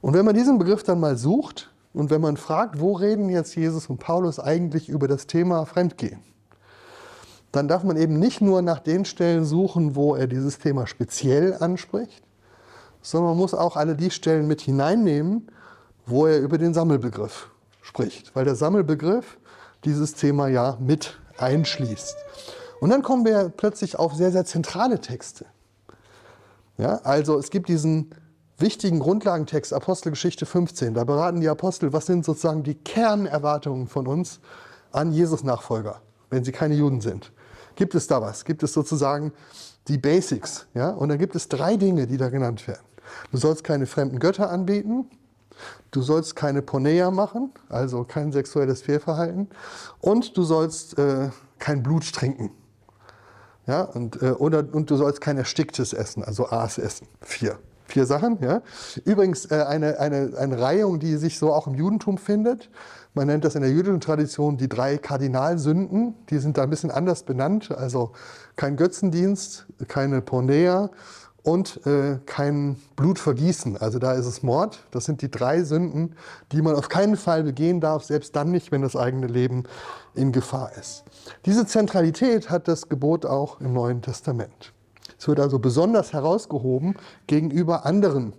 Und 0.00 0.14
wenn 0.14 0.24
man 0.24 0.34
diesen 0.34 0.58
Begriff 0.58 0.82
dann 0.82 1.00
mal 1.00 1.16
sucht 1.16 1.70
und 1.92 2.10
wenn 2.10 2.20
man 2.20 2.36
fragt, 2.36 2.80
wo 2.80 2.92
reden 2.92 3.28
jetzt 3.28 3.54
Jesus 3.54 3.88
und 3.88 3.98
Paulus 3.98 4.38
eigentlich 4.38 4.88
über 4.88 5.08
das 5.08 5.26
Thema 5.26 5.64
Fremdgehen, 5.66 6.20
dann 7.52 7.68
darf 7.68 7.84
man 7.84 7.96
eben 7.96 8.18
nicht 8.18 8.40
nur 8.40 8.62
nach 8.62 8.80
den 8.80 9.04
Stellen 9.04 9.44
suchen, 9.44 9.94
wo 9.94 10.14
er 10.14 10.26
dieses 10.26 10.58
Thema 10.58 10.86
speziell 10.86 11.54
anspricht, 11.60 12.24
sondern 13.02 13.30
man 13.30 13.38
muss 13.38 13.52
auch 13.52 13.76
alle 13.76 13.94
die 13.94 14.10
Stellen 14.10 14.46
mit 14.46 14.62
hineinnehmen, 14.62 15.48
wo 16.06 16.26
er 16.26 16.40
über 16.40 16.58
den 16.58 16.72
Sammelbegriff 16.72 17.50
spricht, 17.82 18.34
weil 18.34 18.44
der 18.44 18.54
Sammelbegriff 18.54 19.38
dieses 19.84 20.14
Thema 20.14 20.48
ja 20.48 20.78
mit 20.80 21.18
einschließt. 21.42 22.16
Und 22.80 22.90
dann 22.90 23.02
kommen 23.02 23.24
wir 23.24 23.48
plötzlich 23.48 23.98
auf 23.98 24.14
sehr, 24.14 24.32
sehr 24.32 24.44
zentrale 24.44 25.00
Texte. 25.00 25.46
Ja, 26.78 26.96
also 27.04 27.38
es 27.38 27.50
gibt 27.50 27.68
diesen 27.68 28.14
wichtigen 28.58 29.00
Grundlagentext 29.00 29.72
Apostelgeschichte 29.72 30.46
15. 30.46 30.94
Da 30.94 31.04
beraten 31.04 31.40
die 31.40 31.48
Apostel, 31.48 31.92
was 31.92 32.06
sind 32.06 32.24
sozusagen 32.24 32.62
die 32.62 32.74
Kernerwartungen 32.74 33.86
von 33.86 34.06
uns 34.06 34.40
an 34.92 35.12
Jesus-Nachfolger, 35.12 36.00
wenn 36.30 36.44
sie 36.44 36.52
keine 36.52 36.74
Juden 36.74 37.00
sind. 37.00 37.32
Gibt 37.76 37.94
es 37.94 38.06
da 38.06 38.20
was? 38.20 38.44
Gibt 38.44 38.62
es 38.62 38.72
sozusagen 38.72 39.32
die 39.88 39.98
Basics? 39.98 40.66
Ja? 40.74 40.90
Und 40.90 41.08
dann 41.08 41.18
gibt 41.18 41.34
es 41.34 41.48
drei 41.48 41.76
Dinge, 41.76 42.06
die 42.06 42.16
da 42.16 42.28
genannt 42.28 42.66
werden. 42.68 42.84
Du 43.30 43.38
sollst 43.38 43.64
keine 43.64 43.86
fremden 43.86 44.18
Götter 44.18 44.50
anbeten, 44.50 45.10
du 45.90 46.02
sollst 46.02 46.36
keine 46.36 46.62
Porneia 46.62 47.10
machen, 47.10 47.52
also 47.68 48.04
kein 48.04 48.32
sexuelles 48.32 48.82
Fehlverhalten, 48.82 49.48
und 50.00 50.36
du 50.36 50.42
sollst 50.42 50.98
äh, 50.98 51.30
kein 51.58 51.82
Blut 51.82 52.12
trinken. 52.12 52.50
Ja? 53.66 53.82
Und, 53.82 54.20
äh, 54.22 54.30
oder, 54.30 54.64
und 54.72 54.90
du 54.90 54.96
sollst 54.96 55.20
kein 55.20 55.38
Ersticktes 55.38 55.92
essen, 55.92 56.24
also 56.24 56.48
Aas 56.48 56.78
essen. 56.78 57.06
Vier. 57.20 57.58
Vier 57.84 58.06
Sachen. 58.06 58.38
Ja? 58.40 58.62
Übrigens 59.04 59.50
äh, 59.50 59.62
eine, 59.68 60.00
eine, 60.00 60.32
eine 60.38 60.60
Reihung, 60.60 60.98
die 60.98 61.16
sich 61.16 61.38
so 61.38 61.52
auch 61.52 61.66
im 61.66 61.74
Judentum 61.74 62.16
findet. 62.16 62.70
Man 63.12 63.26
nennt 63.26 63.44
das 63.44 63.54
in 63.54 63.60
der 63.60 63.70
jüdischen 63.70 64.00
Tradition 64.00 64.56
die 64.56 64.68
drei 64.68 64.96
Kardinalsünden. 64.96 66.14
Die 66.30 66.38
sind 66.38 66.56
da 66.56 66.62
ein 66.62 66.70
bisschen 66.70 66.90
anders 66.90 67.24
benannt. 67.24 67.70
Also 67.70 68.12
kein 68.56 68.76
Götzendienst, 68.76 69.66
keine 69.88 70.22
Pornea 70.22 70.90
und 71.42 71.84
äh, 71.86 72.18
kein 72.24 72.76
Blutvergießen. 72.96 73.76
Also 73.76 73.98
da 73.98 74.12
ist 74.12 74.26
es 74.26 74.42
Mord. 74.42 74.84
Das 74.90 75.04
sind 75.04 75.22
die 75.22 75.30
drei 75.30 75.62
Sünden, 75.64 76.14
die 76.52 76.62
man 76.62 76.76
auf 76.76 76.88
keinen 76.88 77.16
Fall 77.16 77.42
begehen 77.42 77.80
darf, 77.80 78.04
selbst 78.04 78.36
dann 78.36 78.50
nicht, 78.50 78.70
wenn 78.70 78.82
das 78.82 78.96
eigene 78.96 79.26
Leben 79.26 79.64
in 80.14 80.32
Gefahr 80.32 80.72
ist. 80.78 81.04
Diese 81.44 81.66
Zentralität 81.66 82.50
hat 82.50 82.68
das 82.68 82.88
Gebot 82.88 83.26
auch 83.26 83.60
im 83.60 83.72
Neuen 83.72 84.02
Testament. 84.02 84.72
Es 85.18 85.26
wird 85.26 85.40
also 85.40 85.58
besonders 85.58 86.12
herausgehoben 86.12 86.96
gegenüber 87.26 87.86
anderen 87.86 88.34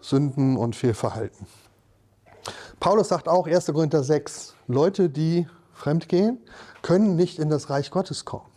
Sünden 0.00 0.56
und 0.56 0.76
Fehlverhalten. 0.76 1.46
Paulus 2.80 3.08
sagt 3.08 3.28
auch 3.28 3.46
1. 3.46 3.66
Korinther 3.66 4.02
6, 4.02 4.54
Leute, 4.66 5.10
die 5.10 5.46
fremdgehen, 5.74 6.38
können 6.82 7.16
nicht 7.16 7.38
in 7.38 7.50
das 7.50 7.68
Reich 7.68 7.90
Gottes 7.90 8.24
kommen. 8.24 8.49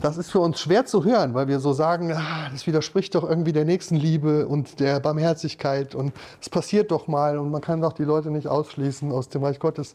Das 0.00 0.16
ist 0.16 0.30
für 0.30 0.40
uns 0.40 0.60
schwer 0.60 0.86
zu 0.86 1.04
hören, 1.04 1.34
weil 1.34 1.48
wir 1.48 1.60
so 1.60 1.72
sagen, 1.72 2.12
ah, 2.12 2.48
das 2.50 2.66
widerspricht 2.66 3.14
doch 3.14 3.28
irgendwie 3.28 3.52
der 3.52 3.64
Nächstenliebe 3.64 4.46
und 4.46 4.80
der 4.80 5.00
Barmherzigkeit 5.00 5.94
und 5.94 6.12
es 6.40 6.48
passiert 6.48 6.90
doch 6.90 7.06
mal 7.06 7.38
und 7.38 7.50
man 7.50 7.60
kann 7.60 7.80
doch 7.80 7.92
die 7.92 8.04
Leute 8.04 8.30
nicht 8.30 8.48
ausschließen 8.48 9.12
aus 9.12 9.28
dem 9.28 9.44
Reich 9.44 9.58
Gottes. 9.58 9.94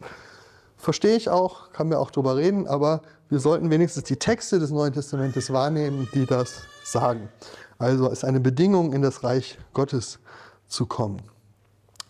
Verstehe 0.77 1.15
ich 1.15 1.29
auch, 1.29 1.71
kann 1.71 1.87
mir 1.87 1.99
auch 1.99 2.11
drüber 2.11 2.35
reden, 2.35 2.67
aber 2.67 3.01
wir 3.29 3.39
sollten 3.39 3.71
wenigstens 3.71 4.03
die 4.03 4.17
Texte 4.17 4.59
des 4.59 4.69
Neuen 4.69 4.93
Testamentes 4.93 5.51
wahrnehmen, 5.51 6.07
die 6.13 6.25
das 6.25 6.61
sagen. 6.83 7.29
Also 7.79 8.09
ist 8.09 8.23
eine 8.23 8.39
Bedingung, 8.39 8.93
in 8.93 9.01
das 9.01 9.23
Reich 9.23 9.57
Gottes 9.73 10.19
zu 10.67 10.85
kommen. 10.85 11.21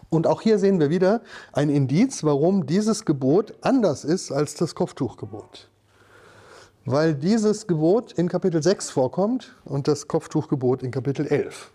Und 0.10 0.28
auch 0.28 0.42
hier 0.42 0.60
sehen 0.60 0.80
wir 0.80 0.90
wieder 0.90 1.22
ein 1.54 1.70
Indiz, 1.70 2.24
warum 2.24 2.66
dieses 2.66 3.06
Gebot 3.06 3.54
anders 3.62 4.04
ist 4.04 4.32
als 4.32 4.56
das 4.56 4.76
Kopftuchgebot. 4.76 5.70
Weil 6.88 7.16
dieses 7.16 7.66
Gebot 7.66 8.12
in 8.12 8.30
Kapitel 8.30 8.62
6 8.62 8.92
vorkommt 8.92 9.56
und 9.66 9.88
das 9.88 10.08
Kopftuchgebot 10.08 10.84
in 10.84 10.92
Kapitel 10.92 11.26
11. 11.26 11.72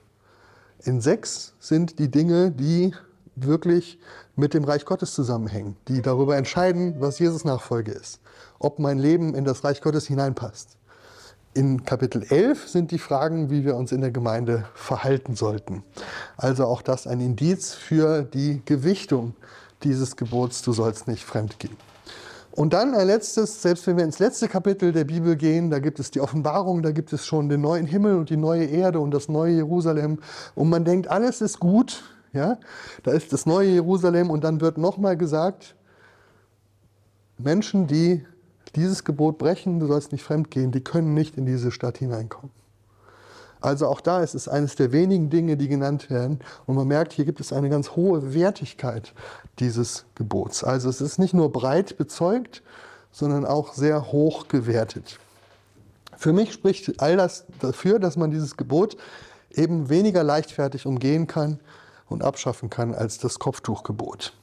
In 0.84 1.00
6 1.00 1.54
sind 1.58 1.98
die 1.98 2.08
Dinge, 2.08 2.52
die 2.52 2.94
wirklich 3.34 3.98
mit 4.36 4.54
dem 4.54 4.62
Reich 4.62 4.84
Gottes 4.84 5.12
zusammenhängen, 5.12 5.76
die 5.88 6.00
darüber 6.00 6.36
entscheiden, 6.36 6.94
was 7.00 7.18
Jesus 7.18 7.44
Nachfolge 7.44 7.90
ist, 7.90 8.20
ob 8.60 8.78
mein 8.78 9.00
Leben 9.00 9.34
in 9.34 9.44
das 9.44 9.64
Reich 9.64 9.80
Gottes 9.80 10.06
hineinpasst. 10.06 10.76
In 11.54 11.84
Kapitel 11.84 12.22
11 12.22 12.68
sind 12.68 12.92
die 12.92 13.00
Fragen, 13.00 13.50
wie 13.50 13.64
wir 13.64 13.74
uns 13.74 13.90
in 13.90 14.02
der 14.02 14.12
Gemeinde 14.12 14.66
verhalten 14.74 15.34
sollten. 15.34 15.82
Also 16.36 16.66
auch 16.66 16.82
das 16.82 17.08
ein 17.08 17.20
Indiz 17.20 17.74
für 17.74 18.22
die 18.22 18.62
Gewichtung 18.64 19.34
dieses 19.82 20.14
Gebots, 20.14 20.62
du 20.62 20.72
sollst 20.72 21.08
nicht 21.08 21.24
fremdgehen. 21.24 21.89
Und 22.52 22.72
dann 22.72 22.94
ein 22.94 23.06
letztes, 23.06 23.62
selbst 23.62 23.86
wenn 23.86 23.96
wir 23.96 24.04
ins 24.04 24.18
letzte 24.18 24.48
Kapitel 24.48 24.92
der 24.92 25.04
Bibel 25.04 25.36
gehen, 25.36 25.70
da 25.70 25.78
gibt 25.78 26.00
es 26.00 26.10
die 26.10 26.20
Offenbarung, 26.20 26.82
da 26.82 26.90
gibt 26.90 27.12
es 27.12 27.24
schon 27.24 27.48
den 27.48 27.60
neuen 27.60 27.86
Himmel 27.86 28.16
und 28.16 28.28
die 28.28 28.36
neue 28.36 28.64
Erde 28.64 28.98
und 28.98 29.12
das 29.12 29.28
neue 29.28 29.54
Jerusalem. 29.54 30.18
Und 30.54 30.68
man 30.68 30.84
denkt, 30.84 31.08
alles 31.08 31.40
ist 31.40 31.60
gut, 31.60 32.02
ja, 32.32 32.58
da 33.04 33.12
ist 33.12 33.32
das 33.32 33.46
neue 33.46 33.68
Jerusalem 33.68 34.30
und 34.30 34.42
dann 34.42 34.60
wird 34.60 34.78
nochmal 34.78 35.16
gesagt, 35.16 35.76
Menschen, 37.38 37.86
die 37.86 38.24
dieses 38.74 39.04
Gebot 39.04 39.38
brechen, 39.38 39.80
du 39.80 39.86
sollst 39.86 40.12
nicht 40.12 40.22
fremdgehen, 40.22 40.72
die 40.72 40.82
können 40.82 41.14
nicht 41.14 41.36
in 41.36 41.46
diese 41.46 41.70
Stadt 41.70 41.98
hineinkommen. 41.98 42.50
Also 43.60 43.86
auch 43.86 44.00
da 44.00 44.22
ist 44.22 44.34
es 44.34 44.48
eines 44.48 44.74
der 44.74 44.92
wenigen 44.92 45.30
Dinge, 45.30 45.56
die 45.56 45.68
genannt 45.68 46.10
werden. 46.10 46.40
Und 46.66 46.76
man 46.76 46.88
merkt, 46.88 47.12
hier 47.12 47.24
gibt 47.24 47.40
es 47.40 47.52
eine 47.52 47.68
ganz 47.68 47.90
hohe 47.90 48.34
Wertigkeit 48.34 49.12
dieses 49.58 50.06
Gebots. 50.14 50.64
Also 50.64 50.88
es 50.88 51.00
ist 51.00 51.18
nicht 51.18 51.34
nur 51.34 51.52
breit 51.52 51.96
bezeugt, 51.98 52.62
sondern 53.12 53.44
auch 53.44 53.74
sehr 53.74 54.12
hoch 54.12 54.48
gewertet. 54.48 55.18
Für 56.16 56.32
mich 56.32 56.52
spricht 56.52 57.00
all 57.00 57.16
das 57.16 57.44
dafür, 57.60 57.98
dass 57.98 58.16
man 58.16 58.30
dieses 58.30 58.56
Gebot 58.56 58.96
eben 59.52 59.88
weniger 59.88 60.22
leichtfertig 60.22 60.86
umgehen 60.86 61.26
kann 61.26 61.60
und 62.08 62.22
abschaffen 62.22 62.70
kann 62.70 62.94
als 62.94 63.18
das 63.18 63.38
Kopftuchgebot. 63.38 64.34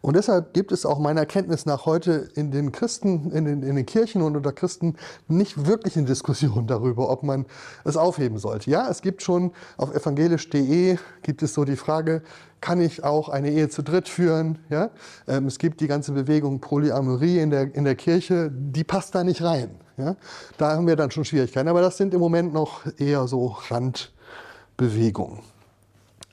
Und 0.00 0.16
deshalb 0.16 0.54
gibt 0.54 0.72
es 0.72 0.86
auch 0.86 0.98
meiner 0.98 1.26
Kenntnis 1.26 1.66
nach 1.66 1.86
heute 1.86 2.28
in 2.34 2.50
den 2.50 2.72
Christen, 2.72 3.30
in 3.32 3.44
den, 3.44 3.62
in 3.62 3.76
den 3.76 3.86
Kirchen 3.86 4.22
und 4.22 4.36
unter 4.36 4.52
Christen 4.52 4.96
nicht 5.26 5.66
wirklich 5.66 5.96
eine 5.96 6.06
Diskussion 6.06 6.66
darüber, 6.66 7.10
ob 7.10 7.22
man 7.22 7.46
es 7.84 7.96
aufheben 7.96 8.38
sollte. 8.38 8.70
Ja, 8.70 8.88
es 8.88 9.02
gibt 9.02 9.22
schon 9.22 9.52
auf 9.76 9.94
evangelisch.de 9.94 10.98
gibt 11.22 11.42
es 11.42 11.54
so 11.54 11.64
die 11.64 11.76
Frage, 11.76 12.22
kann 12.60 12.80
ich 12.80 13.04
auch 13.04 13.28
eine 13.28 13.50
Ehe 13.50 13.68
zu 13.68 13.82
dritt 13.82 14.08
führen? 14.08 14.58
Ja? 14.68 14.90
Ähm, 15.26 15.46
es 15.46 15.58
gibt 15.58 15.80
die 15.80 15.86
ganze 15.86 16.12
Bewegung 16.12 16.60
Polyamorie 16.60 17.38
in 17.38 17.50
der, 17.50 17.74
in 17.74 17.84
der 17.84 17.94
Kirche, 17.94 18.50
die 18.52 18.84
passt 18.84 19.14
da 19.14 19.24
nicht 19.24 19.42
rein. 19.42 19.70
Ja? 19.96 20.16
Da 20.56 20.72
haben 20.72 20.86
wir 20.86 20.96
dann 20.96 21.10
schon 21.10 21.24
Schwierigkeiten. 21.24 21.68
Aber 21.68 21.80
das 21.80 21.96
sind 21.96 22.14
im 22.14 22.20
Moment 22.20 22.52
noch 22.52 22.82
eher 22.98 23.26
so 23.28 23.56
Randbewegungen. 23.68 25.40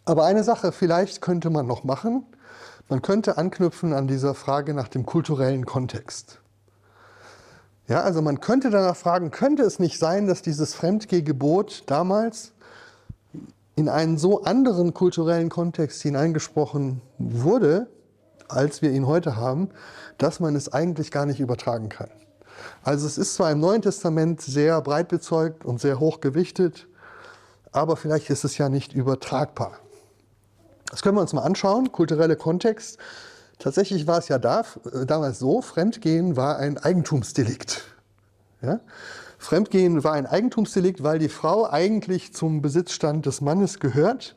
Aber 0.05 0.25
eine 0.25 0.43
Sache 0.43 0.71
vielleicht 0.71 1.21
könnte 1.21 1.49
man 1.49 1.65
noch 1.65 1.83
machen. 1.83 2.25
Man 2.87 3.01
könnte 3.01 3.37
anknüpfen 3.37 3.93
an 3.93 4.07
dieser 4.07 4.35
Frage 4.35 4.75
nach 4.75 4.87
dem 4.87 5.05
kulturellen 5.05 5.65
Kontext. 5.65 6.39
Ja, 7.87 8.01
also 8.01 8.21
man 8.21 8.39
könnte 8.39 8.69
danach 8.69 8.95
fragen, 8.95 9.31
könnte 9.31 9.63
es 9.63 9.79
nicht 9.79 9.97
sein, 9.97 10.27
dass 10.27 10.41
dieses 10.41 10.73
Fremdgehgebot 10.75 11.83
damals 11.87 12.53
in 13.75 13.89
einen 13.89 14.17
so 14.17 14.43
anderen 14.43 14.93
kulturellen 14.93 15.49
Kontext 15.49 16.01
hineingesprochen 16.01 17.01
wurde, 17.17 17.87
als 18.47 18.81
wir 18.81 18.91
ihn 18.91 19.07
heute 19.07 19.35
haben, 19.35 19.69
dass 20.17 20.39
man 20.39 20.55
es 20.55 20.71
eigentlich 20.71 21.11
gar 21.11 21.25
nicht 21.25 21.39
übertragen 21.39 21.89
kann. 21.89 22.09
Also 22.83 23.07
es 23.07 23.17
ist 23.17 23.35
zwar 23.35 23.51
im 23.51 23.59
Neuen 23.59 23.81
Testament 23.81 24.41
sehr 24.41 24.79
breit 24.81 25.09
bezeugt 25.09 25.65
und 25.65 25.81
sehr 25.81 25.99
hoch 25.99 26.21
gewichtet, 26.21 26.87
aber 27.71 27.97
vielleicht 27.97 28.29
ist 28.29 28.45
es 28.45 28.57
ja 28.57 28.69
nicht 28.69 28.93
übertragbar. 28.93 29.79
Das 30.89 31.01
können 31.01 31.17
wir 31.17 31.21
uns 31.21 31.33
mal 31.33 31.43
anschauen, 31.43 31.91
kulturelle 31.91 32.35
Kontext. 32.35 32.97
Tatsächlich 33.59 34.07
war 34.07 34.19
es 34.19 34.27
ja 34.27 34.37
da, 34.37 34.61
äh, 34.91 35.05
damals 35.05 35.39
so, 35.39 35.61
Fremdgehen 35.61 36.35
war 36.35 36.57
ein 36.57 36.77
Eigentumsdelikt. 36.77 37.83
Ja? 38.61 38.79
Fremdgehen 39.37 40.03
war 40.03 40.13
ein 40.13 40.25
Eigentumsdelikt, 40.25 41.03
weil 41.03 41.19
die 41.19 41.29
Frau 41.29 41.69
eigentlich 41.69 42.33
zum 42.33 42.61
Besitzstand 42.61 43.25
des 43.25 43.41
Mannes 43.41 43.79
gehört. 43.79 44.35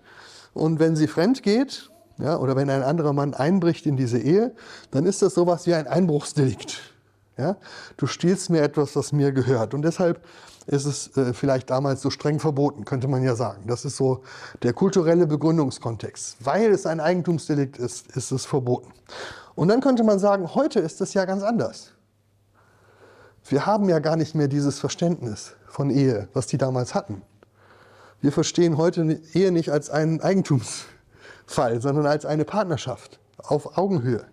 Und 0.55 0.81
wenn 0.81 0.97
sie 0.97 1.07
fremd 1.07 1.43
geht, 1.43 1.91
ja, 2.19 2.37
oder 2.37 2.57
wenn 2.57 2.69
ein 2.69 2.83
anderer 2.83 3.13
Mann 3.13 3.33
einbricht 3.33 3.87
in 3.87 3.97
diese 3.97 4.19
Ehe, 4.19 4.55
dann 4.91 5.07
ist 5.07 5.23
das 5.23 5.35
sowas 5.35 5.67
wie 5.67 5.75
ein 5.75 5.87
Einbruchsdelikt. 5.87 6.81
Ja? 7.37 7.57
Du 7.97 8.07
stiehlst 8.07 8.51
mir 8.51 8.63
etwas, 8.63 8.93
das 8.93 9.13
mir 9.13 9.33
gehört. 9.33 9.73
Und 9.73 9.83
deshalb 9.83 10.21
ist 10.69 10.85
es 10.85 11.17
äh, 11.17 11.33
vielleicht 11.33 11.71
damals 11.71 12.03
so 12.03 12.11
streng 12.11 12.39
verboten, 12.39 12.85
könnte 12.85 13.09
man 13.09 13.23
ja 13.23 13.35
sagen. 13.35 13.65
Das 13.67 13.85
ist 13.85 13.97
so 13.97 14.23
der 14.63 14.75
kulturelle 14.75 15.27
Begründungskontext. 15.27 16.37
Weil 16.41 16.71
es 16.71 16.85
ein 16.85 17.01
Eigentumsdelikt 17.01 17.79
ist, 17.79 18.15
ist 18.17 18.31
es 18.31 18.45
verboten. 18.45 18.93
Und 19.55 19.69
dann 19.69 19.81
könnte 19.81 20.05
man 20.05 20.19
sagen, 20.19 20.55
heute 20.55 20.81
ist 20.81 21.01
es 21.01 21.15
ja 21.15 21.25
ganz 21.25 21.43
anders. 21.43 21.93
Wir 23.45 23.65
haben 23.65 23.89
ja 23.89 23.99
gar 23.99 24.17
nicht 24.17 24.35
mehr 24.35 24.47
dieses 24.47 24.79
Verständnis 24.79 25.57
von 25.67 25.89
Ehe, 25.89 26.29
was 26.35 26.47
die 26.47 26.59
damals 26.59 26.95
hatten. 26.95 27.23
Wir 28.21 28.31
verstehen 28.31 28.77
heute 28.77 29.21
Ehe 29.33 29.53
nicht 29.53 29.71
als 29.71 29.89
einen 29.89 30.21
Eigentumsfall, 30.21 31.81
sondern 31.81 32.05
als 32.05 32.27
eine 32.27 32.45
Partnerschaft 32.45 33.21
auf 33.39 33.79
Augenhöhe. 33.79 34.27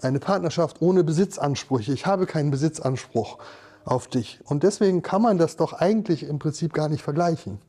Eine 0.00 0.20
Partnerschaft 0.20 0.80
ohne 0.80 1.02
Besitzansprüche. 1.02 1.92
Ich 1.92 2.06
habe 2.06 2.26
keinen 2.26 2.52
Besitzanspruch 2.52 3.38
auf 3.84 4.08
dich. 4.08 4.40
Und 4.44 4.62
deswegen 4.62 5.02
kann 5.02 5.22
man 5.22 5.38
das 5.38 5.56
doch 5.56 5.72
eigentlich 5.72 6.22
im 6.22 6.38
Prinzip 6.38 6.72
gar 6.72 6.88
nicht 6.88 7.02
vergleichen 7.02 7.60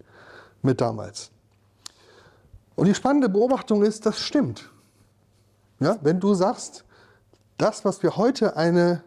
mit 0.61 0.81
damals. 0.81 1.31
Und 2.75 2.87
die 2.87 2.95
spannende 2.95 3.29
Beobachtung 3.29 3.83
ist, 3.83 4.05
das 4.05 4.19
stimmt. 4.19 4.69
Ja, 5.79 5.97
wenn 6.01 6.19
du 6.19 6.33
sagst, 6.33 6.85
das, 7.57 7.85
was 7.85 8.03
wir 8.03 8.17
heute 8.17 8.55
eine 8.55 9.03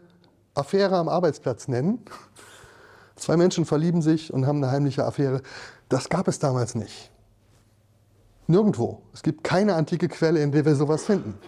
Affäre 0.55 0.97
am 0.97 1.09
Arbeitsplatz 1.09 1.69
nennen, 1.69 2.05
zwei 3.17 3.37
Menschen 3.37 3.65
verlieben 3.65 4.03
sich 4.03 4.33
und 4.33 4.47
haben 4.47 4.63
eine 4.63 4.73
heimliche 4.73 5.05
Affäre, 5.05 5.43
das 5.89 6.09
gab 6.09 6.29
es 6.29 6.39
damals 6.39 6.75
nicht. 6.75 7.11
Nirgendwo. 8.47 9.01
Es 9.13 9.23
gibt 9.23 9.43
keine 9.43 9.75
antike 9.75 10.09
Quelle, 10.09 10.43
in 10.43 10.53
der 10.53 10.65
wir 10.65 10.77
sowas 10.77 11.05
finden. 11.05 11.39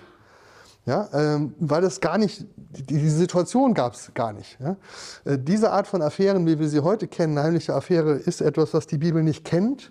Ja, 0.87 1.09
ähm, 1.13 1.53
weil 1.59 1.83
das 1.83 2.01
gar 2.01 2.17
nicht, 2.17 2.47
die, 2.71 3.11
Situation 3.11 3.75
gab 3.75 3.95
es 3.95 4.13
gar 4.15 4.33
nicht. 4.33 4.57
Ja? 4.61 4.77
Äh, 5.25 5.37
diese 5.37 5.73
Art 5.73 5.89
von 5.89 6.01
Affären, 6.01 6.47
wie 6.47 6.61
wir 6.61 6.69
sie 6.69 6.79
heute 6.79 7.09
kennen, 7.09 7.37
heimliche 7.41 7.75
Affäre, 7.75 8.13
ist 8.13 8.41
etwas, 8.41 8.73
was 8.73 8.87
die 8.87 8.97
Bibel 8.97 9.25
nicht 9.25 9.45
kennt 9.45 9.91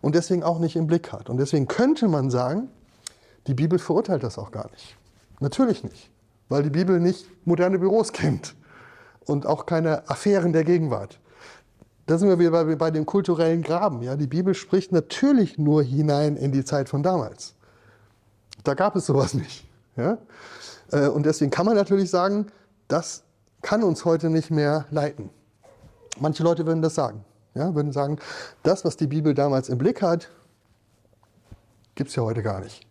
und 0.00 0.14
deswegen 0.14 0.42
auch 0.42 0.58
nicht 0.58 0.76
im 0.76 0.86
Blick 0.86 1.12
hat. 1.12 1.28
Und 1.28 1.36
deswegen 1.36 1.68
könnte 1.68 2.08
man 2.08 2.30
sagen, 2.30 2.70
die 3.46 3.54
Bibel 3.54 3.78
verurteilt 3.78 4.22
das 4.22 4.38
auch 4.38 4.50
gar 4.50 4.70
nicht. 4.70 4.96
Natürlich 5.40 5.84
nicht, 5.84 6.10
weil 6.48 6.62
die 6.62 6.70
Bibel 6.70 7.00
nicht 7.00 7.26
moderne 7.44 7.78
Büros 7.78 8.10
kennt 8.14 8.54
und 9.26 9.44
auch 9.44 9.66
keine 9.66 10.08
Affären 10.08 10.54
der 10.54 10.64
Gegenwart. 10.64 11.20
Da 12.06 12.16
sind 12.16 12.30
wir 12.30 12.38
wieder 12.38 12.50
bei, 12.50 12.76
bei 12.76 12.90
dem 12.90 13.04
kulturellen 13.04 13.60
Graben. 13.60 14.02
Ja? 14.02 14.16
Die 14.16 14.26
Bibel 14.26 14.54
spricht 14.54 14.90
natürlich 14.90 15.58
nur 15.58 15.82
hinein 15.82 16.36
in 16.36 16.50
die 16.50 16.64
Zeit 16.64 16.88
von 16.88 17.02
damals. 17.02 17.54
Da 18.64 18.72
gab 18.72 18.96
es 18.96 19.04
sowas 19.04 19.34
nicht. 19.34 19.69
Ja? 20.00 20.18
Äh, 20.92 21.08
und 21.08 21.26
deswegen 21.26 21.50
kann 21.50 21.66
man 21.66 21.76
natürlich 21.76 22.10
sagen, 22.10 22.46
das 22.88 23.22
kann 23.62 23.82
uns 23.82 24.04
heute 24.04 24.30
nicht 24.30 24.50
mehr 24.50 24.86
leiten. 24.90 25.30
Manche 26.18 26.42
Leute 26.42 26.66
würden 26.66 26.82
das 26.82 26.94
sagen. 26.94 27.24
Ja, 27.54 27.74
würden 27.74 27.92
sagen, 27.92 28.18
das, 28.62 28.84
was 28.84 28.96
die 28.96 29.08
Bibel 29.08 29.34
damals 29.34 29.68
im 29.68 29.78
Blick 29.78 30.02
hat, 30.02 30.30
gibt 31.96 32.10
es 32.10 32.16
ja 32.16 32.22
heute 32.22 32.42
gar 32.42 32.60
nicht. 32.60 32.86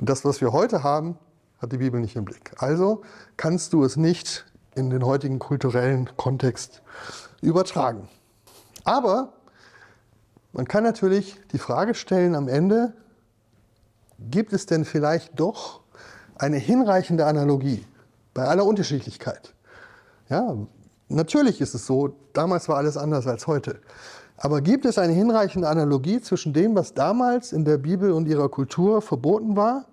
Und 0.00 0.08
das, 0.08 0.24
was 0.24 0.40
wir 0.40 0.52
heute 0.52 0.82
haben, 0.82 1.16
hat 1.58 1.72
die 1.72 1.78
Bibel 1.78 2.00
nicht 2.00 2.16
im 2.16 2.24
Blick. 2.24 2.52
Also 2.58 3.02
kannst 3.36 3.72
du 3.72 3.84
es 3.84 3.96
nicht 3.96 4.44
in 4.74 4.90
den 4.90 5.04
heutigen 5.04 5.38
kulturellen 5.38 6.10
Kontext 6.16 6.82
übertragen. 7.40 8.08
Aber 8.82 9.32
man 10.52 10.66
kann 10.66 10.84
natürlich 10.84 11.40
die 11.52 11.58
Frage 11.58 11.94
stellen 11.94 12.34
am 12.34 12.48
Ende, 12.48 12.92
gibt 14.18 14.52
es 14.52 14.66
denn 14.66 14.84
vielleicht 14.84 15.38
doch 15.38 15.80
eine 16.36 16.56
hinreichende 16.56 17.26
Analogie 17.26 17.84
bei 18.32 18.44
aller 18.44 18.64
Unterschiedlichkeit. 18.64 19.54
Ja, 20.28 20.56
natürlich 21.08 21.60
ist 21.60 21.74
es 21.74 21.86
so, 21.86 22.16
damals 22.32 22.68
war 22.68 22.76
alles 22.76 22.96
anders 22.96 23.26
als 23.26 23.46
heute. 23.46 23.80
Aber 24.36 24.60
gibt 24.60 24.84
es 24.84 24.98
eine 24.98 25.12
hinreichende 25.12 25.68
Analogie 25.68 26.20
zwischen 26.20 26.52
dem, 26.52 26.74
was 26.74 26.94
damals 26.94 27.52
in 27.52 27.64
der 27.64 27.78
Bibel 27.78 28.10
und 28.10 28.26
ihrer 28.26 28.48
Kultur 28.48 29.00
verboten 29.00 29.56
war 29.56 29.84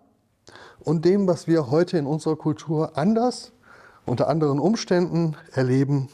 und 0.80 1.06
dem, 1.06 1.28
was 1.28 1.48
wir 1.48 1.70
heute 1.70 1.98
in 1.98 2.08
unserer 2.08 2.36
Kultur 2.36 2.98
anders, 2.98 3.52
unter 4.06 4.28
anderen 4.28 4.60
Umständen 4.60 5.38
erleben 5.54 6.10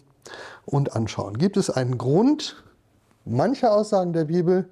und 0.66 0.96
anschauen? 0.96 1.38
Gibt 1.38 1.56
es 1.56 1.70
einen 1.70 1.98
Grund, 1.98 2.64
manche 3.24 3.72
Aussagen 3.72 4.12
der 4.12 4.26
Bibel 4.26 4.68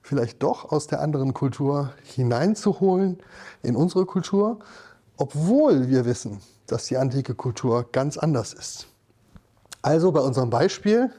vielleicht 0.00 0.42
doch 0.42 0.72
aus 0.72 0.86
der 0.86 1.00
anderen 1.00 1.34
Kultur 1.34 1.92
hineinzuholen 2.02 3.18
in 3.62 3.76
unsere 3.76 4.06
Kultur? 4.06 4.60
Obwohl 5.16 5.88
wir 5.88 6.04
wissen, 6.04 6.40
dass 6.66 6.86
die 6.86 6.96
antike 6.96 7.34
Kultur 7.34 7.86
ganz 7.92 8.16
anders 8.16 8.52
ist. 8.52 8.86
Also 9.82 10.12
bei 10.12 10.20
unserem 10.20 10.50
Beispiel 10.50 11.10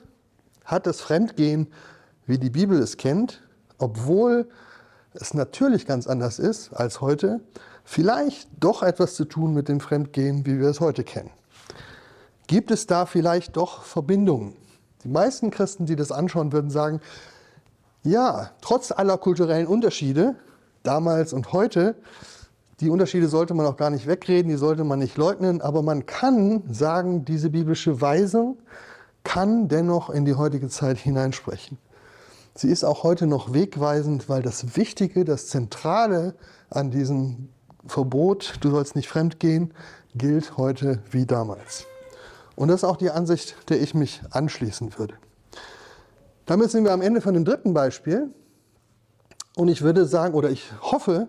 hat 0.63 0.87
das 0.87 1.01
Fremdgehen, 1.01 1.67
wie 2.25 2.39
die 2.39 2.49
Bibel 2.49 2.79
es 2.79 2.97
kennt, 2.97 3.41
obwohl 3.77 4.49
es 5.13 5.33
natürlich 5.33 5.85
ganz 5.85 6.07
anders 6.07 6.39
ist 6.39 6.73
als 6.73 6.99
heute, 7.01 7.41
vielleicht 7.83 8.49
doch 8.59 8.83
etwas 8.83 9.15
zu 9.15 9.25
tun 9.25 9.53
mit 9.53 9.69
dem 9.69 9.79
Fremdgehen, 9.79 10.45
wie 10.45 10.59
wir 10.59 10.67
es 10.67 10.79
heute 10.79 11.03
kennen. 11.03 11.29
Gibt 12.47 12.71
es 12.71 12.87
da 12.87 13.05
vielleicht 13.05 13.55
doch 13.57 13.83
Verbindungen 13.83 14.55
Die 15.03 15.09
meisten 15.09 15.51
Christen, 15.51 15.85
die 15.85 15.95
das 15.95 16.11
anschauen, 16.11 16.51
würden 16.51 16.69
sagen, 16.69 16.99
ja, 18.03 18.51
trotz 18.61 18.91
aller 18.91 19.17
kulturellen 19.17 19.67
Unterschiede, 19.67 20.35
damals 20.83 21.33
und 21.33 21.53
heute, 21.53 21.95
die 22.81 22.89
Unterschiede 22.89 23.27
sollte 23.27 23.53
man 23.53 23.65
auch 23.65 23.77
gar 23.77 23.89
nicht 23.89 24.07
wegreden, 24.07 24.49
die 24.49 24.57
sollte 24.57 24.83
man 24.83 24.99
nicht 24.99 25.17
leugnen, 25.17 25.61
aber 25.61 25.81
man 25.81 26.05
kann 26.05 26.63
sagen, 26.71 27.23
diese 27.23 27.49
biblische 27.49 28.01
Weisung 28.01 28.57
kann 29.23 29.67
dennoch 29.67 30.09
in 30.09 30.25
die 30.25 30.35
heutige 30.35 30.67
Zeit 30.67 30.97
hineinsprechen. 30.97 31.77
Sie 32.53 32.69
ist 32.69 32.83
auch 32.83 33.03
heute 33.03 33.27
noch 33.27 33.53
wegweisend, 33.53 34.29
weil 34.29 34.41
das 34.41 34.77
Wichtige, 34.77 35.25
das 35.25 35.47
Zentrale 35.47 36.35
an 36.69 36.91
diesem 36.91 37.49
Verbot, 37.85 38.55
du 38.61 38.71
sollst 38.71 38.95
nicht 38.95 39.09
fremdgehen, 39.09 39.73
gilt 40.15 40.57
heute 40.57 40.99
wie 41.11 41.25
damals. 41.25 41.85
Und 42.55 42.69
das 42.69 42.77
ist 42.77 42.83
auch 42.85 42.97
die 42.97 43.11
Ansicht, 43.11 43.55
der 43.69 43.81
ich 43.81 43.93
mich 43.93 44.21
anschließen 44.31 44.97
würde. 44.97 45.15
Damit 46.45 46.71
sind 46.71 46.83
wir 46.83 46.93
am 46.93 47.01
Ende 47.01 47.21
von 47.21 47.33
dem 47.33 47.43
dritten 47.43 47.73
Beispiel. 47.73 48.29
Und 49.57 49.67
ich 49.67 49.81
würde 49.81 50.05
sagen, 50.05 50.33
oder 50.33 50.49
ich 50.49 50.71
hoffe, 50.81 51.27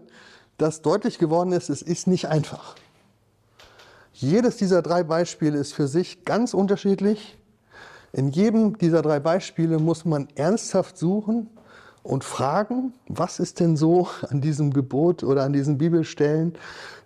dass 0.58 0.82
deutlich 0.82 1.18
geworden 1.18 1.52
ist, 1.52 1.70
es 1.70 1.82
ist 1.82 2.06
nicht 2.06 2.28
einfach. 2.28 2.74
Jedes 4.12 4.56
dieser 4.56 4.80
drei 4.80 5.02
Beispiele 5.02 5.58
ist 5.58 5.74
für 5.74 5.88
sich 5.88 6.24
ganz 6.24 6.54
unterschiedlich. 6.54 7.36
In 8.12 8.30
jedem 8.30 8.78
dieser 8.78 9.02
drei 9.02 9.20
Beispiele 9.20 9.78
muss 9.78 10.06
man 10.06 10.28
ernsthaft 10.36 10.96
suchen 10.96 11.50
und 12.02 12.24
fragen, 12.24 12.94
was 13.08 13.40
ist 13.40 13.60
denn 13.60 13.76
so 13.76 14.08
an 14.30 14.40
diesem 14.40 14.72
Gebot 14.72 15.22
oder 15.22 15.42
an 15.42 15.52
diesen 15.52 15.76
Bibelstellen? 15.76 16.54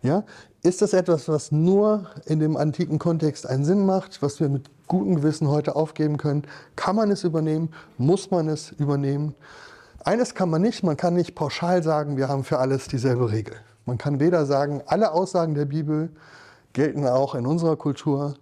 Ja, 0.03 0.25
ist 0.63 0.83
das 0.83 0.93
etwas, 0.93 1.29
was 1.29 1.51
nur 1.51 2.07
in 2.27 2.39
dem 2.39 2.57
antiken 2.57 2.99
Kontext 2.99 3.47
einen 3.47 3.65
Sinn 3.65 3.87
macht, 3.87 4.23
was 4.23 4.39
wir 4.41 4.49
mit 4.49 4.71
gutem 4.87 5.17
Gewissen 5.17 5.49
heute 5.49 5.75
aufgeben 5.75 6.17
können? 6.17 6.43
Kann 6.77 6.97
man 6.97 7.11
es 7.11 7.25
übernehmen? 7.25 7.71
Muss 7.97 8.31
man 8.31 8.49
es 8.49 8.71
übernehmen? 8.73 9.35
Eines 10.03 10.35
kann 10.35 10.49
man 10.49 10.63
nicht, 10.63 10.83
man 10.83 10.97
kann 10.97 11.13
nicht 11.13 11.35
pauschal 11.35 11.83
sagen, 11.83 12.17
wir 12.17 12.29
haben 12.29 12.43
für 12.43 12.59
alles 12.59 12.89
dieselbe 12.89 13.31
Regel. 13.31 13.55
Man 13.85 13.99
kann 13.99 14.19
weder 14.19 14.47
sagen, 14.47 14.83
alle 14.87 15.13
Aussagen 15.13 15.55
der 15.55 15.67
Bibel 15.67 16.09
gelten 16.73 17.07
auch 17.07 17.35
in 17.35 17.47
unserer 17.47 17.77
Kultur. 17.77 18.35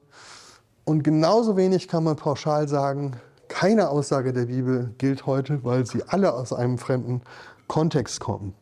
Und 0.84 1.02
genauso 1.02 1.56
wenig 1.56 1.88
kann 1.88 2.04
man 2.04 2.14
pauschal 2.14 2.68
sagen, 2.68 3.16
keine 3.48 3.88
Aussage 3.88 4.32
der 4.32 4.46
Bibel 4.46 4.94
gilt 4.98 5.26
heute, 5.26 5.64
weil 5.64 5.84
sie 5.84 6.04
alle 6.06 6.32
aus 6.32 6.52
einem 6.52 6.78
fremden 6.78 7.22
Kontext 7.66 8.20
kommen. 8.20 8.54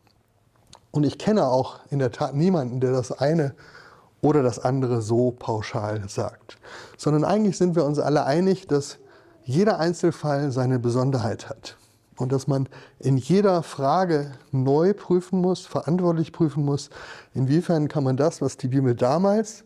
Und 0.91 1.05
ich 1.05 1.19
kenne 1.19 1.45
auch 1.49 1.81
in 1.91 1.99
der 1.99 2.13
Tat 2.13 2.35
niemanden, 2.35 2.81
der 2.81 2.93
das 2.93 3.13
eine 3.13 3.55
oder 4.23 4.43
das 4.43 4.59
andere 4.59 5.03
so 5.03 5.33
pauschal 5.33 6.09
sagt. 6.09 6.57
Sondern 6.97 7.25
eigentlich 7.25 7.59
sind 7.59 7.77
wir 7.77 7.85
uns 7.85 7.99
alle 7.99 8.25
einig, 8.25 8.67
dass 8.69 8.97
jeder 9.45 9.79
Einzelfall 9.79 10.51
seine 10.51 10.79
Besonderheit 10.79 11.51
hat 11.51 11.77
und 12.17 12.33
dass 12.33 12.47
man 12.47 12.69
in 12.99 13.17
jeder 13.17 13.63
Frage 13.63 14.33
neu 14.53 14.95
prüfen 14.95 15.41
muss, 15.41 15.67
verantwortlich 15.67 16.33
prüfen 16.33 16.65
muss, 16.65 16.91
inwiefern 17.35 17.89
kann 17.89 18.05
man 18.05 18.17
das, 18.17 18.41
was 18.41 18.57
die 18.57 18.69
Bibel 18.69 18.95
damals 18.95 19.65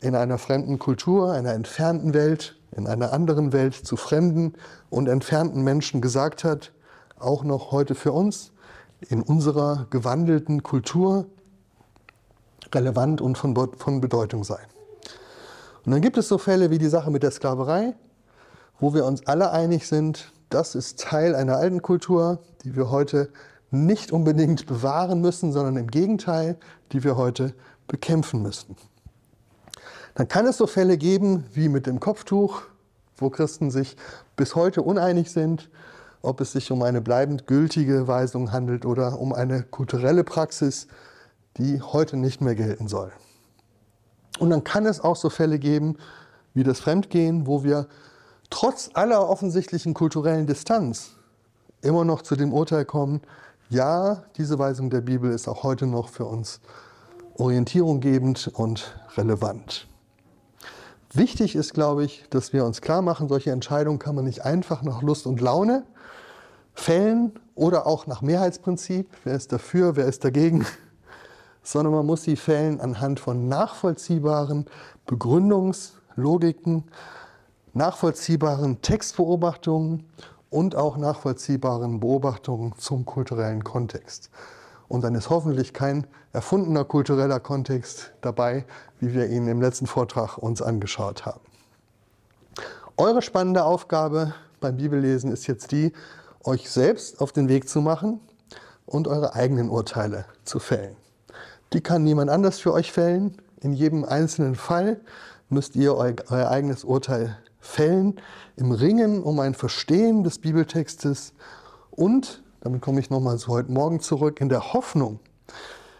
in 0.00 0.14
einer 0.14 0.38
fremden 0.38 0.78
Kultur, 0.78 1.32
einer 1.32 1.52
entfernten 1.52 2.14
Welt, 2.14 2.56
in 2.76 2.86
einer 2.86 3.12
anderen 3.12 3.52
Welt 3.52 3.74
zu 3.74 3.96
fremden 3.96 4.54
und 4.88 5.08
entfernten 5.08 5.62
Menschen 5.62 6.00
gesagt 6.00 6.44
hat, 6.44 6.72
auch 7.18 7.44
noch 7.44 7.72
heute 7.72 7.94
für 7.94 8.12
uns 8.12 8.52
in 9.08 9.22
unserer 9.22 9.86
gewandelten 9.90 10.62
Kultur 10.62 11.26
relevant 12.74 13.20
und 13.20 13.36
von, 13.36 13.54
von 13.76 14.00
Bedeutung 14.00 14.44
sein. 14.44 14.64
Und 15.84 15.92
dann 15.92 16.02
gibt 16.02 16.18
es 16.18 16.28
so 16.28 16.38
Fälle 16.38 16.70
wie 16.70 16.78
die 16.78 16.88
Sache 16.88 17.10
mit 17.10 17.22
der 17.22 17.30
Sklaverei, 17.30 17.94
wo 18.78 18.94
wir 18.94 19.04
uns 19.04 19.26
alle 19.26 19.50
einig 19.50 19.86
sind, 19.86 20.32
das 20.50 20.74
ist 20.74 21.00
Teil 21.00 21.34
einer 21.34 21.56
alten 21.56 21.80
Kultur, 21.80 22.40
die 22.64 22.76
wir 22.76 22.90
heute 22.90 23.30
nicht 23.70 24.12
unbedingt 24.12 24.66
bewahren 24.66 25.20
müssen, 25.20 25.52
sondern 25.52 25.76
im 25.76 25.86
Gegenteil, 25.86 26.58
die 26.92 27.04
wir 27.04 27.16
heute 27.16 27.54
bekämpfen 27.86 28.42
müssen. 28.42 28.76
Dann 30.14 30.28
kann 30.28 30.46
es 30.46 30.56
so 30.56 30.66
Fälle 30.66 30.98
geben 30.98 31.44
wie 31.52 31.68
mit 31.68 31.86
dem 31.86 32.00
Kopftuch, 32.00 32.62
wo 33.16 33.30
Christen 33.30 33.70
sich 33.70 33.96
bis 34.36 34.56
heute 34.56 34.82
uneinig 34.82 35.30
sind, 35.30 35.70
ob 36.22 36.40
es 36.40 36.52
sich 36.52 36.70
um 36.72 36.82
eine 36.82 37.00
bleibend 37.00 37.46
gültige 37.46 38.08
Weisung 38.08 38.52
handelt 38.52 38.84
oder 38.84 39.18
um 39.18 39.32
eine 39.32 39.62
kulturelle 39.62 40.24
Praxis, 40.24 40.88
die 41.56 41.80
heute 41.80 42.16
nicht 42.16 42.40
mehr 42.40 42.54
gelten 42.54 42.88
soll. 42.88 43.12
Und 44.38 44.50
dann 44.50 44.64
kann 44.64 44.86
es 44.86 45.00
auch 45.00 45.16
so 45.16 45.30
Fälle 45.30 45.58
geben 45.58 45.96
wie 46.54 46.64
das 46.64 46.80
Fremdgehen, 46.80 47.46
wo 47.46 47.62
wir 47.62 47.86
trotz 48.50 48.90
aller 48.94 49.28
offensichtlichen 49.28 49.94
kulturellen 49.94 50.46
Distanz 50.46 51.16
immer 51.82 52.04
noch 52.04 52.22
zu 52.22 52.36
dem 52.36 52.52
Urteil 52.52 52.84
kommen, 52.84 53.22
ja, 53.70 54.24
diese 54.36 54.58
Weisung 54.58 54.90
der 54.90 55.00
Bibel 55.00 55.32
ist 55.32 55.48
auch 55.48 55.62
heute 55.62 55.86
noch 55.86 56.08
für 56.08 56.24
uns 56.24 56.60
orientierunggebend 57.36 58.50
und 58.54 59.00
relevant. 59.16 59.86
Wichtig 61.12 61.56
ist, 61.56 61.74
glaube 61.74 62.04
ich, 62.04 62.24
dass 62.30 62.52
wir 62.52 62.64
uns 62.64 62.80
klar 62.80 63.02
machen, 63.02 63.28
solche 63.28 63.50
Entscheidungen 63.50 63.98
kann 63.98 64.14
man 64.14 64.24
nicht 64.24 64.44
einfach 64.44 64.82
nach 64.82 65.02
Lust 65.02 65.26
und 65.26 65.40
Laune 65.40 65.84
fällen 66.74 67.32
oder 67.54 67.86
auch 67.86 68.06
nach 68.06 68.22
Mehrheitsprinzip, 68.22 69.08
wer 69.24 69.34
ist 69.34 69.52
dafür, 69.52 69.96
wer 69.96 70.06
ist 70.06 70.24
dagegen, 70.24 70.66
sondern 71.62 71.94
man 71.94 72.06
muss 72.06 72.22
sie 72.22 72.36
fällen 72.36 72.80
anhand 72.80 73.20
von 73.20 73.48
nachvollziehbaren 73.48 74.66
Begründungslogiken, 75.06 76.84
nachvollziehbaren 77.72 78.82
Textbeobachtungen 78.82 80.08
und 80.50 80.74
auch 80.74 80.96
nachvollziehbaren 80.96 82.00
Beobachtungen 82.00 82.74
zum 82.76 83.04
kulturellen 83.04 83.64
Kontext. 83.64 84.30
Und 84.88 85.04
dann 85.04 85.14
ist 85.14 85.30
hoffentlich 85.30 85.72
kein 85.72 86.06
erfundener 86.32 86.84
kultureller 86.84 87.38
Kontext 87.38 88.12
dabei, 88.20 88.64
wie 88.98 89.14
wir 89.14 89.28
ihn 89.28 89.46
im 89.46 89.60
letzten 89.60 89.86
Vortrag 89.86 90.36
uns 90.38 90.60
angeschaut 90.60 91.26
haben. 91.26 91.40
Eure 92.96 93.22
spannende 93.22 93.64
Aufgabe 93.64 94.34
beim 94.60 94.76
Bibellesen 94.76 95.30
ist 95.32 95.46
jetzt 95.46 95.72
die, 95.72 95.92
euch 96.44 96.68
selbst 96.68 97.20
auf 97.20 97.32
den 97.32 97.48
Weg 97.48 97.68
zu 97.68 97.80
machen 97.80 98.20
und 98.84 99.08
eure 99.08 99.34
eigenen 99.34 99.70
Urteile 99.70 100.24
zu 100.44 100.58
fällen. 100.58 100.96
Die 101.72 101.80
kann 101.80 102.02
niemand 102.02 102.30
anders 102.30 102.58
für 102.58 102.72
euch 102.72 102.92
fällen. 102.92 103.36
In 103.60 103.72
jedem 103.72 104.04
einzelnen 104.04 104.56
Fall 104.56 105.00
müsst 105.48 105.76
ihr 105.76 105.94
euer, 105.94 106.50
eigenes 106.50 106.84
Urteil 106.84 107.38
fällen, 107.60 108.20
im 108.56 108.72
Ringen 108.72 109.22
um 109.22 109.38
ein 109.40 109.54
Verstehen 109.54 110.24
des 110.24 110.38
Bibeltextes 110.38 111.34
und, 111.90 112.42
damit 112.60 112.80
komme 112.82 113.00
ich 113.00 113.10
nochmal 113.10 113.38
zu 113.38 113.48
heute 113.48 113.70
Morgen 113.70 114.00
zurück, 114.00 114.40
in 114.40 114.48
der 114.48 114.72
Hoffnung, 114.72 115.20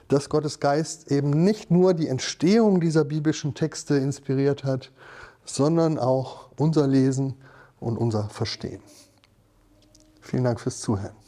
dass 0.08 0.28
Gottes 0.28 0.60
Geist 0.60 1.10
eben 1.12 1.30
nicht 1.44 1.70
nur 1.70 1.94
die 1.94 2.08
Entstehung 2.08 2.80
dieser 2.80 3.04
biblischen 3.04 3.54
Texte 3.54 3.96
inspiriert 3.96 4.64
hat, 4.64 4.90
sondern 5.44 5.98
auch 5.98 6.50
unser 6.58 6.86
Lesen 6.86 7.34
und 7.78 7.96
unser 7.96 8.28
Verstehen. 8.28 8.82
Vielen 10.20 10.44
Dank 10.44 10.60
fürs 10.60 10.80
Zuhören. 10.80 11.19